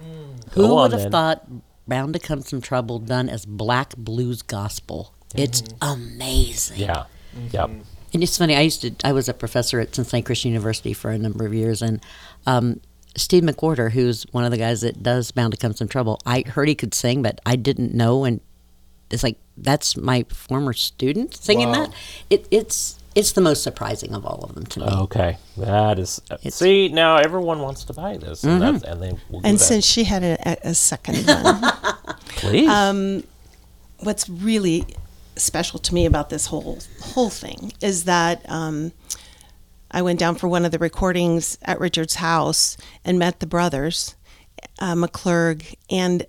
Mm. 0.00 0.54
Go 0.54 0.62
Who 0.62 0.64
on, 0.76 0.82
would 0.82 0.92
have 0.92 1.02
then. 1.02 1.10
thought 1.10 1.46
Bound 1.86 2.14
to 2.14 2.18
Come 2.18 2.40
Some 2.42 2.60
Trouble 2.62 2.98
done 2.98 3.28
as 3.28 3.44
black 3.44 3.94
blues 3.96 4.40
gospel. 4.42 5.12
Mm-hmm. 5.30 5.38
It's 5.42 5.62
amazing. 5.82 6.78
Yeah. 6.80 7.04
Mm-hmm. 7.36 7.48
Yep. 7.50 7.70
And 8.14 8.22
it's 8.22 8.38
funny. 8.38 8.56
I 8.56 8.60
used 8.60 8.80
to. 8.82 8.92
I 9.04 9.12
was 9.12 9.28
a 9.28 9.34
professor 9.34 9.80
at 9.80 9.94
Cincinnati 9.94 10.22
Christian 10.24 10.52
University 10.52 10.92
for 10.94 11.10
a 11.10 11.18
number 11.18 11.44
of 11.44 11.52
years, 11.52 11.82
and 11.82 12.00
um, 12.46 12.80
Steve 13.16 13.42
McWhorter, 13.44 13.92
who's 13.92 14.24
one 14.32 14.44
of 14.44 14.50
the 14.50 14.56
guys 14.56 14.80
that 14.80 15.02
does 15.02 15.30
"Bound 15.30 15.52
to 15.52 15.58
Come 15.58 15.72
Some 15.74 15.88
Trouble," 15.88 16.20
I 16.26 16.42
heard 16.46 16.68
he 16.68 16.74
could 16.74 16.94
sing, 16.94 17.22
but 17.22 17.40
I 17.46 17.56
didn't 17.56 17.94
know. 17.94 18.24
And 18.24 18.40
it's 19.10 19.22
like 19.22 19.36
that's 19.56 19.96
my 19.96 20.24
former 20.30 20.72
student 20.72 21.36
singing 21.36 21.68
Wow. 21.68 21.86
that. 21.86 21.94
It, 22.30 22.48
it's 22.50 22.98
it's 23.14 23.30
the 23.32 23.40
most 23.40 23.62
surprising 23.62 24.12
of 24.12 24.26
all 24.26 24.40
of 24.42 24.54
them 24.56 24.66
to 24.66 24.80
me. 24.80 24.86
Okay. 24.86 25.36
That 25.56 26.00
is. 26.00 26.20
It's- 26.30 26.56
see, 26.56 26.88
now 26.88 27.16
everyone 27.18 27.60
wants 27.60 27.84
to 27.84 27.92
buy 27.92 28.16
this, 28.16 28.42
and, 28.42 28.60
that's, 28.60 28.82
and 28.82 29.00
they 29.00 29.12
will 29.30 29.40
do 29.40 29.46
And 29.46 29.58
that. 29.58 29.62
since 29.64 29.84
she 29.84 30.02
had 30.02 30.24
a, 30.24 30.68
a 30.68 30.74
second 30.74 31.24
one, 31.26 31.62
Please. 32.30 32.68
um, 32.68 33.22
what's 34.00 34.28
really 34.28 34.84
special 35.36 35.78
to 35.80 35.94
me 35.94 36.06
about 36.06 36.30
this 36.30 36.46
whole 36.46 36.78
whole 37.00 37.30
thing 37.30 37.72
is 37.80 38.04
that 38.04 38.44
um, 38.50 38.90
I 39.94 40.02
went 40.02 40.18
down 40.18 40.34
for 40.34 40.48
one 40.48 40.64
of 40.64 40.72
the 40.72 40.78
recordings 40.80 41.56
at 41.62 41.78
Richard's 41.78 42.16
house 42.16 42.76
and 43.04 43.16
met 43.16 43.38
the 43.38 43.46
brothers, 43.46 44.16
uh, 44.80 44.96
McClurg, 44.96 45.76
and 45.88 46.26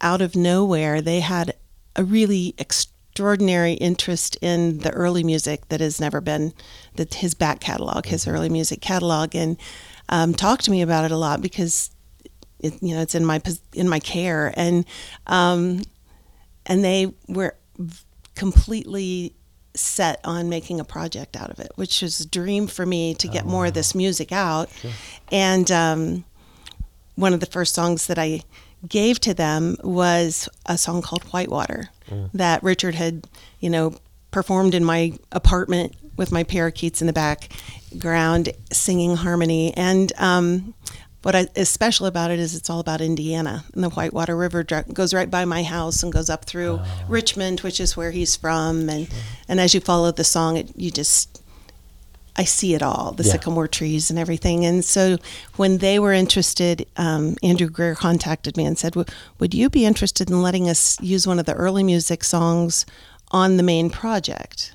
out 0.00 0.22
of 0.22 0.34
nowhere 0.34 1.02
they 1.02 1.20
had 1.20 1.54
a 1.94 2.04
really 2.04 2.54
extraordinary 2.56 3.74
interest 3.74 4.38
in 4.40 4.78
the 4.78 4.90
early 4.92 5.22
music 5.22 5.68
that 5.68 5.80
has 5.80 6.00
never 6.00 6.22
been 6.22 6.54
that 6.96 7.12
his 7.12 7.34
back 7.34 7.60
catalog, 7.60 8.06
his 8.06 8.26
early 8.26 8.48
music 8.48 8.80
catalog, 8.80 9.36
and 9.36 9.58
um, 10.08 10.32
talked 10.32 10.64
to 10.64 10.70
me 10.70 10.80
about 10.80 11.04
it 11.04 11.10
a 11.10 11.16
lot 11.18 11.42
because 11.42 11.90
it, 12.60 12.82
you 12.82 12.94
know 12.94 13.02
it's 13.02 13.14
in 13.14 13.26
my 13.26 13.42
in 13.74 13.90
my 13.90 13.98
care. 13.98 14.54
And 14.56 14.86
um, 15.26 15.82
and 16.64 16.82
they 16.82 17.12
were 17.28 17.56
completely 18.34 19.34
set 19.74 20.20
on 20.24 20.48
making 20.48 20.80
a 20.80 20.84
project 20.84 21.36
out 21.36 21.50
of 21.50 21.58
it, 21.58 21.72
which 21.76 22.02
was 22.02 22.20
a 22.20 22.28
dream 22.28 22.66
for 22.66 22.84
me 22.84 23.14
to 23.14 23.26
get 23.28 23.46
more 23.46 23.66
of 23.66 23.74
this 23.74 23.94
music 23.94 24.30
out. 24.32 24.68
And 25.30 25.70
um, 25.70 26.24
one 27.14 27.32
of 27.34 27.40
the 27.40 27.46
first 27.46 27.74
songs 27.74 28.06
that 28.06 28.18
I 28.18 28.42
gave 28.88 29.20
to 29.20 29.32
them 29.34 29.76
was 29.82 30.48
a 30.66 30.76
song 30.76 31.02
called 31.02 31.22
Whitewater 31.24 31.90
that 32.34 32.62
Richard 32.62 32.94
had, 32.94 33.26
you 33.60 33.70
know, 33.70 33.94
performed 34.30 34.74
in 34.74 34.84
my 34.84 35.12
apartment 35.30 35.94
with 36.16 36.30
my 36.32 36.42
parakeets 36.44 37.00
in 37.00 37.06
the 37.06 37.12
background 37.14 38.50
singing 38.70 39.16
harmony. 39.16 39.72
And 39.76 40.12
um, 40.18 40.74
what 41.22 41.34
I, 41.34 41.46
is 41.54 41.68
special 41.68 42.06
about 42.06 42.30
it 42.30 42.38
is 42.38 42.54
it's 42.54 42.68
all 42.70 42.80
about 42.80 43.00
Indiana. 43.00 43.64
And 43.74 43.82
the 43.84 43.90
Whitewater 43.90 44.36
River 44.36 44.62
goes 44.64 45.14
right 45.14 45.30
by 45.30 45.44
my 45.44 45.62
house 45.62 46.02
and 46.02 46.12
goes 46.12 46.28
up 46.30 46.44
through 46.44 46.80
Richmond, 47.08 47.60
which 47.60 47.78
is 47.80 47.96
where 47.96 48.10
he's 48.10 48.34
from. 48.36 48.88
And, 48.88 49.08
and 49.48 49.60
as 49.60 49.74
you 49.74 49.80
follow 49.80 50.10
the 50.12 50.24
song, 50.24 50.56
it, 50.56 50.70
you 50.76 50.90
just 50.90 51.38
I 52.34 52.44
see 52.44 52.72
it 52.74 52.82
all, 52.82 53.12
the 53.12 53.24
Yeah. 53.24 53.32
sycamore 53.32 53.68
trees 53.68 54.08
and 54.08 54.18
everything. 54.18 54.64
And 54.64 54.82
so 54.82 55.18
when 55.56 55.78
they 55.78 55.98
were 55.98 56.14
interested, 56.14 56.86
um, 56.96 57.36
Andrew 57.42 57.68
Greer 57.68 57.94
contacted 57.94 58.56
me 58.56 58.64
and 58.64 58.78
said, 58.78 58.94
"W- 58.94 59.04
Would 59.38 59.52
you 59.52 59.68
be 59.68 59.84
interested 59.84 60.30
in 60.30 60.40
letting 60.40 60.66
us 60.66 60.98
use 61.02 61.26
one 61.26 61.38
of 61.38 61.44
the 61.44 61.52
early 61.52 61.82
music 61.82 62.24
songs 62.24 62.86
on 63.32 63.58
the 63.58 63.62
main 63.62 63.90
project? 63.90 64.72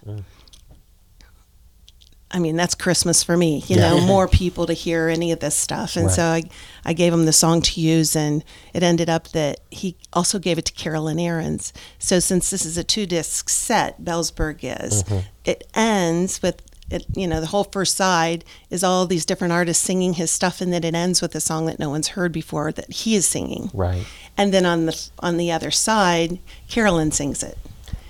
I 2.29 2.39
mean, 2.39 2.57
that's 2.57 2.75
Christmas 2.75 3.23
for 3.23 3.37
me, 3.37 3.63
you 3.67 3.77
know, 3.77 4.01
more 4.05 4.27
people 4.27 4.65
to 4.65 4.73
hear 4.73 5.07
any 5.07 5.31
of 5.31 5.39
this 5.39 5.55
stuff. 5.55 5.95
And 5.95 6.11
so 6.11 6.23
I, 6.23 6.43
I 6.83 6.93
gave 6.93 7.13
him 7.13 7.25
the 7.25 7.33
song 7.33 7.61
to 7.61 7.79
use, 7.79 8.15
and 8.15 8.43
it 8.73 8.83
ended 8.83 9.09
up 9.09 9.29
that 9.29 9.61
he 9.69 9.95
also 10.11 10.37
gave 10.37 10.57
it 10.57 10.65
to 10.65 10.73
Carolyn 10.73 11.17
Arends. 11.17 11.71
So 11.99 12.19
since 12.19 12.49
this 12.49 12.65
is 12.65 12.77
a 12.77 12.83
two 12.83 13.05
disc 13.05 13.47
set, 13.49 14.03
Bellsburg 14.03 14.59
is, 14.61 15.03
mm-hmm. 15.03 15.27
it 15.45 15.67
ends 15.73 16.41
with. 16.41 16.61
It, 16.89 17.05
you 17.17 17.27
know, 17.27 17.41
the 17.41 17.47
whole 17.47 17.65
first 17.65 17.97
side 17.97 18.45
is 18.69 18.81
all 18.81 19.05
these 19.05 19.25
different 19.25 19.51
artists 19.51 19.83
singing 19.83 20.13
his 20.13 20.31
stuff, 20.31 20.61
and 20.61 20.71
then 20.71 20.85
it 20.85 20.95
ends 20.95 21.21
with 21.21 21.35
a 21.35 21.41
song 21.41 21.65
that 21.65 21.79
no 21.79 21.89
one's 21.89 22.07
heard 22.07 22.31
before 22.31 22.71
that 22.71 22.89
he 22.89 23.13
is 23.13 23.27
singing. 23.27 23.69
right. 23.73 24.07
And 24.37 24.53
then 24.53 24.65
on 24.65 24.85
the 24.85 25.09
on 25.19 25.35
the 25.35 25.51
other 25.51 25.69
side, 25.69 26.39
Carolyn 26.69 27.11
sings 27.11 27.43
it 27.43 27.57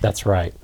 That's 0.00 0.24
right. 0.24 0.54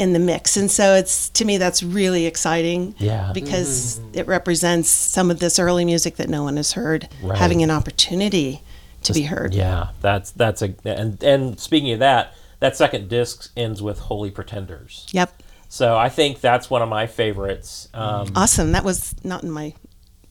In 0.00 0.12
the 0.14 0.18
mix. 0.18 0.56
And 0.56 0.70
so 0.70 0.94
it's 0.94 1.28
to 1.30 1.44
me 1.44 1.58
that's 1.58 1.82
really 1.82 2.26
exciting. 2.26 2.94
Yeah. 2.98 3.30
Because 3.34 4.00
it 4.14 4.26
represents 4.26 4.88
some 4.88 5.30
of 5.30 5.38
this 5.40 5.58
early 5.58 5.84
music 5.84 6.16
that 6.16 6.28
no 6.28 6.42
one 6.42 6.56
has 6.56 6.72
heard 6.72 7.08
Right. 7.22 7.38
having 7.38 7.62
an 7.62 7.70
opportunity 7.70 8.62
to 9.02 9.12
be 9.12 9.22
heard. 9.22 9.54
Yeah, 9.54 9.88
that's 10.00 10.30
that's 10.32 10.62
a 10.62 10.74
and 10.84 11.22
and 11.22 11.58
speaking 11.60 11.92
of 11.92 11.98
that, 12.00 12.34
that 12.60 12.76
second 12.76 13.08
disc 13.08 13.50
ends 13.56 13.80
with 13.82 13.98
"Holy 13.98 14.30
Pretenders." 14.30 15.06
Yep. 15.12 15.42
So 15.68 15.96
I 15.96 16.08
think 16.08 16.40
that's 16.40 16.68
one 16.68 16.82
of 16.82 16.88
my 16.88 17.06
favorites. 17.06 17.88
Um, 17.94 18.32
Awesome. 18.34 18.72
That 18.72 18.84
was 18.84 19.14
not 19.22 19.42
in 19.44 19.50
my 19.50 19.74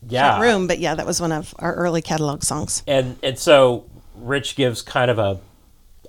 yeah, 0.08 0.42
room, 0.42 0.68
but 0.68 0.80
yeah, 0.80 0.96
that 0.96 1.06
was 1.06 1.20
one 1.22 1.32
of 1.32 1.54
our 1.60 1.74
early 1.76 2.02
catalog 2.02 2.44
songs. 2.44 2.84
and 2.88 3.18
and 3.24 3.38
so 3.40 3.86
Rich 4.16 4.56
gives 4.56 4.82
kind 4.82 5.10
of 5.12 5.18
a 5.20 5.40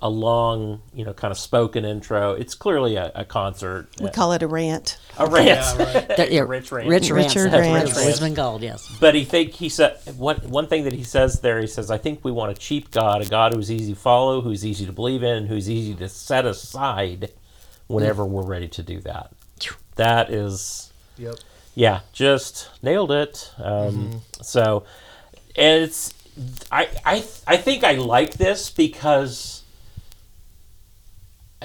a 0.03 0.09
long, 0.09 0.81
you 0.95 1.05
know, 1.05 1.13
kind 1.13 1.31
of 1.31 1.37
spoken 1.37 1.85
intro. 1.85 2.31
It's 2.33 2.55
clearly 2.55 2.95
a, 2.95 3.11
a 3.13 3.23
concert, 3.23 3.87
We 4.01 4.09
call 4.09 4.33
it 4.33 4.41
a 4.41 4.47
rant. 4.47 4.97
a 5.19 5.27
rant. 5.27 5.77
There- 6.17 6.29
yeah, 6.31 6.41
Rich 6.41 6.71
Rance. 6.71 6.89
Rich 6.89 7.11
Rance. 7.11 7.35
Richard 7.35 7.51
That's 7.51 7.67
Rance. 7.67 7.73
what 7.83 7.89
it's 7.89 7.97
always 7.99 8.19
been 8.19 8.35
called. 8.35 8.63
Yes. 8.63 8.87
But 8.99 9.13
he 9.13 9.23
think 9.25 9.51
he 9.51 9.69
said 9.69 9.97
one 10.17 10.37
one 10.49 10.65
thing 10.67 10.85
that 10.85 10.93
he 10.93 11.03
says 11.03 11.41
there. 11.41 11.59
He 11.59 11.67
says, 11.67 11.91
"I 11.91 11.97
think 11.99 12.23
we 12.23 12.31
want 12.31 12.51
a 12.51 12.55
cheap 12.55 12.89
God, 12.91 13.21
a 13.21 13.25
God 13.29 13.53
who's 13.53 13.71
easy 13.71 13.93
to 13.93 13.99
follow, 13.99 14.41
who's 14.41 14.65
easy 14.65 14.85
to 14.87 14.91
believe 14.91 15.21
in, 15.23 15.45
who's 15.45 15.69
easy 15.69 15.93
to 15.95 16.09
set 16.09 16.45
aside 16.45 17.31
whenever 17.87 18.25
we're 18.25 18.41
ready 18.43 18.67
to 18.69 18.81
do 18.83 18.99
that." 19.01 19.31
That 19.97 20.31
is, 20.31 20.91
Yep. 21.17 21.35
yeah, 21.75 21.99
just 22.13 22.69
nailed 22.81 23.11
it. 23.11 23.51
Um, 23.61 24.21
So, 24.41 24.83
and 25.55 25.83
it's 25.83 26.13
I 26.71 26.87
I 27.05 27.23
I 27.45 27.57
think 27.57 27.83
I 27.83 27.93
like 27.93 28.35
this 28.35 28.69
because 28.71 29.60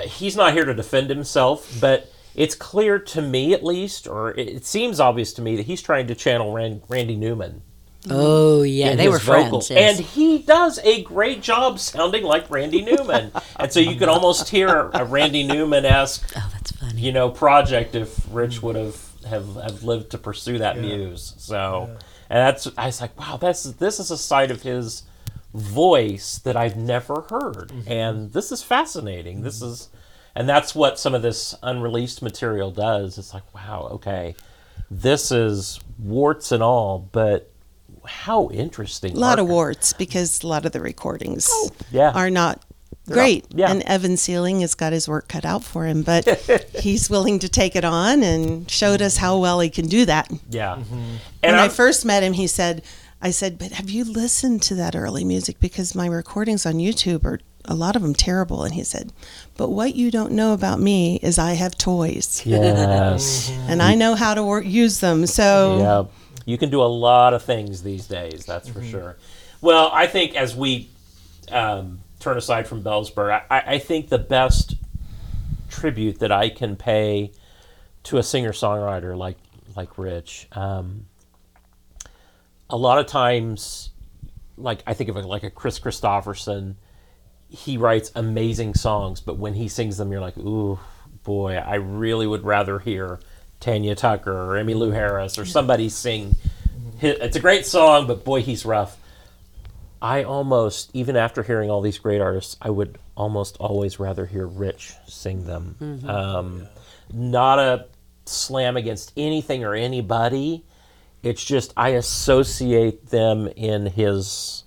he's 0.03 0.37
not 0.37 0.53
here 0.53 0.65
to 0.65 0.75
defend 0.75 1.11
himself, 1.11 1.79
but 1.81 2.13
it's 2.35 2.55
clear 2.55 2.99
to 2.99 3.23
me 3.23 3.55
at 3.55 3.65
least, 3.65 4.07
or 4.07 4.31
it, 4.31 4.49
it 4.49 4.67
seems 4.67 5.01
obvious 5.01 5.33
to 5.35 5.43
me 5.43 5.57
that 5.57 5.67
he's 5.67 5.83
trying 5.83 6.07
to 6.09 6.15
channel 6.15 6.53
Ran, 6.53 6.83
Randy 6.89 7.17
Newman. 7.17 7.63
Oh 8.09 8.63
yeah, 8.63 8.95
they 8.95 9.09
were 9.09 9.19
vocals. 9.19 9.69
friends. 9.69 9.71
yes. 9.71 9.99
and 9.99 10.07
he 10.07 10.39
does 10.39 10.79
a 10.85 11.03
great 11.03 11.43
job 11.43 11.81
sounding 11.81 12.23
like 12.23 12.49
Randy 12.51 12.83
Newman. 12.83 13.33
and 13.59 13.73
so 13.73 13.81
you 13.81 13.97
could 13.97 14.09
almost 14.09 14.49
hear 14.49 14.91
a 14.95 15.05
Randy 15.05 15.43
Newman 15.43 15.85
esque, 15.85 16.33
oh, 16.37 16.49
that's 16.53 16.71
funny. 16.73 17.01
you 17.01 17.11
know, 17.11 17.31
project 17.31 17.95
if 17.95 18.21
Rich 18.31 18.63
would 18.63 18.77
have 18.77 19.03
have, 19.27 19.57
have 19.57 19.83
lived 19.83 20.11
to 20.11 20.19
pursue 20.19 20.59
that 20.59 20.79
muse. 20.79 21.35
So, 21.39 21.89
and 22.31 22.39
that's 22.39 22.69
I 22.79 22.87
was 22.87 23.01
like, 23.01 23.19
wow, 23.19 23.39
that's 23.39 23.65
this 23.65 23.99
is 23.99 24.13
a 24.13 24.19
side 24.19 24.53
of 24.53 24.63
his 24.63 25.03
voice 25.57 26.39
that 26.39 26.57
I've 26.57 26.77
never 26.77 27.23
heard, 27.31 27.69
mm-hmm. 27.69 27.91
and 27.91 28.33
this 28.33 28.53
is 28.53 28.63
fascinating. 28.63 29.43
This 29.43 29.61
mm-hmm. 29.61 29.73
is, 29.73 29.89
and 30.35 30.49
that's 30.49 30.75
what 30.75 30.99
some 30.99 31.15
of 31.15 31.23
this 31.23 31.55
unreleased 31.63 32.23
material 32.23 32.71
does. 32.71 33.19
It's 33.19 33.33
like, 33.33 33.55
wow, 33.55 33.89
okay, 33.93 34.35
this 34.91 35.33
is 35.33 35.81
warts 35.99 36.53
and 36.53 36.63
all, 36.63 37.09
but 37.13 37.51
how 38.05 38.51
interesting! 38.51 39.17
A 39.17 39.19
lot 39.19 39.39
of 39.39 39.49
warts 39.49 39.93
because 39.93 40.43
a 40.43 40.47
lot 40.47 40.67
of 40.67 40.73
the 40.73 40.81
recordings 40.81 41.49
oh, 41.51 41.71
yeah. 41.91 42.13
are 42.13 42.31
not 42.31 42.63
great. 43.09 43.47
yeah. 43.51 43.71
And 43.71 43.83
Evan 43.83 44.17
Sealing 44.17 44.61
has 44.61 44.75
got 44.75 44.93
his 44.93 45.09
work 45.09 45.29
cut 45.29 45.45
out 45.45 45.65
for 45.65 45.87
him, 45.87 46.03
but 46.03 46.27
he's 46.81 47.09
willing 47.09 47.39
to 47.41 47.49
take 47.49 47.77
it 47.77 47.85
on 47.85 48.23
and 48.23 48.71
showed 48.71 49.01
us 49.03 49.17
how 49.17 49.39
well 49.39 49.61
he 49.61 49.71
can 49.71 49.87
do 49.87 50.05
that. 50.07 50.31
Yeah, 50.51 50.77
mm-hmm. 50.77 50.95
and 50.95 51.21
when 51.43 51.55
I 51.55 51.63
I'm- 51.63 51.71
first 51.71 52.05
met 52.05 52.23
him, 52.23 52.33
he 52.33 52.47
said, 52.47 52.83
I 53.27 53.31
said, 53.31 53.59
but 53.59 53.73
have 53.73 53.91
you 53.91 54.05
listened 54.05 54.63
to 54.63 54.77
that 54.77 54.95
early 54.95 55.25
music? 55.25 55.59
Because 55.59 55.97
my 55.97 56.07
recordings 56.07 56.65
on 56.65 56.75
YouTube 56.75 57.25
are 57.25 57.41
a 57.65 57.75
lot 57.75 57.97
of 57.97 58.03
them 58.03 58.15
terrible. 58.15 58.63
And 58.63 58.73
he 58.73 58.85
said, 58.85 59.13
but 59.57 59.71
what 59.71 59.97
you 59.97 60.13
don't 60.13 60.31
know 60.31 60.53
about 60.53 60.79
me 60.79 61.19
is 61.25 61.37
I 61.37 61.55
have 61.55 61.77
toys 61.77 62.41
yes. 62.47 63.51
and 63.67 63.83
I 63.83 63.97
know 63.97 64.15
how 64.15 64.35
to 64.35 64.45
work, 64.45 64.65
use 64.65 65.01
them. 65.01 65.27
So 65.27 65.79
Yeah, 65.81 66.05
you 66.45 66.57
can 66.57 66.71
do 66.71 66.81
a 66.81 66.87
lot 66.87 67.35
of 67.35 67.43
things 67.43 67.83
these 67.83 68.07
days. 68.07 68.47
That's 68.47 68.69
for 68.69 68.81
sure. 68.85 69.17
Well, 69.61 69.91
I 69.93 70.07
think 70.07 70.37
as 70.37 70.55
we 70.55 70.89
um, 71.51 71.99
turn 72.21 72.37
aside 72.37 72.69
from 72.69 72.85
Bellsburg, 72.85 73.43
I, 73.51 73.63
I 73.67 73.79
think 73.81 74.09
the 74.09 74.19
best 74.19 74.77
tribute 75.69 76.21
that 76.21 76.31
I 76.31 76.49
can 76.49 76.77
pay 76.77 77.33
to 78.05 78.19
a 78.19 78.23
singer 78.23 78.53
songwriter 78.53 79.19
like 79.19 79.39
like 79.75 79.99
Rich. 79.99 80.47
Um, 80.53 81.07
a 82.69 82.77
lot 82.77 82.99
of 82.99 83.07
times, 83.07 83.91
like 84.57 84.83
I 84.87 84.95
think 84.95 85.11
of 85.11 85.17
like 85.17 85.43
a 85.43 85.51
Kris 85.51 85.79
Kristofferson. 85.79 86.77
He 87.49 87.77
writes 87.77 88.11
amazing 88.15 88.75
songs, 88.75 89.21
but 89.21 89.39
when 89.39 89.55
he 89.55 89.69
sings 89.69 89.97
them, 89.99 90.11
you're 90.11 90.21
like, 90.21 90.37
ooh, 90.37 90.79
boy, 91.23 91.57
I 91.57 91.77
really 91.77 92.27
would 92.27 92.45
rather 92.45 92.79
hear 92.79 93.21
Tanya 93.61 93.95
Tucker 93.95 94.33
or 94.33 94.63
Emmylou 94.63 94.93
Harris 94.93 95.39
or 95.39 95.45
somebody 95.45 95.89
sing. 95.89 96.35
It's 97.01 97.37
a 97.37 97.41
great 97.41 97.67
song, 97.67 98.07
but 98.07 98.25
boy, 98.25 98.43
he's 98.43 98.65
rough. 98.65 98.97
I 100.03 100.25
almost, 100.25 100.91
even 100.93 101.17
after 101.17 101.43
hearing 101.43 101.71
all 101.71 101.81
these 101.81 101.99
great 101.99 102.21
artists, 102.21 102.57
I 102.61 102.71
would 102.71 102.99
almost 103.17 103.57
always 103.59 103.99
rather 103.99 104.27
hear 104.27 104.47
Rich 104.47 104.95
sing 105.07 105.47
them. 105.47 105.77
Um, 106.07 106.67
not 107.13 107.59
a 107.59 107.87
slam 108.27 108.77
against 108.77 109.13
anything 109.17 109.65
or 109.65 109.75
anybody. 109.75 110.65
It's 111.27 111.45
just 111.45 111.73
I 111.77 111.91
associate 111.91 113.09
them 113.11 113.49
in 113.57 113.87
his 113.87 114.65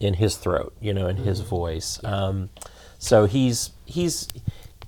in 0.00 0.14
his 0.14 0.36
throat, 0.36 0.74
you 0.80 0.92
know, 0.92 1.06
in 1.08 1.16
his 1.16 1.40
voice. 1.40 1.98
Um, 2.04 2.50
so 2.98 3.26
he's 3.26 3.70
he's 3.84 4.28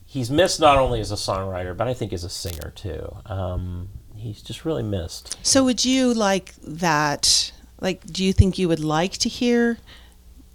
he's 0.04 0.30
missed 0.30 0.60
not 0.60 0.78
only 0.78 1.00
as 1.00 1.10
a 1.12 1.16
songwriter, 1.16 1.76
but 1.76 1.88
I 1.88 1.94
think 1.94 2.12
as 2.12 2.24
a 2.24 2.30
singer 2.30 2.72
too. 2.74 3.14
Um, 3.26 3.88
he's 4.16 4.42
just 4.42 4.64
really 4.64 4.82
missed. 4.82 5.36
So 5.46 5.64
would 5.64 5.84
you 5.84 6.12
like 6.14 6.54
that? 6.62 7.52
Like, 7.80 8.04
do 8.06 8.24
you 8.24 8.32
think 8.32 8.58
you 8.58 8.68
would 8.68 8.80
like 8.80 9.12
to 9.18 9.28
hear 9.28 9.78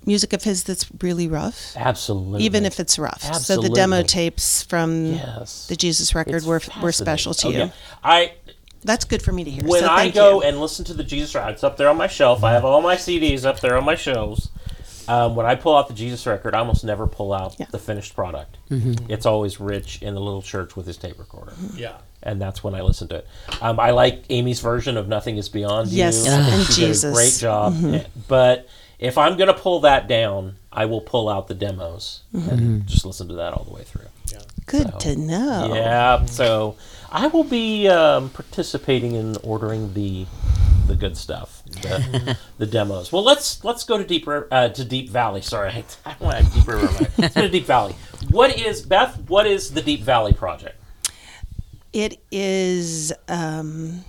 music 0.06 0.34
of 0.34 0.44
his 0.44 0.64
that's 0.66 0.86
really 1.02 1.28
rough? 1.30 1.74
Absolutely. 1.78 2.44
Even 2.44 2.66
if 2.66 2.80
it's 2.80 3.00
rough. 3.00 3.24
Absolutely. 3.24 3.68
So 3.68 3.70
the 3.70 3.76
demo 3.76 4.04
tapes 4.04 4.62
from 4.64 5.14
Yes. 5.14 5.68
the 5.68 5.78
Jesus 5.78 6.14
record 6.14 6.36
It's 6.36 6.46
were, 6.46 6.62
were 6.82 6.92
special 6.92 7.34
to 7.36 7.48
Oh, 7.48 7.52
you. 7.52 7.58
yeah. 7.60 7.70
I 8.04 8.34
That's 8.84 9.06
good 9.06 9.22
for 9.22 9.32
me 9.32 9.44
to 9.44 9.50
hear. 9.52 9.64
when 9.64 9.82
so 9.82 9.88
I 9.90 10.10
go 10.10 10.42
you. 10.42 10.48
and 10.48 10.60
listen 10.60 10.86
to 10.86 10.94
the 10.94 11.04
Jesus 11.04 11.34
record, 11.36 11.52
it's 11.52 11.64
up 11.64 11.78
there 11.78 11.90
on 11.90 11.98
my 11.98 12.08
shelf. 12.08 12.44
I 12.44 12.52
have 12.54 12.66
all 12.66 12.82
my 12.82 12.96
CDs 12.96 13.46
up 13.46 13.60
there 13.60 13.78
on 13.78 13.86
my 13.86 13.96
shelves. 13.96 14.50
Um, 15.08 15.36
when 15.36 15.46
I 15.46 15.56
pull 15.56 15.76
out 15.76 15.90
the 15.90 15.94
Jesus 15.94 16.26
record, 16.26 16.56
I 16.56 16.60
almost 16.60 16.86
never 16.86 17.08
pull 17.08 17.34
out 17.34 17.56
Yeah. 17.60 17.66
the 17.72 17.78
finished 17.80 18.16
product. 18.16 18.58
Mm-hmm. 18.70 19.12
It's 19.12 19.26
always 19.26 19.60
Rich 19.60 20.02
in 20.02 20.14
the 20.14 20.22
little 20.22 20.42
church 20.42 20.78
with 20.78 20.88
his 20.88 20.96
tape 20.96 21.20
recorder, 21.20 21.52
Yeah. 21.76 21.96
and 22.22 22.42
that's 22.42 22.64
when 22.64 22.74
I 22.74 22.82
listen 22.82 23.10
to 23.10 23.16
it. 23.18 23.28
Um, 23.62 23.82
I 23.82 23.92
like 23.92 24.24
Amy's 24.30 24.62
version 24.62 24.96
of 24.96 25.10
"Nothing 25.10 25.36
Is 25.36 25.50
Beyond 25.50 25.90
You." 25.90 25.98
Yes, 25.98 26.26
and 26.26 26.46
she 26.68 26.82
did 26.82 26.90
a 26.90 26.94
Jesus. 26.94 27.04
Mm-hmm. 27.04 27.14
great 27.16 27.34
job. 27.94 27.96
Eh, 27.96 28.04
But 28.30 28.70
if 28.98 29.18
I'm 29.18 29.36
gonna 29.38 29.54
pull 29.54 29.82
that 29.82 30.08
down, 30.08 30.56
I 30.72 30.86
will 30.86 31.02
pull 31.02 31.28
out 31.28 31.50
the 31.50 31.54
demos 31.56 32.22
Mm-hmm. 32.34 32.50
and 32.50 32.88
just 32.88 33.06
listen 33.06 33.28
to 33.28 33.34
that 33.36 33.52
all 33.54 33.66
the 33.66 33.74
way 33.74 33.84
through. 33.84 34.06
Good 34.66 34.92
so, 34.92 34.98
to 35.00 35.16
know. 35.16 35.74
Yeah, 35.74 36.26
so 36.26 36.76
I 37.12 37.28
will 37.28 37.44
be 37.44 37.88
um, 37.88 38.30
participating 38.30 39.14
in 39.14 39.38
ordering 39.44 39.94
the 39.94 40.26
the 40.88 40.96
good 40.96 41.16
stuff, 41.16 41.64
the, 41.66 42.38
the 42.58 42.66
demos. 42.66 43.12
Well, 43.12 43.24
let's 43.24 43.64
let's 43.64 43.84
go 43.84 43.98
to 43.98 44.04
deep 44.04 44.28
uh, 44.28 44.70
to 44.70 44.86
Deep 44.86 45.10
Valley. 45.10 45.42
Sorry, 45.42 45.70
I, 45.70 45.84
I 46.06 46.16
want 46.20 46.54
Deep 46.54 46.68
River. 46.68 47.10
Let's 47.18 47.36
go 47.36 47.42
to 47.42 47.50
Deep 47.50 47.66
Valley. 47.66 47.96
What 48.30 48.58
is 48.60 48.82
Beth? 48.82 49.18
What 49.30 49.48
is 49.48 49.72
the 49.72 49.82
Deep 49.82 50.02
Valley 50.02 50.34
project? 50.34 50.76
It 51.94 52.20
is 52.32 53.14
um, 53.28 54.04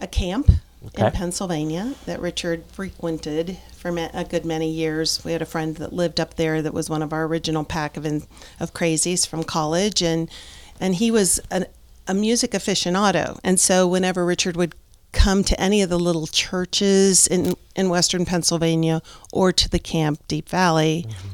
a 0.00 0.06
camp 0.06 0.50
Okay. 0.86 1.06
in 1.06 1.12
Pennsylvania 1.12 1.94
that 2.06 2.20
Richard 2.20 2.64
frequented 2.66 3.56
for 3.82 3.88
a 4.14 4.24
good 4.24 4.44
many 4.44 4.70
years. 4.70 5.24
We 5.24 5.32
had 5.32 5.42
a 5.42 5.46
friend 5.46 5.74
that 5.78 5.92
lived 5.92 6.20
up 6.20 6.34
there 6.34 6.62
that 6.62 6.72
was 6.72 6.88
one 6.88 7.02
of 7.02 7.12
our 7.12 7.24
original 7.24 7.64
pack 7.64 7.96
of 7.96 8.06
in, 8.06 8.22
of 8.60 8.72
crazies 8.72 9.26
from 9.26 9.42
college, 9.42 10.02
and 10.02 10.30
and 10.78 10.94
he 10.94 11.10
was 11.10 11.40
an, 11.50 11.66
a 12.06 12.14
music 12.14 12.52
aficionado. 12.52 13.40
And 13.42 13.58
so 13.58 13.88
whenever 13.88 14.24
Richard 14.24 14.56
would 14.56 14.76
come 15.10 15.42
to 15.44 15.60
any 15.60 15.82
of 15.82 15.90
the 15.90 15.98
little 15.98 16.28
churches 16.28 17.26
in 17.26 17.54
in 17.74 17.88
Western 17.88 18.24
Pennsylvania 18.24 19.02
or 19.32 19.50
to 19.52 19.68
the 19.68 19.80
camp 19.80 20.20
Deep 20.28 20.48
Valley, 20.48 21.04
mm-hmm. 21.08 21.28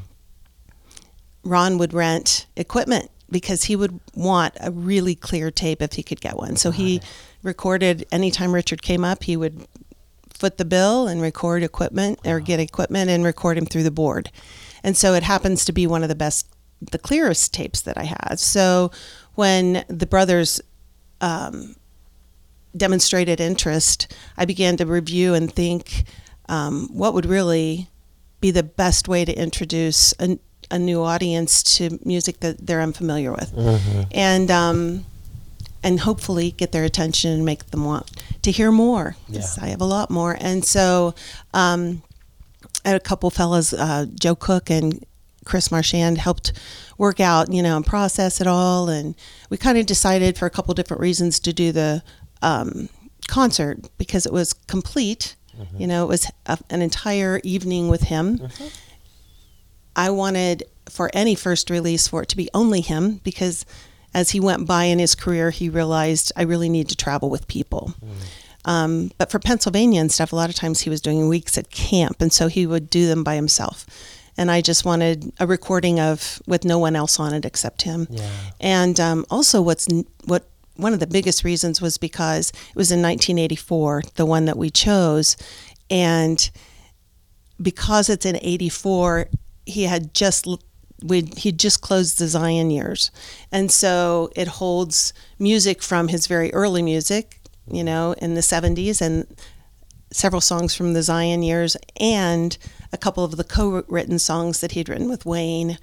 Ron 1.50 1.76
would 1.76 1.92
rent 1.92 2.46
equipment 2.56 3.10
because 3.30 3.64
he 3.64 3.76
would 3.76 4.00
want 4.14 4.56
a 4.58 4.70
really 4.70 5.14
clear 5.14 5.50
tape 5.50 5.82
if 5.82 5.92
he 5.92 6.02
could 6.02 6.22
get 6.22 6.38
one. 6.38 6.56
So 6.56 6.70
he 6.70 7.02
recorded 7.42 8.06
anytime 8.10 8.54
Richard 8.54 8.80
came 8.80 9.04
up, 9.04 9.24
he 9.24 9.36
would 9.36 9.66
foot 10.38 10.56
the 10.56 10.64
bill 10.64 11.08
and 11.08 11.20
record 11.20 11.62
equipment 11.62 12.20
or 12.24 12.40
get 12.40 12.60
equipment 12.60 13.10
and 13.10 13.24
record 13.24 13.58
him 13.58 13.66
through 13.66 13.82
the 13.82 13.90
board. 13.90 14.30
And 14.84 14.96
so 14.96 15.14
it 15.14 15.22
happens 15.22 15.64
to 15.64 15.72
be 15.72 15.86
one 15.86 16.02
of 16.02 16.08
the 16.08 16.14
best, 16.14 16.48
the 16.92 16.98
clearest 16.98 17.52
tapes 17.52 17.80
that 17.82 17.98
I 17.98 18.04
had. 18.04 18.38
So 18.38 18.90
when 19.34 19.84
the 19.88 20.06
brothers 20.06 20.60
um, 21.20 21.74
demonstrated 22.76 23.40
interest, 23.40 24.14
I 24.36 24.44
began 24.44 24.76
to 24.76 24.86
review 24.86 25.34
and 25.34 25.52
think 25.52 26.04
um, 26.48 26.88
what 26.92 27.14
would 27.14 27.26
really 27.26 27.88
be 28.40 28.50
the 28.52 28.62
best 28.62 29.08
way 29.08 29.24
to 29.24 29.32
introduce 29.32 30.14
a, 30.20 30.38
a 30.70 30.78
new 30.78 31.02
audience 31.02 31.62
to 31.76 31.98
music 32.04 32.40
that 32.40 32.64
they're 32.64 32.80
unfamiliar 32.80 33.32
with, 33.32 33.52
and 34.12 34.50
um, 34.50 35.04
and 35.82 36.00
hopefully 36.00 36.52
get 36.52 36.72
their 36.72 36.84
attention 36.84 37.32
and 37.32 37.44
make 37.44 37.66
them 37.70 37.84
want 37.84 38.17
to 38.48 38.56
hear 38.56 38.72
more. 38.72 39.16
Yeah. 39.28 39.42
I 39.60 39.68
have 39.68 39.80
a 39.80 39.84
lot 39.84 40.10
more, 40.10 40.36
and 40.40 40.64
so 40.64 41.14
um, 41.54 42.02
I 42.84 42.88
had 42.88 42.96
a 42.96 43.00
couple 43.00 43.30
fellas, 43.30 43.72
uh, 43.72 44.06
Joe 44.18 44.34
Cook 44.34 44.70
and 44.70 45.04
Chris 45.44 45.70
Marchand, 45.70 46.18
helped 46.18 46.52
work 46.96 47.20
out, 47.20 47.52
you 47.52 47.62
know, 47.62 47.76
and 47.76 47.86
process 47.86 48.40
it 48.40 48.46
all, 48.46 48.88
and 48.88 49.14
we 49.50 49.56
kind 49.56 49.78
of 49.78 49.86
decided 49.86 50.36
for 50.38 50.46
a 50.46 50.50
couple 50.50 50.74
different 50.74 51.00
reasons 51.00 51.38
to 51.40 51.52
do 51.52 51.72
the 51.72 52.02
um, 52.42 52.88
concert 53.26 53.88
because 53.98 54.26
it 54.26 54.32
was 54.32 54.52
complete. 54.52 55.34
You 55.76 55.88
know, 55.88 56.04
it 56.04 56.08
was 56.08 56.30
a, 56.46 56.56
an 56.70 56.82
entire 56.82 57.40
evening 57.42 57.88
with 57.88 58.02
him. 58.02 58.48
I 59.96 60.10
wanted 60.10 60.62
for 60.88 61.10
any 61.12 61.34
first 61.34 61.68
release 61.68 62.06
for 62.06 62.22
it 62.22 62.28
to 62.28 62.36
be 62.36 62.48
only 62.54 62.80
him 62.80 63.20
because 63.24 63.66
as 64.18 64.30
he 64.30 64.40
went 64.40 64.66
by 64.66 64.84
in 64.84 64.98
his 64.98 65.14
career, 65.14 65.50
he 65.50 65.68
realized 65.68 66.32
I 66.34 66.42
really 66.42 66.68
need 66.68 66.88
to 66.88 66.96
travel 66.96 67.30
with 67.30 67.46
people. 67.46 67.94
Um, 68.64 69.12
but 69.16 69.30
for 69.30 69.38
Pennsylvania 69.38 70.00
and 70.00 70.10
stuff, 70.10 70.32
a 70.32 70.36
lot 70.36 70.50
of 70.50 70.56
times 70.56 70.80
he 70.80 70.90
was 70.90 71.00
doing 71.00 71.28
weeks 71.28 71.56
at 71.56 71.70
camp, 71.70 72.20
and 72.20 72.32
so 72.32 72.48
he 72.48 72.66
would 72.66 72.90
do 72.90 73.06
them 73.06 73.22
by 73.22 73.36
himself. 73.36 73.86
And 74.36 74.50
I 74.50 74.60
just 74.60 74.84
wanted 74.84 75.32
a 75.38 75.46
recording 75.46 76.00
of 76.00 76.42
with 76.48 76.64
no 76.64 76.80
one 76.80 76.96
else 76.96 77.20
on 77.20 77.32
it 77.32 77.44
except 77.44 77.82
him. 77.82 78.08
Yeah. 78.10 78.30
And 78.60 78.98
um, 78.98 79.24
also, 79.30 79.62
what's 79.62 79.86
what 80.24 80.48
one 80.74 80.92
of 80.92 80.98
the 81.00 81.06
biggest 81.06 81.44
reasons 81.44 81.80
was 81.80 81.96
because 81.96 82.50
it 82.50 82.76
was 82.76 82.90
in 82.90 83.00
1984, 83.00 84.02
the 84.16 84.26
one 84.26 84.46
that 84.46 84.58
we 84.58 84.68
chose, 84.70 85.36
and 85.90 86.50
because 87.60 88.08
it's 88.08 88.26
in 88.26 88.36
84 88.36 89.28
he 89.68 89.82
had 89.84 90.14
just 90.14 90.46
we 91.02 91.22
he 91.36 91.52
just 91.52 91.80
closed 91.80 92.18
the 92.18 92.26
Zion 92.26 92.70
years 92.70 93.10
and 93.52 93.70
so 93.70 94.30
it 94.34 94.48
holds 94.48 95.12
music 95.38 95.82
from 95.82 96.08
his 96.08 96.26
very 96.26 96.52
early 96.52 96.82
music 96.82 97.40
you 97.70 97.84
know 97.84 98.12
in 98.18 98.34
the 98.34 98.40
70s 98.40 99.00
and 99.00 99.26
several 100.10 100.40
songs 100.40 100.74
from 100.74 100.94
the 100.94 101.02
Zion 101.02 101.42
years 101.42 101.76
and 102.00 102.56
a 102.92 102.96
couple 102.96 103.24
of 103.24 103.36
the 103.36 103.44
co-written 103.44 104.18
songs 104.18 104.60
that 104.60 104.72
he'd 104.72 104.88
written 104.88 105.08
with 105.08 105.26
Wayne 105.26 105.78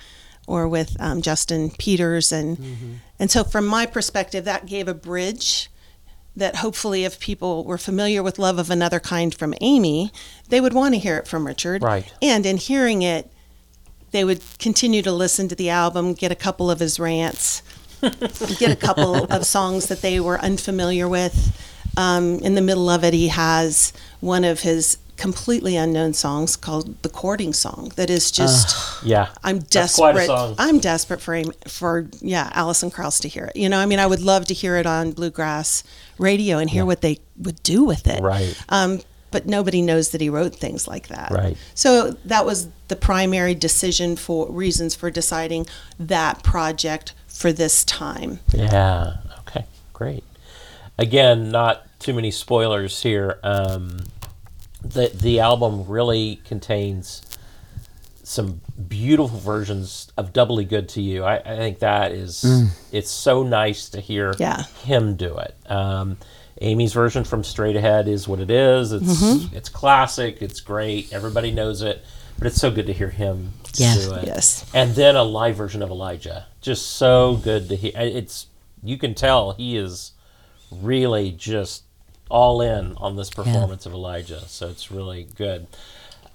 or 0.48 0.68
with 0.68 0.96
um, 1.00 1.22
Justin 1.22 1.70
Peters 1.72 2.32
and 2.32 3.00
and 3.20 3.32
so 3.32 3.44
from 3.44 3.66
my 3.66 3.86
perspective 3.86 4.46
that 4.46 4.66
gave 4.66 4.88
a 4.88 4.94
bridge 4.94 5.70
that 6.36 6.58
hopefully 6.58 7.06
if 7.06 7.20
people 7.20 7.64
were 7.64 7.78
familiar 7.78 8.22
with 8.22 8.38
Love 8.38 8.60
of 8.60 8.70
Another 8.70 9.00
Kind 9.00 9.34
from 9.34 9.54
Amy, 9.62 10.12
they 10.50 10.60
would 10.60 10.74
want 10.74 10.94
to 10.94 11.00
hear 11.00 11.18
it 11.18 11.28
from 11.28 11.48
Richard. 11.48 11.82
Right. 11.82 12.12
And 12.22 12.46
in 12.46 12.58
hearing 12.58 13.02
it, 13.02 13.32
they 14.16 14.24
would 14.24 14.42
continue 14.60 15.02
to 15.02 15.12
listen 15.12 15.50
to 15.50 15.56
the 15.56 15.70
album, 15.70 16.14
get 16.14 16.32
a 16.32 16.36
couple 16.36 16.72
of 16.72 16.80
his 16.80 17.02
rants, 17.02 17.62
get 18.58 18.72
a 18.72 18.76
couple 18.76 19.26
of 19.32 19.46
songs 19.46 19.88
that 19.88 20.02
they 20.02 20.22
were 20.22 20.40
unfamiliar 20.40 21.06
with. 21.06 21.62
Um, 21.98 22.40
in 22.40 22.56
the 22.56 22.62
middle 22.62 22.90
of 22.90 23.04
it, 23.04 23.14
he 23.14 23.28
has 23.28 23.92
one 24.22 24.46
of 24.46 24.62
his 24.62 24.98
completely 25.18 25.76
unknown 25.76 26.14
songs 26.14 26.56
called 26.56 27.02
the 27.02 27.10
courting 27.10 27.52
song 27.52 27.92
that 27.98 28.10
is 28.10 28.32
just 28.32 29.04
Yeah, 29.04 29.30
I'm 29.44 29.60
That's 29.60 29.96
quite 29.96 30.16
a 30.16 30.28
desperate. 30.28 30.56
I'm 30.60 30.80
desperate 30.80 31.22
for 31.22 31.44
for 31.68 32.08
yeah, 32.22 32.50
Alison 32.54 32.92
Krauss 32.92 33.20
to 33.20 33.28
hear 33.28 33.46
it. 33.46 33.58
You 33.58 33.68
know, 33.68 33.80
I 33.80 33.86
mean, 33.86 34.00
I 34.00 34.08
would 34.08 34.22
love 34.22 34.46
to 34.46 34.54
hear 34.54 34.78
it 34.78 34.86
on 34.86 35.12
bluegrass 35.12 35.84
radio 36.18 36.58
and 36.58 36.70
hear 36.70 36.86
what 36.86 37.02
they 37.02 37.20
would 37.38 37.62
do 37.64 37.84
with 37.84 38.08
it. 38.08 38.22
Right. 38.22 38.56
Um, 38.70 39.02
but 39.32 39.46
nobody 39.46 39.82
knows 39.82 40.10
that 40.12 40.22
he 40.22 40.30
wrote 40.30 40.56
things 40.56 40.88
like 40.88 41.08
that. 41.10 41.32
Right. 41.32 41.58
So 41.74 42.12
that 42.26 42.46
was 42.46 42.70
the 42.88 42.96
primary 42.96 43.56
decision 43.56 44.16
for 44.16 44.50
reasons 44.52 44.96
for 44.96 45.10
deciding 45.12 45.68
that 46.00 46.44
project 46.44 47.14
for 47.28 47.52
this 47.52 47.84
time. 47.84 48.40
Yeah. 48.54 49.18
Okay. 49.40 49.66
Great. 49.94 50.24
Again, 50.98 51.50
not 51.50 51.86
too 52.00 52.14
many 52.14 52.32
spoilers 52.32 53.02
here. 53.04 53.40
Um, 53.44 53.98
the 54.82 55.10
the 55.14 55.40
album 55.40 55.86
really 55.88 56.40
contains 56.46 57.22
some 58.24 58.62
beautiful 58.88 59.38
versions 59.40 60.12
of 60.18 60.32
"Doubly 60.32 60.64
Good 60.66 60.88
to 60.90 61.02
You." 61.02 61.24
I, 61.24 61.38
I 61.38 61.56
think 61.58 61.80
that 61.80 62.12
is 62.12 62.46
it's 62.92 63.10
so 63.12 63.44
nice 63.44 63.90
to 63.90 64.00
hear 64.00 64.34
Yeah. 64.40 64.64
him 64.84 65.16
do 65.16 65.38
it. 65.38 65.56
Um, 65.70 66.18
Amy's 66.62 66.94
version 66.94 67.24
from 67.24 67.44
Straight 67.44 67.76
Ahead 67.76 68.08
is 68.08 68.28
what 68.28 68.40
it 68.40 68.50
is. 68.50 68.92
It's 68.94 69.52
it's 69.54 69.70
classic. 69.70 70.42
It's 70.42 70.62
great. 70.62 71.12
Everybody 71.12 71.52
knows 71.52 71.82
it. 71.82 72.04
But 72.38 72.48
it's 72.48 72.58
so 72.58 72.70
good 72.72 72.88
to 72.88 72.94
hear 72.94 73.10
him 73.10 73.54
Yeah. 73.76 73.96
do 73.96 74.14
it. 74.16 74.28
Yes. 74.28 74.66
And 74.74 74.94
then 74.96 75.16
a 75.16 75.24
live 75.24 75.56
version 75.56 75.82
of 75.82 75.90
Elijah. 75.90 76.48
Just 76.62 76.92
so 76.92 77.36
good 77.38 77.70
to 77.70 77.76
hear. 77.76 77.92
It's 77.96 78.48
you 78.84 78.98
can 78.98 79.16
tell 79.16 79.52
he 79.54 79.78
is 79.78 80.12
really 80.72 81.32
just 81.32 81.84
all 82.30 82.62
in 82.62 82.96
on 82.98 83.16
this 83.16 83.30
performance 83.30 83.86
of 83.86 83.94
Elijah. 83.94 84.42
So 84.48 84.68
it's 84.70 84.92
really 84.92 85.28
good. 85.36 85.68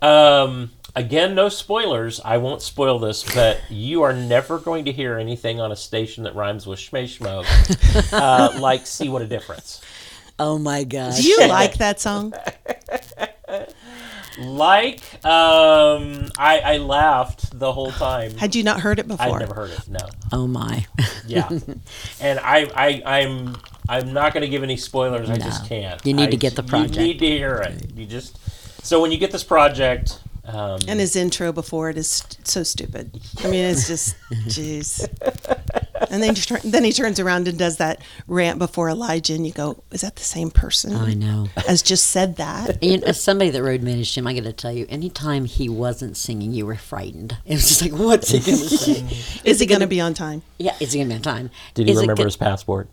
Um, 0.02 0.70
again, 0.96 1.34
no 1.34 1.48
spoilers. 1.48 2.20
I 2.24 2.38
won't 2.38 2.62
spoil 2.62 2.98
this, 2.98 3.22
but 3.34 3.60
you 3.70 4.02
are 4.02 4.12
never 4.14 4.58
going 4.58 4.86
to 4.86 4.92
hear 4.92 5.18
anything 5.18 5.60
on 5.60 5.72
a 5.72 5.76
station 5.76 6.24
that 6.24 6.34
rhymes 6.34 6.66
with 6.66 6.78
Schmeshmo. 6.78 7.44
uh, 8.12 8.58
like, 8.60 8.86
see 8.86 9.08
what 9.08 9.20
a 9.22 9.26
difference. 9.26 9.82
Oh 10.42 10.58
my 10.58 10.84
gosh. 10.84 11.20
Do 11.20 11.28
you 11.28 11.38
like 11.48 11.74
that 11.74 12.00
song? 12.00 12.32
Like, 14.38 15.02
um, 15.22 16.30
I, 16.38 16.60
I 16.60 16.76
laughed 16.78 17.58
the 17.58 17.70
whole 17.70 17.90
time. 17.90 18.38
Had 18.38 18.54
you 18.54 18.62
not 18.62 18.80
heard 18.80 18.98
it 18.98 19.06
before? 19.06 19.26
I'd 19.26 19.38
never 19.40 19.54
heard 19.54 19.70
it. 19.70 19.86
No. 19.86 19.98
Oh 20.32 20.46
my. 20.46 20.86
Yeah. 21.26 21.46
and 22.20 22.38
I, 22.38 22.70
I, 22.74 23.02
I'm, 23.04 23.56
I'm 23.86 24.14
not 24.14 24.32
going 24.32 24.40
to 24.40 24.48
give 24.48 24.62
any 24.62 24.78
spoilers. 24.78 25.28
I 25.28 25.36
just 25.36 25.68
can't. 25.68 26.04
You 26.06 26.14
need 26.14 26.28
I- 26.28 26.30
to 26.30 26.36
get 26.38 26.56
the 26.56 26.62
project. 26.62 26.96
You 26.96 27.02
need 27.02 27.18
to 27.18 27.26
hear 27.26 27.56
it. 27.56 27.92
You 27.94 28.06
just. 28.06 28.38
So 28.82 29.02
when 29.02 29.12
you 29.12 29.18
get 29.18 29.30
this 29.30 29.44
project, 29.44 30.20
um, 30.46 30.80
And 30.88 30.98
his 30.98 31.16
intro 31.16 31.52
before 31.52 31.90
it 31.90 31.98
is 31.98 32.08
st- 32.10 32.48
so 32.48 32.62
stupid. 32.62 33.20
I 33.44 33.50
mean, 33.50 33.64
it's 33.66 33.86
just, 33.86 34.16
jeez. 34.46 35.06
And 36.10 36.22
then, 36.22 36.34
you 36.34 36.42
turn- 36.42 36.60
then 36.64 36.82
he 36.84 36.92
turns 36.92 37.20
around 37.20 37.46
and 37.46 37.58
does 37.58 37.76
that 37.76 38.00
rant 38.26 38.58
before 38.58 38.88
Elijah, 38.88 39.34
and 39.34 39.46
you 39.46 39.52
go, 39.52 39.82
"Is 39.92 40.00
that 40.00 40.16
the 40.16 40.22
same 40.24 40.50
person 40.50 40.94
I 40.96 41.14
know. 41.14 41.48
as 41.68 41.82
just 41.82 42.06
said 42.08 42.36
that?" 42.36 42.82
You 42.82 42.98
know, 42.98 43.06
as 43.06 43.22
somebody 43.22 43.50
that 43.50 43.62
rode 43.62 43.82
managed 43.82 44.16
him, 44.16 44.26
I 44.26 44.32
got 44.34 44.44
to 44.44 44.52
tell 44.52 44.72
you, 44.72 44.86
anytime 44.88 45.44
he 45.44 45.68
wasn't 45.68 46.16
singing, 46.16 46.52
you 46.52 46.64
were 46.66 46.76
frightened. 46.76 47.36
It 47.44 47.52
was 47.54 47.68
just 47.68 47.82
like, 47.82 47.92
what's 47.92 48.30
he 48.30 48.38
going 48.40 48.58
to 48.68 48.68
say? 48.68 49.40
Is 49.44 49.60
he 49.60 49.66
going 49.66 49.80
to 49.82 49.86
be 49.86 50.00
on 50.00 50.14
time? 50.14 50.42
yeah, 50.58 50.74
is 50.80 50.92
he 50.92 50.98
going 51.00 51.08
to 51.10 51.14
be 51.14 51.16
on 51.16 51.22
time? 51.22 51.50
did 51.74 51.86
he 51.86 51.92
Is 51.92 51.98
it 51.98 52.02
remember 52.02 52.22
go- 52.22 52.26
his 52.26 52.36
passport? 52.36 52.88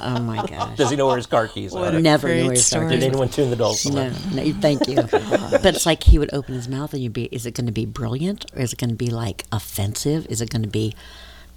Oh 0.00 0.20
my 0.20 0.46
gosh. 0.46 0.76
Does 0.76 0.90
he 0.90 0.96
know 0.96 1.06
where 1.08 1.16
his 1.16 1.26
car 1.26 1.48
keys 1.48 1.74
are? 1.74 1.92
Never 2.00 2.28
knew 2.28 2.34
great 2.34 2.46
where 2.46 2.54
to 2.56 2.62
start. 2.62 2.82
story. 2.84 2.96
Did 3.00 3.04
anyone 3.08 3.28
tune 3.28 3.50
the 3.50 3.56
dulcimer? 3.56 4.10
No, 4.32 4.42
no, 4.44 4.52
thank 4.60 4.86
you. 4.88 4.98
Oh 5.12 5.48
but 5.62 5.74
it's 5.74 5.84
like 5.84 6.04
he 6.04 6.18
would 6.18 6.32
open 6.32 6.54
his 6.54 6.68
mouth 6.68 6.94
and 6.94 7.02
you'd 7.02 7.12
be, 7.12 7.24
is 7.26 7.44
it 7.44 7.54
going 7.54 7.66
to 7.66 7.72
be 7.72 7.86
brilliant 7.86 8.46
or 8.54 8.60
is 8.62 8.72
it 8.72 8.78
going 8.78 8.90
to 8.90 8.96
be 8.96 9.10
like 9.10 9.44
offensive? 9.52 10.26
Is 10.30 10.40
it 10.40 10.48
going 10.50 10.62
to 10.62 10.68
be 10.68 10.94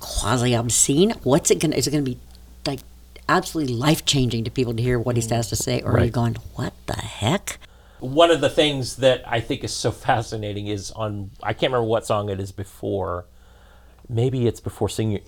quasi 0.03 0.53
obscene? 0.53 1.11
What's 1.23 1.49
it 1.49 1.59
going 1.59 1.71
to, 1.71 1.77
is 1.77 1.87
it 1.87 1.91
going 1.91 2.03
to 2.03 2.11
be 2.11 2.19
like 2.65 2.81
absolutely 3.29 3.73
life 3.73 4.05
changing 4.05 4.43
to 4.43 4.51
people 4.51 4.73
to 4.73 4.83
hear 4.83 4.99
what 4.99 5.15
he 5.15 5.27
has 5.29 5.49
to 5.49 5.55
say? 5.55 5.81
Or 5.81 5.97
are 5.97 6.03
you 6.03 6.11
going, 6.11 6.35
what 6.55 6.73
the 6.85 6.97
heck? 6.97 7.57
One 7.99 8.29
of 8.29 8.41
the 8.41 8.49
things 8.49 8.97
that 8.97 9.23
I 9.25 9.39
think 9.39 9.63
is 9.63 9.73
so 9.73 9.91
fascinating 9.91 10.67
is 10.67 10.91
on 10.91 11.31
I 11.41 11.53
can't 11.53 11.71
remember 11.71 11.87
what 11.87 12.05
song 12.05 12.29
it 12.29 12.39
is 12.39 12.51
before. 12.51 13.25
Maybe 14.09 14.45
it's 14.45 14.59
before 14.59 14.89
sing 14.89 15.11
your, 15.11 15.21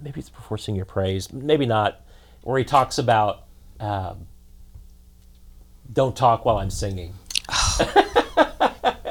maybe 0.00 0.20
it's 0.20 0.30
before 0.30 0.58
sing 0.58 0.76
your 0.76 0.84
praise. 0.84 1.32
Maybe 1.32 1.66
not. 1.66 2.00
Where 2.42 2.58
he 2.58 2.64
talks 2.64 2.98
about 2.98 3.44
um, 3.80 4.28
don't 5.92 6.16
talk 6.16 6.44
while 6.44 6.58
I'm 6.58 6.70
singing. 6.70 7.14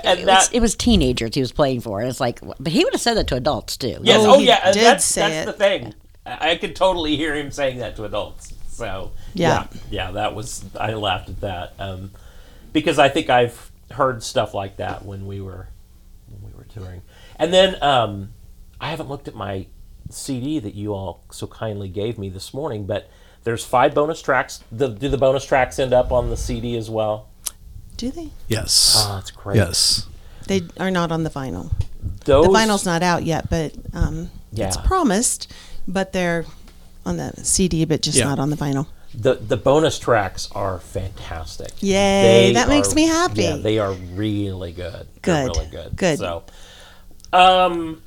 and 0.04 0.20
It 0.20 0.26
was, 0.26 0.49
it 0.52 0.60
was 0.60 0.76
teenagers 0.76 1.36
he 1.36 1.41
was 1.41 1.52
playing 1.52 1.82
for. 1.82 1.99
And 1.99 2.10
it's 2.10 2.20
like, 2.20 2.39
but 2.41 2.68
he 2.72 2.84
would 2.84 2.93
have 2.93 3.02
said 3.02 3.16
that 3.16 3.28
to 3.28 3.36
adults 3.36 3.78
too. 3.78 3.97
yes, 4.02 4.22
Oh, 4.24 4.36
oh, 4.36 4.39
yeah, 4.39 4.72
did 4.72 4.84
that's, 4.84 5.06
say 5.06 5.22
that's 5.22 5.49
it. 5.49 5.52
the 5.52 5.54
thing. 5.58 5.93
I 6.26 6.52
I 6.52 6.56
could 6.58 6.76
totally 6.76 7.16
hear 7.18 7.36
him 7.36 7.52
saying 7.52 7.80
that 7.80 7.95
to 7.97 8.06
adults. 8.06 8.54
So 8.70 9.12
Yeah. 9.34 9.68
yeah, 9.72 9.80
yeah, 9.89 10.12
that 10.12 10.36
was 10.36 10.64
I 10.80 10.93
laughed 10.93 11.30
at 11.30 11.41
that 11.41 11.74
um, 11.80 12.12
because 12.74 12.99
I 12.99 13.10
think 13.10 13.30
I've 13.30 13.72
heard 13.91 14.24
stuff 14.24 14.54
like 14.54 14.78
that 14.78 15.04
when 15.06 15.26
we 15.28 15.41
were 15.41 15.68
when 16.30 16.52
we 16.52 16.58
were 16.58 16.66
touring, 16.66 17.02
and 17.38 17.54
then 17.54 17.82
um, 17.84 18.32
I 18.80 18.89
haven't 18.89 19.10
looked 19.10 19.28
at 19.28 19.36
my 19.36 19.68
CD 20.10 20.60
that 20.60 20.74
you 20.76 20.93
all 20.93 21.24
so 21.32 21.47
kindly 21.47 21.89
gave 21.89 22.18
me 22.18 22.30
this 22.30 22.54
morning, 22.54 22.86
but 22.86 23.10
there's 23.43 23.66
five 23.66 23.93
bonus 23.93 24.22
tracks. 24.22 24.64
The, 24.72 24.88
do 24.89 25.10
the 25.10 25.18
bonus 25.18 25.45
tracks 25.45 25.78
end 25.80 25.93
up 25.93 26.12
on 26.12 26.30
the 26.30 26.38
CD 26.38 26.78
as 26.78 26.89
well? 26.89 27.28
Do 27.98 28.12
they? 28.12 28.30
Yes. 28.48 28.96
Oh, 28.98 29.16
that's 29.16 29.32
great. 29.32 29.58
Yes. 29.58 30.08
They 30.48 30.62
are 30.80 30.92
not 30.92 31.12
on 31.12 31.24
the 31.24 31.30
vinyl. 31.30 31.72
Those, 32.26 32.48
The 32.48 32.52
vinyl's 32.54 32.86
not 32.86 33.04
out 33.04 33.24
yet, 33.24 33.50
but 33.50 33.74
um, 33.94 34.30
it's 34.54 34.78
promised. 34.78 35.52
But 35.88 36.14
they're 36.14 36.46
on 37.06 37.18
the 37.18 37.34
CD, 37.44 37.86
but 37.86 38.02
just 38.02 38.18
Yeah. 38.18 38.26
not 38.26 38.39
on 38.39 38.50
the 38.50 38.56
vinyl. 38.56 38.88
the 39.14 39.34
the 39.36 39.58
bonus 39.58 40.00
tracks 40.00 40.48
are 40.54 40.80
fantastic. 40.80 41.72
Yay, 41.82 42.54
that 42.54 42.70
makes 42.70 42.96
me 42.96 43.04
happy. 43.08 43.44
Yeah, 43.44 43.58
they 43.58 43.78
are 43.80 43.92
really 43.94 44.72
good. 44.72 45.08
They're 45.22 45.48
Good, 45.48 45.58
really 45.58 45.70
good. 45.70 45.96
good. 45.98 46.20
So, 46.20 46.44
um, 47.34 48.02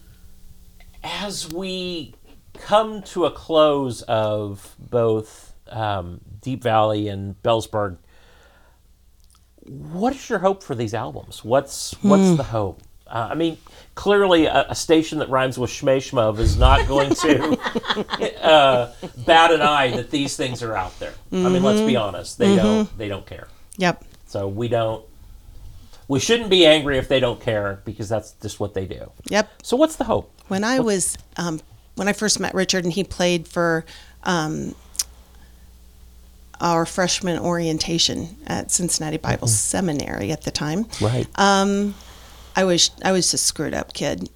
as 1.02 1.52
we 1.52 2.14
come 2.54 3.02
to 3.02 3.26
a 3.26 3.30
close 3.30 4.02
of 4.02 4.74
both 4.78 5.52
um, 5.68 6.20
Deep 6.40 6.62
Valley 6.62 7.08
and 7.08 7.40
Bellsburg, 7.42 7.96
what 9.66 10.14
is 10.14 10.28
your 10.28 10.38
hope 10.40 10.62
for 10.62 10.74
these 10.74 10.94
albums? 10.94 11.44
What's 11.44 11.92
what's 12.02 12.30
Hmm. 12.30 12.36
the 12.36 12.42
hope? 12.44 12.82
Uh, 13.06 13.28
I 13.30 13.34
mean, 13.34 13.58
clearly, 13.94 14.46
a, 14.46 14.66
a 14.70 14.74
station 14.74 15.18
that 15.18 15.28
rhymes 15.28 15.58
with 15.58 15.70
Shmeshmov 15.70 16.38
is 16.38 16.56
not 16.56 16.88
going 16.88 17.14
to 17.16 17.58
uh, 18.42 18.92
bat 19.26 19.52
an 19.52 19.60
eye 19.60 19.90
that 19.96 20.10
these 20.10 20.36
things 20.36 20.62
are 20.62 20.74
out 20.76 20.98
there. 20.98 21.12
I 21.32 21.48
mean, 21.48 21.62
let's 21.62 21.78
Mm-hmm. 21.80 21.86
be 21.86 21.96
honest; 21.96 22.38
they 22.38 22.56
don't 22.56 22.98
they 22.98 23.08
don't 23.08 23.26
care. 23.26 23.48
Yep. 23.76 24.04
So 24.26 24.48
we 24.48 24.68
don't. 24.68 25.04
We 26.08 26.18
shouldn't 26.20 26.50
be 26.50 26.66
angry 26.66 26.98
if 26.98 27.08
they 27.08 27.20
don't 27.20 27.40
care 27.40 27.80
because 27.84 28.08
that's 28.08 28.32
just 28.42 28.60
what 28.60 28.74
they 28.74 28.84
do. 28.86 29.10
Yep. 29.30 29.50
So 29.62 29.76
what's 29.76 29.96
the 29.96 30.04
hope? 30.04 30.30
When 30.48 30.62
I 30.64 30.80
was 30.80 31.16
um, 31.36 31.60
when 31.96 32.08
I 32.08 32.12
first 32.12 32.40
met 32.40 32.54
Richard 32.54 32.84
and 32.84 32.92
he 32.92 33.04
played 33.04 33.46
for 33.48 33.84
um, 34.24 34.74
our 36.60 36.86
freshman 36.86 37.38
orientation 37.38 38.36
at 38.46 38.70
Cincinnati 38.70 39.16
Bible 39.18 39.48
Seminary 39.48 40.30
at 40.32 40.42
the 40.42 40.50
time, 40.50 40.86
Right. 41.00 41.26
um, 41.36 41.94
I 42.56 42.64
was 42.64 42.90
I 43.04 43.12
was 43.12 43.32
a 43.34 43.38
screwed 43.38 43.74
up 43.74 43.92
kid, 43.94 44.28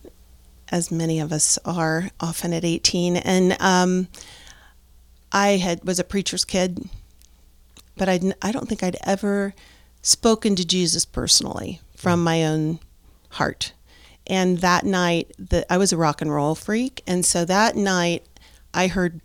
as 0.70 0.90
many 0.90 1.20
of 1.20 1.32
us 1.32 1.58
are 1.64 2.10
often 2.20 2.52
at 2.52 2.64
eighteen, 2.64 3.16
and 3.16 3.56
um, 3.60 4.08
I 5.32 5.50
had 5.58 5.84
was 5.84 5.98
a 5.98 6.04
preacher's 6.04 6.44
kid, 6.44 6.88
but 7.96 8.08
I 8.08 8.20
I 8.42 8.52
don't 8.52 8.68
think 8.68 8.82
I'd 8.82 8.96
ever 9.04 9.54
spoken 10.02 10.56
to 10.56 10.64
Jesus 10.64 11.04
personally 11.04 11.80
from 11.96 12.22
my 12.24 12.44
own 12.44 12.80
heart. 13.30 13.72
And 14.26 14.58
that 14.58 14.84
night, 14.84 15.32
the, 15.38 15.70
I 15.72 15.78
was 15.78 15.92
a 15.92 15.96
rock 15.96 16.20
and 16.20 16.30
roll 16.32 16.54
freak, 16.54 17.02
and 17.06 17.24
so 17.24 17.44
that 17.46 17.76
night, 17.76 18.26
I 18.74 18.88
heard 18.88 19.20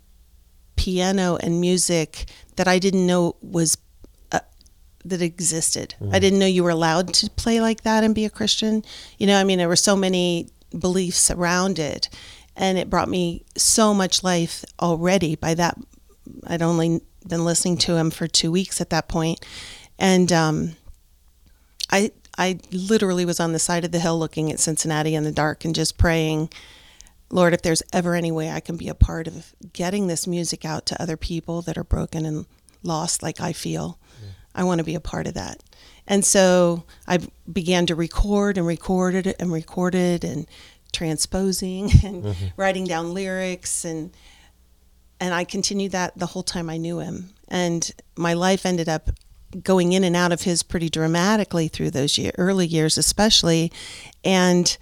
piano 0.76 1.36
and 1.36 1.60
music 1.60 2.26
that 2.56 2.68
I 2.68 2.78
didn't 2.78 3.06
know 3.06 3.36
was 3.42 3.76
uh, 4.32 4.40
that 5.04 5.22
existed. 5.22 5.94
I 6.12 6.18
didn't 6.18 6.38
know 6.38 6.46
you 6.46 6.64
were 6.64 6.70
allowed 6.70 7.12
to 7.14 7.30
play 7.30 7.60
like 7.60 7.82
that 7.82 8.04
and 8.04 8.14
be 8.14 8.24
a 8.24 8.30
Christian. 8.30 8.82
You 9.18 9.26
know, 9.26 9.38
I 9.38 9.44
mean, 9.44 9.58
there 9.58 9.68
were 9.68 9.76
so 9.76 9.96
many 9.96 10.48
beliefs 10.78 11.30
around 11.30 11.78
it, 11.78 12.08
and 12.56 12.78
it 12.78 12.90
brought 12.90 13.08
me 13.08 13.44
so 13.56 13.94
much 13.94 14.22
life 14.24 14.64
already. 14.80 15.36
By 15.36 15.54
that, 15.54 15.78
I'd 16.46 16.62
only 16.62 17.00
been 17.26 17.44
listening 17.44 17.78
to 17.78 17.96
him 17.96 18.10
for 18.10 18.26
two 18.26 18.50
weeks 18.52 18.80
at 18.80 18.90
that 18.90 19.08
point, 19.08 19.44
and 19.98 20.32
um, 20.32 20.76
I 21.90 22.10
I 22.36 22.58
literally 22.72 23.24
was 23.24 23.40
on 23.40 23.52
the 23.52 23.58
side 23.58 23.84
of 23.84 23.92
the 23.92 24.00
hill 24.00 24.18
looking 24.18 24.50
at 24.50 24.60
Cincinnati 24.60 25.14
in 25.14 25.24
the 25.24 25.32
dark 25.32 25.64
and 25.64 25.74
just 25.74 25.98
praying, 25.98 26.50
Lord, 27.34 27.52
if 27.52 27.62
there's 27.62 27.82
ever 27.92 28.14
any 28.14 28.30
way 28.30 28.48
I 28.48 28.60
can 28.60 28.76
be 28.76 28.88
a 28.88 28.94
part 28.94 29.26
of 29.26 29.56
getting 29.72 30.06
this 30.06 30.24
music 30.24 30.64
out 30.64 30.86
to 30.86 31.02
other 31.02 31.16
people 31.16 31.62
that 31.62 31.76
are 31.76 31.82
broken 31.82 32.24
and 32.24 32.46
lost 32.84 33.24
like 33.24 33.40
I 33.40 33.52
feel, 33.52 33.98
I 34.54 34.62
want 34.62 34.78
to 34.78 34.84
be 34.84 34.94
a 34.94 35.00
part 35.00 35.26
of 35.26 35.34
that. 35.34 35.60
And 36.06 36.24
so 36.24 36.84
I 37.08 37.18
began 37.52 37.86
to 37.86 37.96
record 37.96 38.56
and 38.56 38.64
recorded 38.64 39.26
it 39.26 39.34
and 39.40 39.52
recorded 39.52 40.22
and 40.22 40.46
transposing 40.92 41.84
and 42.04 42.22
mm-hmm. 42.22 42.46
writing 42.56 42.84
down 42.84 43.12
lyrics 43.12 43.84
and 43.84 44.12
and 45.18 45.34
I 45.34 45.42
continued 45.42 45.90
that 45.90 46.16
the 46.16 46.26
whole 46.26 46.42
time 46.44 46.70
I 46.70 46.76
knew 46.76 47.00
him. 47.00 47.30
And 47.48 47.90
my 48.14 48.34
life 48.34 48.64
ended 48.64 48.88
up 48.88 49.10
going 49.60 49.92
in 49.92 50.04
and 50.04 50.14
out 50.14 50.30
of 50.30 50.42
his 50.42 50.62
pretty 50.62 50.88
dramatically 50.88 51.66
through 51.66 51.90
those 51.90 52.16
year, 52.16 52.32
early 52.38 52.66
years, 52.66 52.96
especially. 52.96 53.72
And 54.24 54.76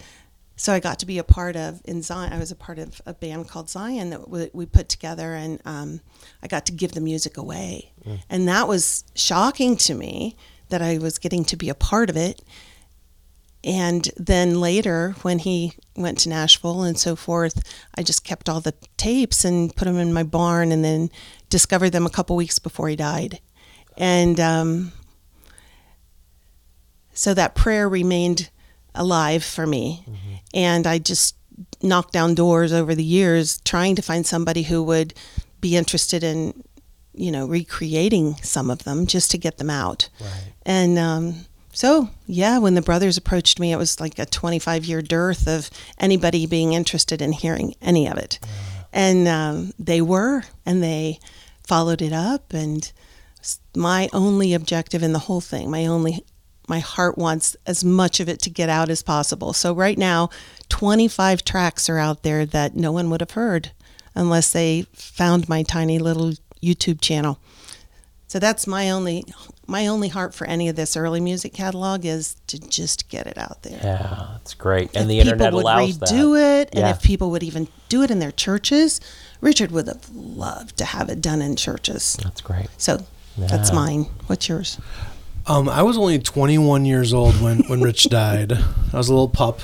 so 0.62 0.72
I 0.72 0.78
got 0.78 1.00
to 1.00 1.06
be 1.06 1.18
a 1.18 1.24
part 1.24 1.56
of 1.56 1.82
in 1.86 2.02
Zion. 2.02 2.32
I 2.32 2.38
was 2.38 2.52
a 2.52 2.54
part 2.54 2.78
of 2.78 3.02
a 3.04 3.12
band 3.12 3.48
called 3.48 3.68
Zion 3.68 4.10
that 4.10 4.30
we, 4.30 4.48
we 4.52 4.64
put 4.64 4.88
together, 4.88 5.34
and 5.34 5.60
um, 5.64 6.00
I 6.40 6.46
got 6.46 6.66
to 6.66 6.72
give 6.72 6.92
the 6.92 7.00
music 7.00 7.36
away, 7.36 7.90
and 8.30 8.46
that 8.46 8.68
was 8.68 9.02
shocking 9.16 9.76
to 9.78 9.92
me 9.92 10.36
that 10.68 10.80
I 10.80 10.98
was 10.98 11.18
getting 11.18 11.44
to 11.46 11.56
be 11.56 11.68
a 11.68 11.74
part 11.74 12.08
of 12.08 12.16
it. 12.16 12.44
And 13.64 14.08
then 14.16 14.60
later, 14.60 15.16
when 15.22 15.40
he 15.40 15.72
went 15.96 16.18
to 16.18 16.28
Nashville 16.28 16.84
and 16.84 16.96
so 16.96 17.16
forth, 17.16 17.64
I 17.96 18.04
just 18.04 18.22
kept 18.22 18.48
all 18.48 18.60
the 18.60 18.74
tapes 18.96 19.44
and 19.44 19.74
put 19.74 19.86
them 19.86 19.98
in 19.98 20.12
my 20.12 20.22
barn, 20.22 20.70
and 20.70 20.84
then 20.84 21.10
discovered 21.50 21.90
them 21.90 22.06
a 22.06 22.10
couple 22.10 22.36
weeks 22.36 22.60
before 22.60 22.88
he 22.88 22.94
died. 22.94 23.40
And 23.96 24.38
um, 24.38 24.92
so 27.12 27.34
that 27.34 27.56
prayer 27.56 27.88
remained 27.88 28.50
alive 28.94 29.44
for 29.44 29.66
me. 29.66 30.04
And 30.54 30.86
I 30.86 30.98
just 30.98 31.36
knocked 31.82 32.12
down 32.12 32.34
doors 32.34 32.72
over 32.72 32.94
the 32.94 33.04
years 33.04 33.60
trying 33.64 33.96
to 33.96 34.02
find 34.02 34.26
somebody 34.26 34.62
who 34.62 34.82
would 34.82 35.14
be 35.60 35.76
interested 35.76 36.24
in, 36.24 36.62
you 37.14 37.30
know, 37.30 37.46
recreating 37.46 38.34
some 38.42 38.70
of 38.70 38.84
them 38.84 39.06
just 39.06 39.30
to 39.30 39.38
get 39.38 39.58
them 39.58 39.70
out. 39.70 40.08
Right. 40.20 40.52
And 40.64 40.98
um, 40.98 41.46
so 41.72 42.10
yeah, 42.26 42.58
when 42.58 42.74
the 42.74 42.82
brothers 42.82 43.16
approached 43.16 43.58
me, 43.58 43.72
it 43.72 43.76
was 43.76 44.00
like 44.00 44.18
a 44.18 44.26
25 44.26 44.84
year 44.84 45.02
dearth 45.02 45.48
of 45.48 45.70
anybody 45.98 46.46
being 46.46 46.72
interested 46.74 47.22
in 47.22 47.32
hearing 47.32 47.74
any 47.80 48.06
of 48.06 48.18
it, 48.18 48.38
and 48.92 49.26
um, 49.26 49.72
they 49.78 50.00
were, 50.02 50.44
and 50.66 50.82
they 50.82 51.18
followed 51.66 52.02
it 52.02 52.12
up, 52.12 52.52
and 52.52 52.92
my 53.74 54.08
only 54.12 54.52
objective 54.54 55.02
in 55.02 55.12
the 55.12 55.18
whole 55.18 55.40
thing, 55.40 55.70
my 55.70 55.86
only 55.86 56.24
my 56.68 56.78
heart 56.78 57.18
wants 57.18 57.56
as 57.66 57.84
much 57.84 58.20
of 58.20 58.28
it 58.28 58.40
to 58.42 58.50
get 58.50 58.68
out 58.68 58.88
as 58.88 59.02
possible. 59.02 59.52
So 59.52 59.74
right 59.74 59.98
now, 59.98 60.30
25 60.68 61.44
tracks 61.44 61.88
are 61.88 61.98
out 61.98 62.22
there 62.22 62.46
that 62.46 62.76
no 62.76 62.92
one 62.92 63.10
would 63.10 63.20
have 63.20 63.32
heard 63.32 63.72
unless 64.14 64.52
they 64.52 64.86
found 64.92 65.48
my 65.48 65.62
tiny 65.62 65.98
little 65.98 66.32
YouTube 66.62 67.00
channel. 67.00 67.38
So 68.28 68.38
that's 68.38 68.66
my 68.66 68.90
only 68.90 69.24
my 69.66 69.86
only 69.86 70.08
heart 70.08 70.34
for 70.34 70.46
any 70.46 70.68
of 70.68 70.76
this 70.76 70.96
early 70.96 71.20
music 71.20 71.52
catalog 71.54 72.04
is 72.04 72.36
to 72.46 72.58
just 72.58 73.08
get 73.08 73.26
it 73.26 73.38
out 73.38 73.62
there. 73.62 73.78
Yeah, 73.82 74.28
that's 74.32 74.54
great. 74.54 74.90
And 74.96 75.02
if 75.04 75.08
the 75.08 75.18
people 75.18 75.32
internet 75.32 75.52
would 75.54 75.62
allows 75.62 75.98
redo 75.98 76.34
that. 76.34 76.60
it, 76.62 76.68
and 76.72 76.80
Yeah. 76.80 76.90
if 76.90 77.02
people 77.02 77.30
would 77.30 77.42
even 77.42 77.68
do 77.88 78.02
it 78.02 78.10
in 78.10 78.18
their 78.18 78.32
churches, 78.32 79.00
Richard 79.40 79.70
would 79.70 79.86
have 79.86 80.08
loved 80.14 80.76
to 80.78 80.84
have 80.84 81.08
it 81.10 81.20
done 81.20 81.40
in 81.42 81.56
churches. 81.56 82.16
That's 82.22 82.40
great. 82.40 82.66
So 82.78 83.04
that's 83.38 83.72
mine. 83.72 84.06
What's 84.26 84.48
yours? 84.48 84.78
Um, 85.46 85.68
I 85.68 85.82
was 85.82 85.98
only 85.98 86.18
21 86.18 86.84
years 86.84 87.12
old 87.12 87.40
when, 87.40 87.60
when 87.60 87.80
Rich 87.80 88.04
died. 88.04 88.52
I 88.52 88.96
was 88.96 89.08
a 89.08 89.12
little 89.12 89.28
pup. 89.28 89.60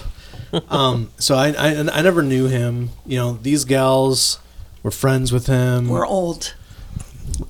Um, 0.70 1.10
so 1.18 1.34
I, 1.34 1.48
I 1.50 1.78
I 1.92 2.02
never 2.02 2.22
knew 2.22 2.46
him. 2.46 2.90
You 3.06 3.18
know, 3.18 3.32
these 3.34 3.64
gals 3.64 4.38
were 4.82 4.90
friends 4.90 5.32
with 5.32 5.46
him. 5.46 5.88
We're 5.88 6.06
old. 6.06 6.54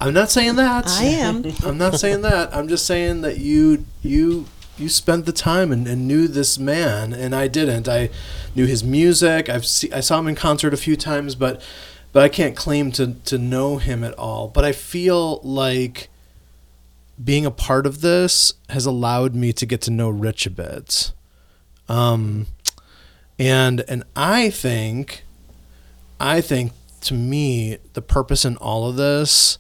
I'm 0.00 0.12
not 0.12 0.30
saying 0.30 0.56
that. 0.56 0.88
I 0.88 1.04
am. 1.04 1.44
I'm 1.64 1.78
not 1.78 1.94
saying 1.94 2.22
that. 2.22 2.54
I'm 2.54 2.68
just 2.68 2.86
saying 2.86 3.20
that 3.22 3.38
you 3.38 3.84
you 4.02 4.46
you 4.76 4.88
spent 4.88 5.26
the 5.26 5.32
time 5.32 5.72
and, 5.72 5.86
and 5.86 6.06
knew 6.06 6.28
this 6.28 6.58
man, 6.58 7.12
and 7.12 7.34
I 7.34 7.48
didn't. 7.48 7.88
I 7.88 8.10
knew 8.54 8.66
his 8.66 8.82
music. 8.82 9.48
I've 9.48 9.66
see, 9.66 9.92
I 9.92 10.00
saw 10.00 10.18
him 10.18 10.28
in 10.28 10.34
concert 10.34 10.74
a 10.74 10.76
few 10.76 10.96
times, 10.96 11.34
but 11.34 11.62
but 12.12 12.22
I 12.22 12.28
can't 12.28 12.56
claim 12.56 12.90
to 12.92 13.14
to 13.14 13.38
know 13.38 13.78
him 13.78 14.02
at 14.02 14.14
all. 14.14 14.48
But 14.48 14.64
I 14.64 14.72
feel 14.72 15.40
like 15.42 16.08
being 17.22 17.44
a 17.44 17.50
part 17.50 17.86
of 17.86 18.00
this 18.00 18.54
has 18.68 18.86
allowed 18.86 19.34
me 19.34 19.52
to 19.52 19.66
get 19.66 19.80
to 19.82 19.90
know 19.90 20.08
Rich 20.08 20.46
a 20.46 20.50
bit. 20.50 21.12
Um, 21.88 22.46
and 23.38 23.80
and 23.88 24.04
I 24.14 24.50
think, 24.50 25.24
I 26.20 26.40
think 26.40 26.72
to 27.02 27.14
me 27.14 27.78
the 27.92 28.02
purpose 28.02 28.44
in 28.44 28.56
all 28.56 28.88
of 28.88 28.96
this 28.96 29.58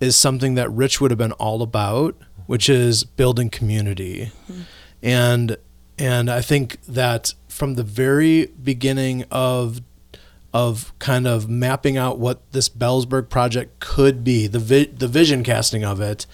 is 0.00 0.16
something 0.16 0.54
that 0.54 0.70
Rich 0.70 1.00
would 1.00 1.10
have 1.10 1.18
been 1.18 1.32
all 1.32 1.62
about, 1.62 2.16
which 2.46 2.68
is 2.68 3.04
building 3.04 3.50
community. 3.50 4.32
And 5.02 5.56
and 5.98 6.30
I 6.30 6.40
think 6.40 6.82
that 6.86 7.34
from 7.48 7.74
the 7.74 7.82
very 7.82 8.46
beginning 8.46 9.24
of 9.30 9.80
of 10.54 10.92
kind 10.98 11.26
of 11.26 11.48
mapping 11.48 11.96
out 11.96 12.18
what 12.18 12.50
this 12.52 12.68
Bellsburg 12.68 13.30
project 13.30 13.80
could 13.80 14.22
be, 14.22 14.46
the 14.46 14.58
vi- 14.58 14.90
the 14.92 15.08
vision 15.08 15.42
casting 15.42 15.84
of 15.84 16.00
it, 16.00 16.26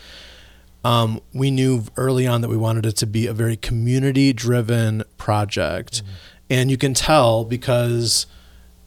um, 0.88 1.20
we 1.34 1.50
knew 1.50 1.84
early 1.98 2.26
on 2.26 2.40
that 2.40 2.48
we 2.48 2.56
wanted 2.56 2.86
it 2.86 2.96
to 2.96 3.06
be 3.06 3.26
a 3.26 3.34
very 3.34 3.58
community 3.58 4.32
driven 4.32 5.04
project. 5.18 6.02
And 6.48 6.70
you 6.70 6.78
can 6.78 6.94
tell 6.94 7.44
because, 7.44 8.24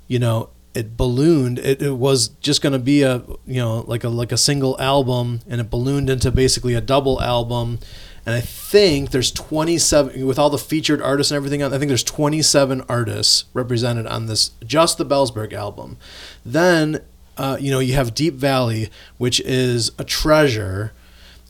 you 0.07 0.17
know, 0.17 0.49
it 0.73 0.97
ballooned. 0.97 1.59
It, 1.59 1.79
it 1.79 1.91
was 1.91 2.29
just 2.29 2.63
going 2.63 2.73
to 2.73 2.79
be 2.79 3.03
a, 3.03 3.17
you 3.45 3.61
know, 3.61 3.81
like 3.81 4.03
a, 4.03 4.09
like 4.09 4.31
a 4.31 4.37
single 4.37 4.81
album 4.81 5.41
and 5.47 5.61
it 5.61 5.69
ballooned 5.69 6.09
into 6.09 6.31
basically 6.31 6.73
a 6.73 6.81
double 6.81 7.21
album. 7.21 7.77
And 8.25 8.33
I 8.33 8.41
think 8.41 9.11
there's 9.11 9.31
27 9.31 10.25
with 10.25 10.39
all 10.39 10.49
the 10.49 10.57
featured 10.57 11.03
artists 11.03 11.29
and 11.29 11.35
everything. 11.35 11.61
I 11.61 11.69
think 11.69 11.87
there's 11.89 12.03
27 12.03 12.81
artists 12.89 13.45
represented 13.53 14.07
on 14.07 14.25
this, 14.25 14.49
just 14.65 14.97
the 14.97 15.05
Bellsburg 15.05 15.53
album. 15.53 15.97
Then, 16.43 17.01
uh, 17.37 17.57
you 17.59 17.69
know, 17.69 17.79
you 17.79 17.93
have 17.93 18.15
Deep 18.15 18.33
Valley, 18.33 18.89
which 19.19 19.39
is 19.41 19.91
a 19.99 20.03
treasure 20.03 20.93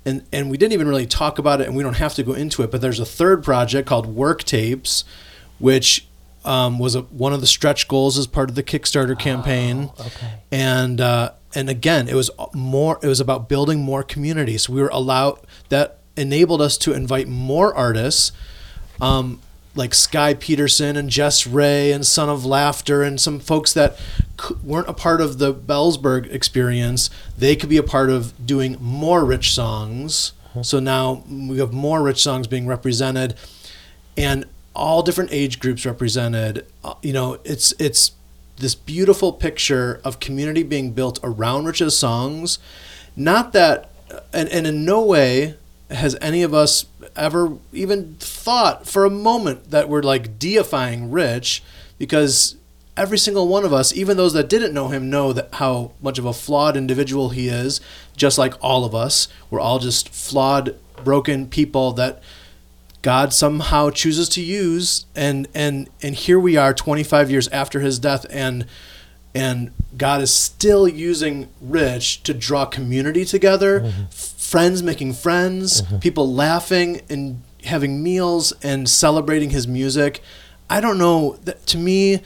and 0.05 0.25
and 0.31 0.49
we 0.49 0.57
didn't 0.57 0.73
even 0.73 0.87
really 0.87 1.05
talk 1.05 1.37
about 1.39 1.61
it, 1.61 1.67
and 1.67 1.75
we 1.75 1.83
don't 1.83 1.97
have 1.97 2.13
to 2.15 2.23
go 2.23 2.33
into 2.33 2.63
it. 2.63 2.71
But 2.71 2.81
there's 2.81 2.99
a 2.99 3.05
third 3.05 3.43
project 3.43 3.87
called 3.87 4.07
Work 4.07 4.43
Tapes, 4.43 5.03
which 5.59 6.07
um, 6.43 6.79
was 6.79 6.95
a, 6.95 7.01
one 7.01 7.33
of 7.33 7.41
the 7.41 7.47
stretch 7.47 7.87
goals 7.87 8.17
as 8.17 8.27
part 8.27 8.49
of 8.49 8.55
the 8.55 8.63
Kickstarter 8.63 9.17
campaign. 9.17 9.91
okay. 9.99 10.39
And 10.51 10.99
uh, 10.99 11.33
and 11.53 11.69
again, 11.69 12.07
it 12.07 12.15
was 12.15 12.31
more. 12.53 12.99
It 13.03 13.07
was 13.07 13.19
about 13.19 13.47
building 13.49 13.81
more 13.81 14.03
community. 14.03 14.57
So 14.57 14.73
we 14.73 14.81
were 14.81 14.89
allowed 14.89 15.39
that 15.69 15.99
enabled 16.17 16.61
us 16.61 16.77
to 16.79 16.93
invite 16.93 17.27
more 17.27 17.73
artists. 17.73 18.31
Um, 18.99 19.41
like 19.75 19.93
Skye 19.93 20.33
Peterson 20.33 20.97
and 20.97 21.09
Jess 21.09 21.47
Ray 21.47 21.91
and 21.91 22.05
Son 22.05 22.27
of 22.29 22.45
Laughter 22.45 23.03
and 23.03 23.19
some 23.19 23.39
folks 23.39 23.71
that 23.73 23.97
c- 24.39 24.55
weren't 24.63 24.89
a 24.89 24.93
part 24.93 25.21
of 25.21 25.37
the 25.37 25.53
Bellsburg 25.53 26.31
experience, 26.33 27.09
they 27.37 27.55
could 27.55 27.69
be 27.69 27.77
a 27.77 27.83
part 27.83 28.09
of 28.09 28.33
doing 28.45 28.77
more 28.81 29.23
rich 29.23 29.53
songs. 29.53 30.33
So 30.61 30.79
now 30.81 31.23
we 31.29 31.59
have 31.59 31.71
more 31.71 32.01
rich 32.03 32.21
songs 32.21 32.47
being 32.47 32.67
represented, 32.67 33.35
and 34.17 34.43
all 34.75 35.01
different 35.01 35.31
age 35.31 35.59
groups 35.59 35.85
represented. 35.85 36.65
Uh, 36.83 36.95
You 37.01 37.13
know, 37.13 37.39
it's 37.45 37.71
it's 37.79 38.11
this 38.57 38.75
beautiful 38.75 39.31
picture 39.31 40.01
of 40.03 40.19
community 40.19 40.63
being 40.63 40.91
built 40.91 41.19
around 41.23 41.65
Rich's 41.65 41.97
songs. 41.97 42.59
Not 43.15 43.53
that, 43.53 43.89
and, 44.33 44.49
and 44.49 44.67
in 44.67 44.83
no 44.83 45.01
way 45.01 45.55
has 45.89 46.17
any 46.21 46.43
of 46.43 46.53
us 46.53 46.85
ever 47.15 47.57
even 47.73 48.15
thought 48.19 48.87
for 48.87 49.05
a 49.05 49.09
moment 49.09 49.71
that 49.71 49.89
we're 49.89 50.01
like 50.03 50.39
deifying 50.39 51.11
Rich 51.11 51.63
because 51.97 52.55
every 52.97 53.17
single 53.17 53.47
one 53.47 53.63
of 53.63 53.73
us, 53.73 53.93
even 53.93 54.17
those 54.17 54.33
that 54.33 54.49
didn't 54.49 54.73
know 54.73 54.89
him, 54.89 55.09
know 55.09 55.33
that 55.33 55.49
how 55.53 55.91
much 56.01 56.19
of 56.19 56.25
a 56.25 56.33
flawed 56.33 56.75
individual 56.75 57.29
he 57.29 57.47
is, 57.47 57.79
just 58.15 58.37
like 58.37 58.53
all 58.61 58.83
of 58.85 58.93
us. 58.93 59.27
We're 59.49 59.59
all 59.59 59.79
just 59.79 60.09
flawed, 60.09 60.75
broken 61.03 61.47
people 61.47 61.93
that 61.93 62.21
God 63.01 63.33
somehow 63.33 63.89
chooses 63.89 64.29
to 64.29 64.41
use 64.43 65.05
and 65.15 65.47
and 65.55 65.89
and 66.03 66.13
here 66.13 66.39
we 66.39 66.55
are 66.55 66.71
25 66.71 67.31
years 67.31 67.47
after 67.47 67.79
his 67.79 67.97
death 67.97 68.27
and 68.29 68.67
and 69.33 69.71
God 69.97 70.21
is 70.21 70.31
still 70.33 70.87
using 70.87 71.47
Rich 71.61 72.23
to 72.23 72.33
draw 72.33 72.65
community 72.65 73.25
together, 73.25 73.81
f- 74.11 74.30
friends 74.51 74.83
making 74.83 75.13
friends, 75.13 75.81
mm-hmm. 75.81 75.99
people 75.99 76.29
laughing 76.29 76.99
and 77.09 77.41
having 77.63 78.03
meals 78.03 78.51
and 78.61 78.89
celebrating 78.89 79.51
his 79.51 79.65
music. 79.65 80.21
I 80.69 80.81
don't 80.81 80.97
know, 80.97 81.37
that, 81.45 81.65
to 81.67 81.77
me 81.77 82.21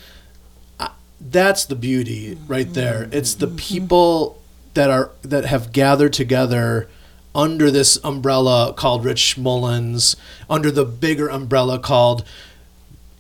I- 0.80 0.90
that's 1.22 1.66
the 1.66 1.76
beauty 1.76 2.36
right 2.48 2.74
there. 2.74 3.04
Mm-hmm. 3.04 3.14
It's 3.14 3.36
the 3.36 3.46
mm-hmm. 3.46 3.58
people 3.58 4.42
that 4.74 4.90
are 4.90 5.12
that 5.22 5.46
have 5.46 5.72
gathered 5.72 6.14
together 6.14 6.90
under 7.36 7.70
this 7.70 8.00
umbrella 8.04 8.74
called 8.76 9.06
Rich 9.06 9.38
Mullins, 9.38 10.16
under 10.50 10.72
the 10.72 10.84
bigger 10.84 11.28
umbrella 11.28 11.78
called, 11.78 12.26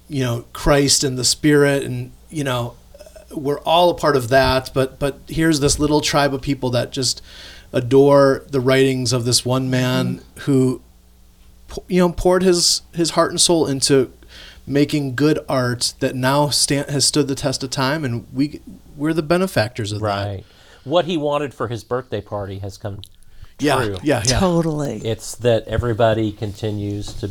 you 0.09 0.23
know, 0.23 0.45
Christ 0.51 1.03
and 1.03 1.15
the 1.15 1.23
Spirit, 1.23 1.83
and 1.83 2.11
you 2.31 2.43
know, 2.43 2.73
we're 3.29 3.59
all 3.59 3.91
a 3.91 3.95
part 3.95 4.15
of 4.15 4.29
that. 4.29 4.71
But 4.73 4.97
but 4.97 5.19
here's 5.27 5.59
this 5.59 5.77
little 5.77 6.01
tribe 6.01 6.33
of 6.33 6.41
people 6.41 6.71
that 6.71 6.91
just 6.91 7.21
adore 7.75 8.43
the 8.49 8.59
writings 8.59 9.13
of 9.13 9.25
this 9.25 9.45
one 9.45 9.69
man 9.69 10.21
who, 10.39 10.81
you 11.87 11.99
know, 11.99 12.11
poured 12.11 12.41
his 12.41 12.81
his 12.93 13.11
heart 13.11 13.29
and 13.29 13.39
soul 13.39 13.67
into 13.67 14.11
making 14.65 15.13
good 15.13 15.37
art 15.47 15.93
that 15.99 16.15
now 16.15 16.49
stand, 16.49 16.89
has 16.89 17.05
stood 17.05 17.27
the 17.27 17.35
test 17.35 17.63
of 17.63 17.69
time, 17.69 18.03
and 18.03 18.25
we 18.33 18.61
we're 18.97 19.13
the 19.13 19.21
benefactors 19.21 19.91
of 19.91 19.99
that. 19.99 20.05
Right. 20.05 20.43
What 20.85 21.05
he 21.05 21.17
wanted 21.17 21.53
for 21.53 21.67
his 21.67 21.83
birthday 21.83 22.21
party 22.21 22.59
has 22.59 22.77
come 22.77 23.01
Yeah, 23.59 23.83
true. 23.85 23.97
yeah, 24.03 24.23
yeah. 24.25 24.39
Totally. 24.39 24.97
It's 25.05 25.35
that 25.35 25.67
everybody 25.67 26.31
continues 26.31 27.11
to 27.13 27.29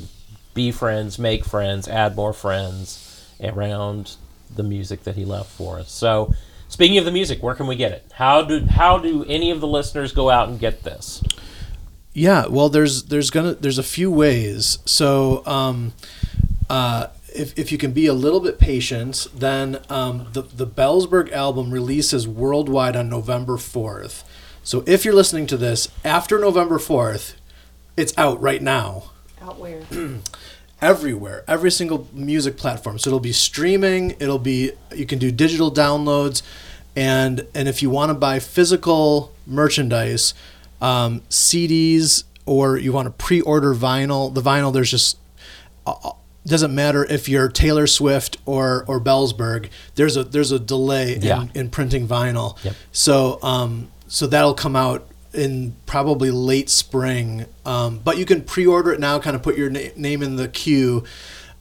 be 0.55 0.71
friends, 0.71 1.19
make 1.19 1.45
friends, 1.45 1.89
add 1.89 2.15
more 2.17 2.33
friends 2.33 3.33
around 3.43 4.17
the 4.55 4.63
music 4.63 5.05
that 5.05 5.17
he 5.17 5.25
left 5.25 5.51
for 5.51 5.79
us. 5.79 5.91
So, 5.91 6.33
speaking 6.75 6.99
of 6.99 7.05
the 7.05 7.13
music, 7.13 7.41
where 7.41 7.55
can 7.55 7.69
we 7.69 7.77
get 7.77 7.93
it? 7.93 8.05
How 8.15 8.43
do 8.43 8.67
how 8.67 8.99
do 8.99 9.25
any 9.27 9.53
of 9.53 9.61
the 9.61 9.69
listeners 9.69 10.11
go 10.13 10.29
out 10.29 10.49
and 10.49 10.59
get 10.59 10.83
this? 10.83 11.23
Yeah, 12.13 12.47
well, 12.49 12.69
there's 12.69 13.05
there's 13.05 13.31
gonna 13.31 13.55
there's 13.55 13.79
a 13.79 13.85
few 13.85 14.11
ways. 14.11 14.79
So, 14.85 15.47
um, 15.47 15.93
uh, 16.69 17.07
if 17.33 17.57
if 17.57 17.71
you 17.71 17.79
can 17.79 17.93
be 17.93 18.07
a 18.07 18.13
little 18.13 18.41
bit 18.41 18.59
patient, 18.59 19.29
then 19.33 19.79
um, 19.89 20.27
the 20.33 20.43
the 20.43 20.67
Bellsburg 20.67 21.31
album 21.33 21.71
releases 21.71 22.27
worldwide 22.27 22.97
on 22.97 23.09
November 23.09 23.57
fourth. 23.57 24.25
So, 24.65 24.83
if 24.85 25.05
you're 25.05 25.15
listening 25.15 25.47
to 25.49 25.57
this 25.57 25.89
after 26.05 26.41
November 26.41 26.81
fourth, 26.81 27.37
it's 27.97 28.17
out 28.19 28.41
right 28.43 28.63
now 28.63 29.11
Out 29.41 29.59
where? 29.61 29.83
everywhere, 30.85 31.43
every 31.49 31.71
single 31.71 32.07
music 32.13 32.57
platform. 32.57 32.99
So 32.99 33.09
it'll 33.09 33.19
be 33.21 33.33
streaming. 33.33 34.11
It'll 34.21 34.39
be 34.39 34.73
you 34.95 35.07
can 35.07 35.19
do 35.19 35.33
digital 35.33 35.73
downloads, 35.73 36.43
and 36.95 37.47
and 37.55 37.67
if 37.69 37.83
you 37.83 37.91
want 37.91 38.11
to 38.11 38.15
buy 38.15 38.39
physical 38.39 39.33
merchandise, 39.47 40.35
um, 40.81 41.23
CDs 41.31 42.25
or 42.47 42.77
you 42.77 42.93
want 42.93 43.07
to 43.07 43.11
pre-order 43.13 43.75
vinyl, 43.75 44.33
the 44.33 44.43
vinyl 44.43 44.73
there's 44.73 44.91
just 44.91 45.17
uh, 45.87 46.11
doesn't 46.47 46.75
matter 46.75 47.05
if 47.07 47.27
you're 47.29 47.49
Taylor 47.49 47.87
Swift 47.87 48.37
or 48.45 48.85
or 48.87 49.01
Bellsburg. 49.01 49.71
There's 49.95 50.17
a 50.17 50.25
there's 50.25 50.53
a 50.53 50.59
delay 50.59 51.19
Yeah. 51.19 51.43
in, 51.43 51.51
in 51.55 51.71
printing 51.71 52.07
vinyl. 52.07 52.63
Yep. 52.63 52.75
So 52.93 53.39
um 53.43 53.89
so 54.09 54.27
that'll 54.27 54.55
come 54.55 54.77
out 54.77 55.07
in 55.35 55.75
probably 55.87 56.31
late 56.31 56.71
spring. 56.71 57.47
Um, 57.67 57.99
but 58.05 58.17
you 58.19 58.25
can 58.25 58.43
pre-order 58.43 58.93
it 58.93 59.01
now. 59.01 59.19
Kind 59.19 59.35
of 59.37 59.43
put 59.43 59.57
your 59.59 59.69
na- 59.71 59.81
name 59.97 60.23
in 60.23 60.37
the 60.37 60.49
queue, 60.49 61.05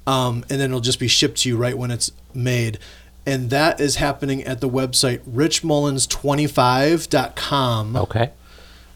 um, 0.08 0.44
and 0.50 0.60
then 0.60 0.70
it'll 0.72 0.80
just 0.80 1.00
be 1.00 1.08
shipped 1.08 1.38
to 1.40 1.50
you 1.50 1.58
right 1.58 1.78
when 1.78 1.92
it's 1.92 2.12
made. 2.34 2.80
And 3.26 3.50
that 3.52 3.80
is 3.80 3.96
happening 3.98 4.44
at 4.44 4.60
the 4.60 4.68
website 4.70 5.20
richmullins25.com 5.22 7.96
Okay. 7.96 8.32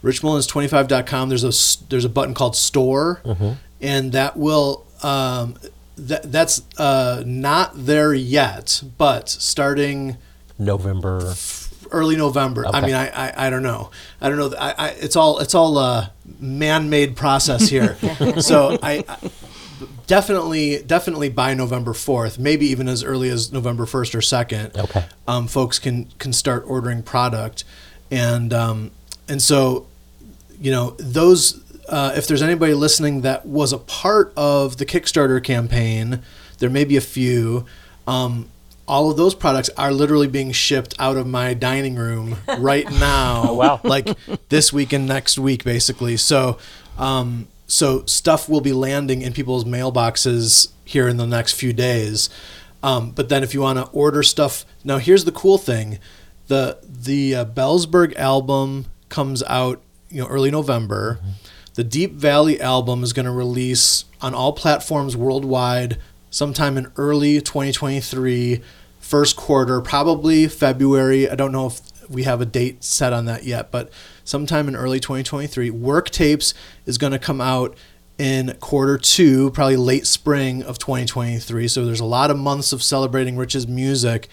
richmullins25.com 0.04 1.30
there's 1.30 1.44
a 1.44 1.86
there's 1.90 2.06
a 2.06 2.10
button 2.10 2.34
called 2.34 2.56
store 2.56 3.22
Mm-hmm. 3.24 3.52
and 3.82 4.12
that 4.12 4.38
will 4.38 4.86
um, 5.04 5.56
that 5.98 6.32
that's 6.32 6.62
uh, 6.78 7.24
not 7.26 7.72
there 7.76 8.14
yet 8.14 8.84
but 8.98 9.30
starting 9.30 10.18
November. 10.60 11.34
Early 11.92 12.16
November. 12.16 12.66
I 12.68 12.82
mean 12.82 12.96
I, 12.96 13.08
I 13.10 13.48
I 13.48 13.50
don't 13.50 13.64
know. 13.64 13.90
I 14.22 14.30
don't 14.30 14.38
know. 14.38 14.54
I, 14.58 14.74
I 14.78 14.88
it's 14.90 15.16
all 15.16 15.40
it's 15.40 15.56
all 15.56 15.78
a 15.78 16.12
man-made 16.40 17.16
process 17.16 17.70
here. 17.70 17.98
So 18.42 18.78
I, 18.82 19.04
I 19.08 19.18
definitely 20.08 20.82
definitely 20.84 21.30
by 21.30 21.54
November 21.54 21.94
4th 21.94 22.40
maybe 22.40 22.66
even 22.68 22.88
as 22.88 23.04
early 23.04 23.30
as 23.30 23.52
November 23.52 23.86
1st 23.86 24.16
or 24.16 24.20
2nd 24.20 24.78
Okay. 24.78 25.06
um, 25.28 25.48
folks 25.48 25.80
can 25.80 26.06
can 26.20 26.34
start 26.34 26.64
ordering 26.68 27.04
product. 27.04 27.64
And 28.10 28.54
um, 28.54 28.92
and 29.28 29.42
so 29.42 29.88
you 30.60 30.72
know 30.72 30.92
those 30.98 31.62
uh, 31.90 32.14
if 32.16 32.28
there's 32.28 32.42
anybody 32.42 32.74
listening 32.74 33.22
that 33.22 33.46
was 33.46 33.72
a 33.74 33.78
part 33.78 34.34
of 34.36 34.78
the 34.78 34.86
Kickstarter 34.86 35.42
campaign, 35.44 36.22
there 36.60 36.70
may 36.70 36.84
be 36.86 36.98
a 36.98 37.02
few. 37.02 37.66
Um, 38.08 38.50
all 38.88 39.12
of 39.12 39.18
those 39.18 39.36
products 39.36 39.70
are 39.78 39.92
literally 39.92 40.28
being 40.28 40.52
shipped 40.52 40.96
out 40.98 41.18
of 41.18 41.28
my 41.28 41.54
dining 41.54 41.96
room 41.96 42.38
right 42.58 42.90
now. 43.00 43.44
Oh, 43.48 43.54
wow. 43.54 43.82
Like 43.84 44.10
this 44.50 44.72
week 44.72 44.94
and 44.94 45.06
next 45.08 45.38
week, 45.38 45.64
basically. 45.64 46.18
So, 46.18 46.58
um, 46.98 47.48
so 47.68 48.06
stuff 48.06 48.48
will 48.48 48.62
be 48.62 48.72
landing 48.72 49.22
in 49.22 49.34
people's 49.34 49.66
mailboxes 49.66 50.72
here 50.86 51.08
in 51.08 51.18
the 51.18 51.28
next 51.28 51.54
few 51.54 51.74
days. 51.74 52.30
Um, 52.82 53.12
but 53.12 53.28
then, 53.28 53.44
if 53.44 53.54
you 53.54 53.62
want 53.62 53.80
to 53.80 53.92
order 53.92 54.24
stuff, 54.24 54.66
now 54.84 55.00
here's 55.00 55.26
the 55.26 55.32
cool 55.32 55.58
thing: 55.58 56.00
the 56.48 56.78
the 56.84 57.36
uh, 57.36 57.46
Bellsburg 57.46 58.16
album 58.16 58.86
comes 59.10 59.44
out, 59.44 59.82
you 60.10 60.22
know, 60.22 60.28
early 60.28 60.52
November. 60.52 61.20
The 61.74 61.84
Deep 61.84 62.14
Valley 62.14 62.60
album 62.62 63.04
is 63.04 63.14
going 63.14 63.26
to 63.26 63.32
release 63.32 64.06
on 64.22 64.34
all 64.34 64.54
platforms 64.54 65.16
worldwide 65.18 65.98
sometime 66.30 66.78
in 66.78 66.92
early 66.98 67.42
2023, 67.42 68.62
first 69.00 69.36
quarter, 69.36 69.82
probably 69.82 70.48
February. 70.48 71.30
I 71.30 71.36
don't 71.36 71.52
know 71.52 71.68
if 71.68 71.82
we 72.10 72.24
have 72.24 72.42
a 72.42 72.46
date 72.46 72.84
set 72.84 73.14
on 73.14 73.26
that 73.26 73.44
yet, 73.44 73.72
but 73.72 73.92
sometime 74.24 74.68
in 74.68 74.76
early 74.76 75.00
2023. 75.00 75.70
Work 75.70 76.10
Tapes 76.10 76.54
is 76.86 76.98
going 76.98 77.12
to 77.12 77.20
come 77.20 77.42
out 77.42 77.76
in 78.18 78.56
quarter 78.60 78.98
two, 78.98 79.52
probably 79.52 79.78
late 79.78 80.08
spring 80.08 80.64
of 80.64 80.80
2023. 80.80 81.68
So 81.68 81.86
there's 81.86 82.00
a 82.00 82.06
lot 82.06 82.32
of 82.32 82.38
months 82.38 82.74
of 82.74 82.82
celebrating 82.82 83.38
Rich's 83.38 83.68
music 83.68 84.28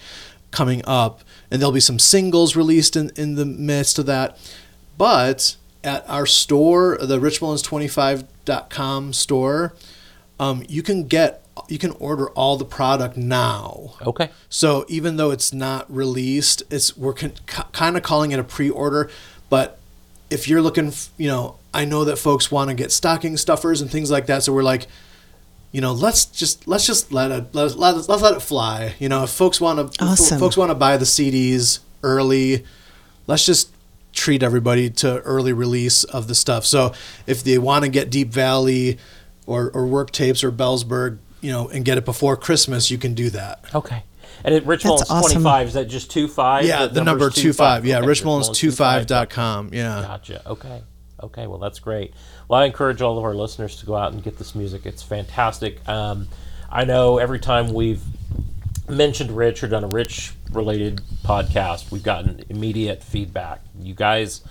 coming 0.51 0.81
up, 0.85 1.21
and 1.51 1.61
there'll 1.61 1.71
be 1.71 1.79
some 1.79 1.99
singles 1.99 2.55
released 2.55 2.95
in, 2.95 3.11
in 3.15 3.35
the 3.35 3.45
midst 3.45 3.99
of 3.99 4.05
that. 4.07 4.37
But 4.97 5.57
at 5.83 6.09
our 6.09 6.25
store, 6.25 6.97
the 6.99 7.19
richmullins25.com 7.19 9.13
store, 9.13 9.75
um, 10.39 10.63
you 10.67 10.81
can 10.81 11.07
get 11.07 11.44
you 11.69 11.77
can 11.77 11.91
order 11.99 12.29
all 12.31 12.57
the 12.57 12.65
product 12.65 13.15
now. 13.17 13.93
Okay. 14.05 14.29
So 14.49 14.85
even 14.89 15.17
though 15.17 15.31
it's 15.31 15.53
not 15.53 15.91
released, 15.93 16.63
it's 16.69 16.97
we're 16.97 17.13
con- 17.13 17.33
kind 17.71 17.95
of 17.97 18.03
calling 18.03 18.31
it 18.31 18.39
a 18.39 18.43
pre-order, 18.43 19.09
but 19.49 19.79
if 20.29 20.47
you're 20.47 20.61
looking, 20.61 20.87
f- 20.87 21.09
you 21.17 21.27
know, 21.27 21.57
I 21.73 21.85
know 21.85 22.03
that 22.05 22.17
folks 22.17 22.51
want 22.51 22.69
to 22.69 22.73
get 22.75 22.91
stocking 22.91 23.37
stuffers 23.37 23.81
and 23.81 23.89
things 23.89 24.09
like 24.11 24.25
that, 24.27 24.43
so 24.43 24.53
we're 24.53 24.63
like, 24.63 24.87
you 25.71 25.81
know, 25.81 25.91
let's 25.93 26.25
just 26.25 26.67
let's 26.67 26.85
just 26.85 27.11
let 27.11 27.31
it 27.31 27.53
let 27.53 27.75
let, 27.77 27.95
let's 28.07 28.21
let 28.21 28.33
it 28.35 28.41
fly. 28.41 28.95
You 28.99 29.09
know, 29.09 29.23
if 29.23 29.29
folks 29.29 29.59
want 29.61 29.93
to 29.93 30.03
Awesome. 30.03 30.39
folks 30.39 30.57
want 30.57 30.71
to 30.71 30.75
buy 30.75 30.97
the 30.97 31.05
CDs 31.05 31.79
early, 32.01 32.65
let's 33.27 33.45
just 33.45 33.71
treat 34.13 34.41
everybody 34.41 34.89
to 34.89 35.19
early 35.21 35.51
release 35.51 36.03
of 36.05 36.27
the 36.27 36.35
stuff. 36.35 36.65
So 36.65 36.93
if 37.27 37.43
they 37.43 37.57
want 37.57 37.83
to 37.83 37.89
get 37.89 38.09
Deep 38.09 38.29
Valley 38.29 38.97
or 39.45 39.69
or 39.71 39.85
work 39.85 40.11
tapes 40.11 40.43
or 40.43 40.51
Bellsburg, 40.51 41.17
you 41.45 41.51
know, 41.51 41.69
and 41.69 41.85
get 41.85 41.99
it 41.99 42.05
before 42.05 42.35
Christmas, 42.35 42.89
you 42.89 42.97
can 42.97 43.13
do 43.13 43.29
that. 43.29 43.63
Okay. 43.75 44.03
And 44.43 44.55
at 44.55 44.65
Rich 44.65 44.83
Mullins 44.83 45.09
awesome. 45.11 45.43
25, 45.43 45.67
is 45.67 45.73
that 45.75 45.85
just 45.85 46.11
25? 46.11 46.65
Yeah, 46.65 46.87
the, 46.87 47.03
number 47.03 47.25
number's 47.25 47.35
two 47.35 47.53
five. 47.53 47.85
Yeah, 47.85 47.99
Okay, 47.99 48.07
richmullins25.com. 48.07 49.69
Yeah. 49.71 50.01
Gotcha. 50.01 50.49
Okay. 50.49 50.81
Okay. 51.21 51.47
Well, 51.47 51.59
that's 51.59 51.79
great. 51.79 52.15
Well, 52.47 52.59
I 52.59 52.65
encourage 52.65 53.01
all 53.03 53.17
of 53.19 53.23
our 53.23 53.35
listeners 53.35 53.75
to 53.77 53.85
go 53.85 53.95
out 53.95 54.11
and 54.13 54.23
get 54.23 54.39
this 54.39 54.55
music. 54.55 54.87
It's 54.87 55.03
fantastic. 55.03 55.87
Um, 55.87 56.27
I 56.69 56.83
know 56.83 57.19
every 57.19 57.39
time 57.39 57.73
we've 57.73 58.01
mentioned 58.89 59.31
Rich 59.31 59.63
or 59.63 59.67
done 59.67 59.83
a 59.83 59.87
Rich 59.87 60.33
related 60.51 61.01
podcast, 61.23 61.91
we've 61.91 62.03
gotten 62.03 62.43
immediate 62.49 63.03
feedback. 63.03 63.61
You 63.79 63.93
guys, 63.93 64.41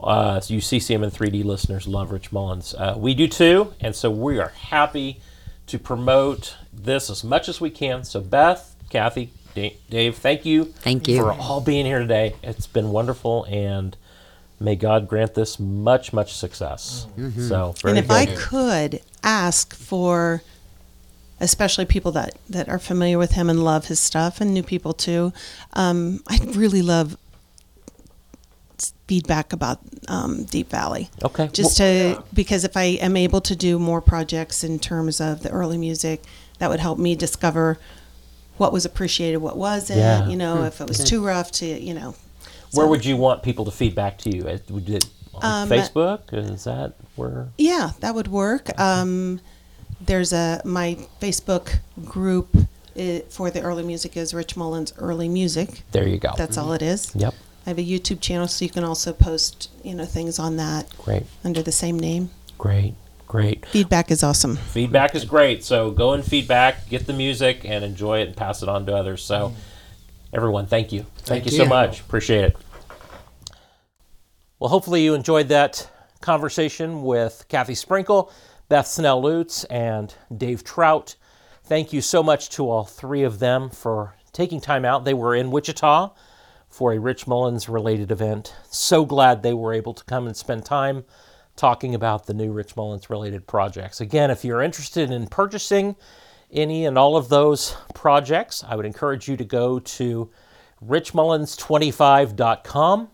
uh, 0.00 0.40
you 0.46 0.60
CCM 0.60 1.02
and 1.02 1.12
3D 1.12 1.44
listeners 1.44 1.88
love 1.88 2.12
Rich 2.12 2.30
Mullins. 2.30 2.72
Uh, 2.72 2.94
we 2.96 3.14
do 3.14 3.26
too. 3.26 3.74
And 3.80 3.96
so 3.96 4.12
we 4.12 4.38
are 4.38 4.48
happy 4.48 5.20
to 5.66 5.78
promote 5.78 6.56
this 6.72 7.10
as 7.10 7.24
much 7.24 7.48
as 7.48 7.60
we 7.60 7.70
can. 7.70 8.04
So, 8.04 8.20
Beth, 8.20 8.74
Kathy, 8.90 9.30
Dave, 9.54 10.16
thank 10.16 10.44
you. 10.44 10.66
Thank 10.66 11.08
you. 11.08 11.16
For 11.22 11.32
all 11.32 11.60
being 11.60 11.86
here 11.86 11.98
today. 11.98 12.34
It's 12.42 12.66
been 12.66 12.90
wonderful. 12.90 13.44
And 13.44 13.96
may 14.60 14.76
God 14.76 15.08
grant 15.08 15.34
this 15.34 15.58
much, 15.58 16.12
much 16.12 16.34
success. 16.34 17.06
So, 17.48 17.74
very 17.80 17.96
and 17.96 17.98
if 17.98 18.10
I 18.10 18.26
could 18.36 19.00
ask 19.24 19.74
for, 19.74 20.42
especially 21.40 21.84
people 21.86 22.12
that, 22.12 22.36
that 22.48 22.68
are 22.68 22.78
familiar 22.78 23.18
with 23.18 23.32
him 23.32 23.48
and 23.50 23.64
love 23.64 23.86
his 23.86 23.98
stuff, 23.98 24.40
and 24.40 24.52
new 24.54 24.62
people 24.62 24.92
too, 24.92 25.32
um, 25.72 26.20
I'd 26.28 26.54
really 26.54 26.82
love 26.82 27.12
s- 27.12 27.18
feedback 29.06 29.52
about 29.52 29.80
um, 30.08 30.44
Deep 30.44 30.70
Valley. 30.70 31.10
Okay. 31.24 31.48
Just 31.52 31.76
to 31.78 32.22
because 32.32 32.64
if 32.64 32.76
I 32.76 32.84
am 33.00 33.16
able 33.16 33.40
to 33.42 33.56
do 33.56 33.78
more 33.78 34.00
projects 34.00 34.64
in 34.64 34.78
terms 34.78 35.20
of 35.20 35.42
the 35.42 35.50
early 35.50 35.78
music, 35.78 36.22
that 36.58 36.70
would 36.70 36.80
help 36.80 36.98
me 36.98 37.14
discover 37.14 37.78
what 38.56 38.72
was 38.72 38.84
appreciated, 38.84 39.38
what 39.38 39.56
wasn't. 39.56 39.98
Yeah. 39.98 40.28
You 40.28 40.36
know, 40.36 40.64
if 40.64 40.80
it 40.80 40.88
was 40.88 41.04
too 41.04 41.24
rough 41.24 41.50
to, 41.52 41.66
you 41.66 41.94
know. 41.94 42.14
Where 42.72 42.86
would 42.86 43.04
you 43.04 43.16
want 43.16 43.42
people 43.42 43.64
to 43.64 43.70
feedback 43.70 44.18
to 44.18 44.36
you? 44.36 44.44
Would 44.44 44.88
it 44.88 45.06
on 45.34 45.62
Um, 45.62 45.68
Facebook? 45.68 46.32
Is 46.32 46.64
that 46.64 46.94
where? 47.16 47.48
Yeah, 47.58 47.90
that 48.00 48.14
would 48.14 48.28
work. 48.28 48.78
Um, 48.78 49.40
there's 50.00 50.32
a 50.32 50.60
my 50.64 50.98
Facebook 51.20 51.78
group 52.04 52.48
i 52.98 53.22
for 53.28 53.50
the 53.50 53.60
early 53.60 53.82
music 53.82 54.16
is 54.16 54.32
Rich 54.32 54.56
Mullins 54.56 54.92
Early 54.98 55.28
Music. 55.28 55.82
There 55.92 56.08
you 56.08 56.18
go. 56.18 56.32
That's 56.36 56.56
all 56.56 56.72
it 56.72 56.82
is. 56.82 57.14
Yep. 57.14 57.34
I 57.66 57.70
have 57.70 57.78
a 57.78 57.84
YouTube 57.84 58.20
channel, 58.20 58.46
so 58.46 58.64
you 58.64 58.70
can 58.70 58.84
also 58.84 59.12
post 59.12 59.70
you 59.82 59.94
know 59.94 60.04
things 60.04 60.38
on 60.38 60.56
that 60.56 60.88
Great. 60.98 61.24
under 61.44 61.62
the 61.62 61.72
same 61.72 61.98
name. 61.98 62.30
Great. 62.56 62.94
Great. 63.26 63.66
Feedback 63.66 64.12
is 64.12 64.22
awesome. 64.22 64.56
Feedback 64.56 65.16
is 65.16 65.24
great. 65.24 65.64
So 65.64 65.90
go 65.90 66.12
and 66.12 66.24
feedback, 66.24 66.88
get 66.88 67.06
the 67.06 67.12
music, 67.12 67.62
and 67.64 67.84
enjoy 67.84 68.20
it 68.20 68.28
and 68.28 68.36
pass 68.36 68.62
it 68.62 68.68
on 68.68 68.86
to 68.86 68.94
others. 68.94 69.24
So, 69.24 69.48
mm. 69.48 69.54
everyone, 70.32 70.66
thank 70.66 70.92
you. 70.92 71.00
Thank, 71.16 71.26
Thank 71.26 71.44
you 71.46 71.50
so 71.50 71.64
you. 71.64 71.68
much. 71.68 72.00
Appreciate 72.00 72.44
it. 72.44 72.56
Well, 74.60 74.70
hopefully, 74.70 75.02
you 75.02 75.14
enjoyed 75.14 75.48
that 75.48 75.90
conversation 76.20 77.02
with 77.02 77.44
Kathy 77.48 77.74
Sprinkle, 77.74 78.32
Beth 78.68 78.86
Snell 78.86 79.20
Lutz, 79.20 79.64
and 79.64 80.14
Dave 80.34 80.62
Trout. 80.62 81.16
Thank 81.64 81.92
you 81.92 82.00
so 82.00 82.22
much 82.22 82.48
to 82.50 82.70
all 82.70 82.84
three 82.84 83.24
of 83.24 83.40
them 83.40 83.70
for 83.70 84.14
taking 84.32 84.60
time 84.60 84.84
out. 84.84 85.04
They 85.04 85.14
were 85.14 85.34
in 85.34 85.50
Wichita 85.50 86.12
for 86.76 86.92
a 86.92 86.98
Rich 86.98 87.26
Mullins 87.26 87.70
related 87.70 88.10
event. 88.10 88.54
So 88.68 89.06
glad 89.06 89.42
they 89.42 89.54
were 89.54 89.72
able 89.72 89.94
to 89.94 90.04
come 90.04 90.26
and 90.26 90.36
spend 90.36 90.66
time 90.66 91.06
talking 91.56 91.94
about 91.94 92.26
the 92.26 92.34
new 92.34 92.52
Rich 92.52 92.76
Mullins 92.76 93.08
related 93.08 93.46
projects. 93.46 94.02
Again, 94.02 94.30
if 94.30 94.44
you're 94.44 94.60
interested 94.60 95.10
in 95.10 95.26
purchasing 95.28 95.96
any 96.52 96.84
and 96.84 96.98
all 96.98 97.16
of 97.16 97.30
those 97.30 97.74
projects, 97.94 98.62
I 98.62 98.76
would 98.76 98.84
encourage 98.84 99.26
you 99.26 99.38
to 99.38 99.44
go 99.44 99.78
to 99.78 100.30
richmullins25.com 100.84 103.08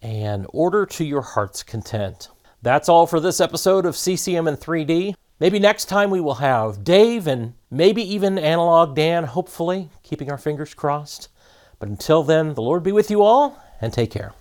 and 0.00 0.46
order 0.54 0.86
to 0.86 1.04
your 1.04 1.20
heart's 1.20 1.62
content. 1.62 2.30
That's 2.62 2.88
all 2.88 3.06
for 3.06 3.20
this 3.20 3.42
episode 3.42 3.84
of 3.84 3.94
CCM 3.94 4.48
in 4.48 4.56
3D. 4.56 5.12
Maybe 5.38 5.58
next 5.58 5.84
time 5.84 6.08
we 6.08 6.22
will 6.22 6.36
have 6.36 6.82
Dave 6.82 7.26
and 7.26 7.52
maybe 7.70 8.00
even 8.14 8.38
Analog 8.38 8.96
Dan, 8.96 9.24
hopefully, 9.24 9.90
keeping 10.02 10.30
our 10.30 10.38
fingers 10.38 10.72
crossed. 10.72 11.28
But 11.78 11.88
until 11.88 12.22
then, 12.22 12.54
the 12.54 12.62
Lord 12.62 12.82
be 12.82 12.92
with 12.92 13.10
you 13.10 13.22
all 13.22 13.62
and 13.80 13.92
take 13.92 14.10
care. 14.10 14.32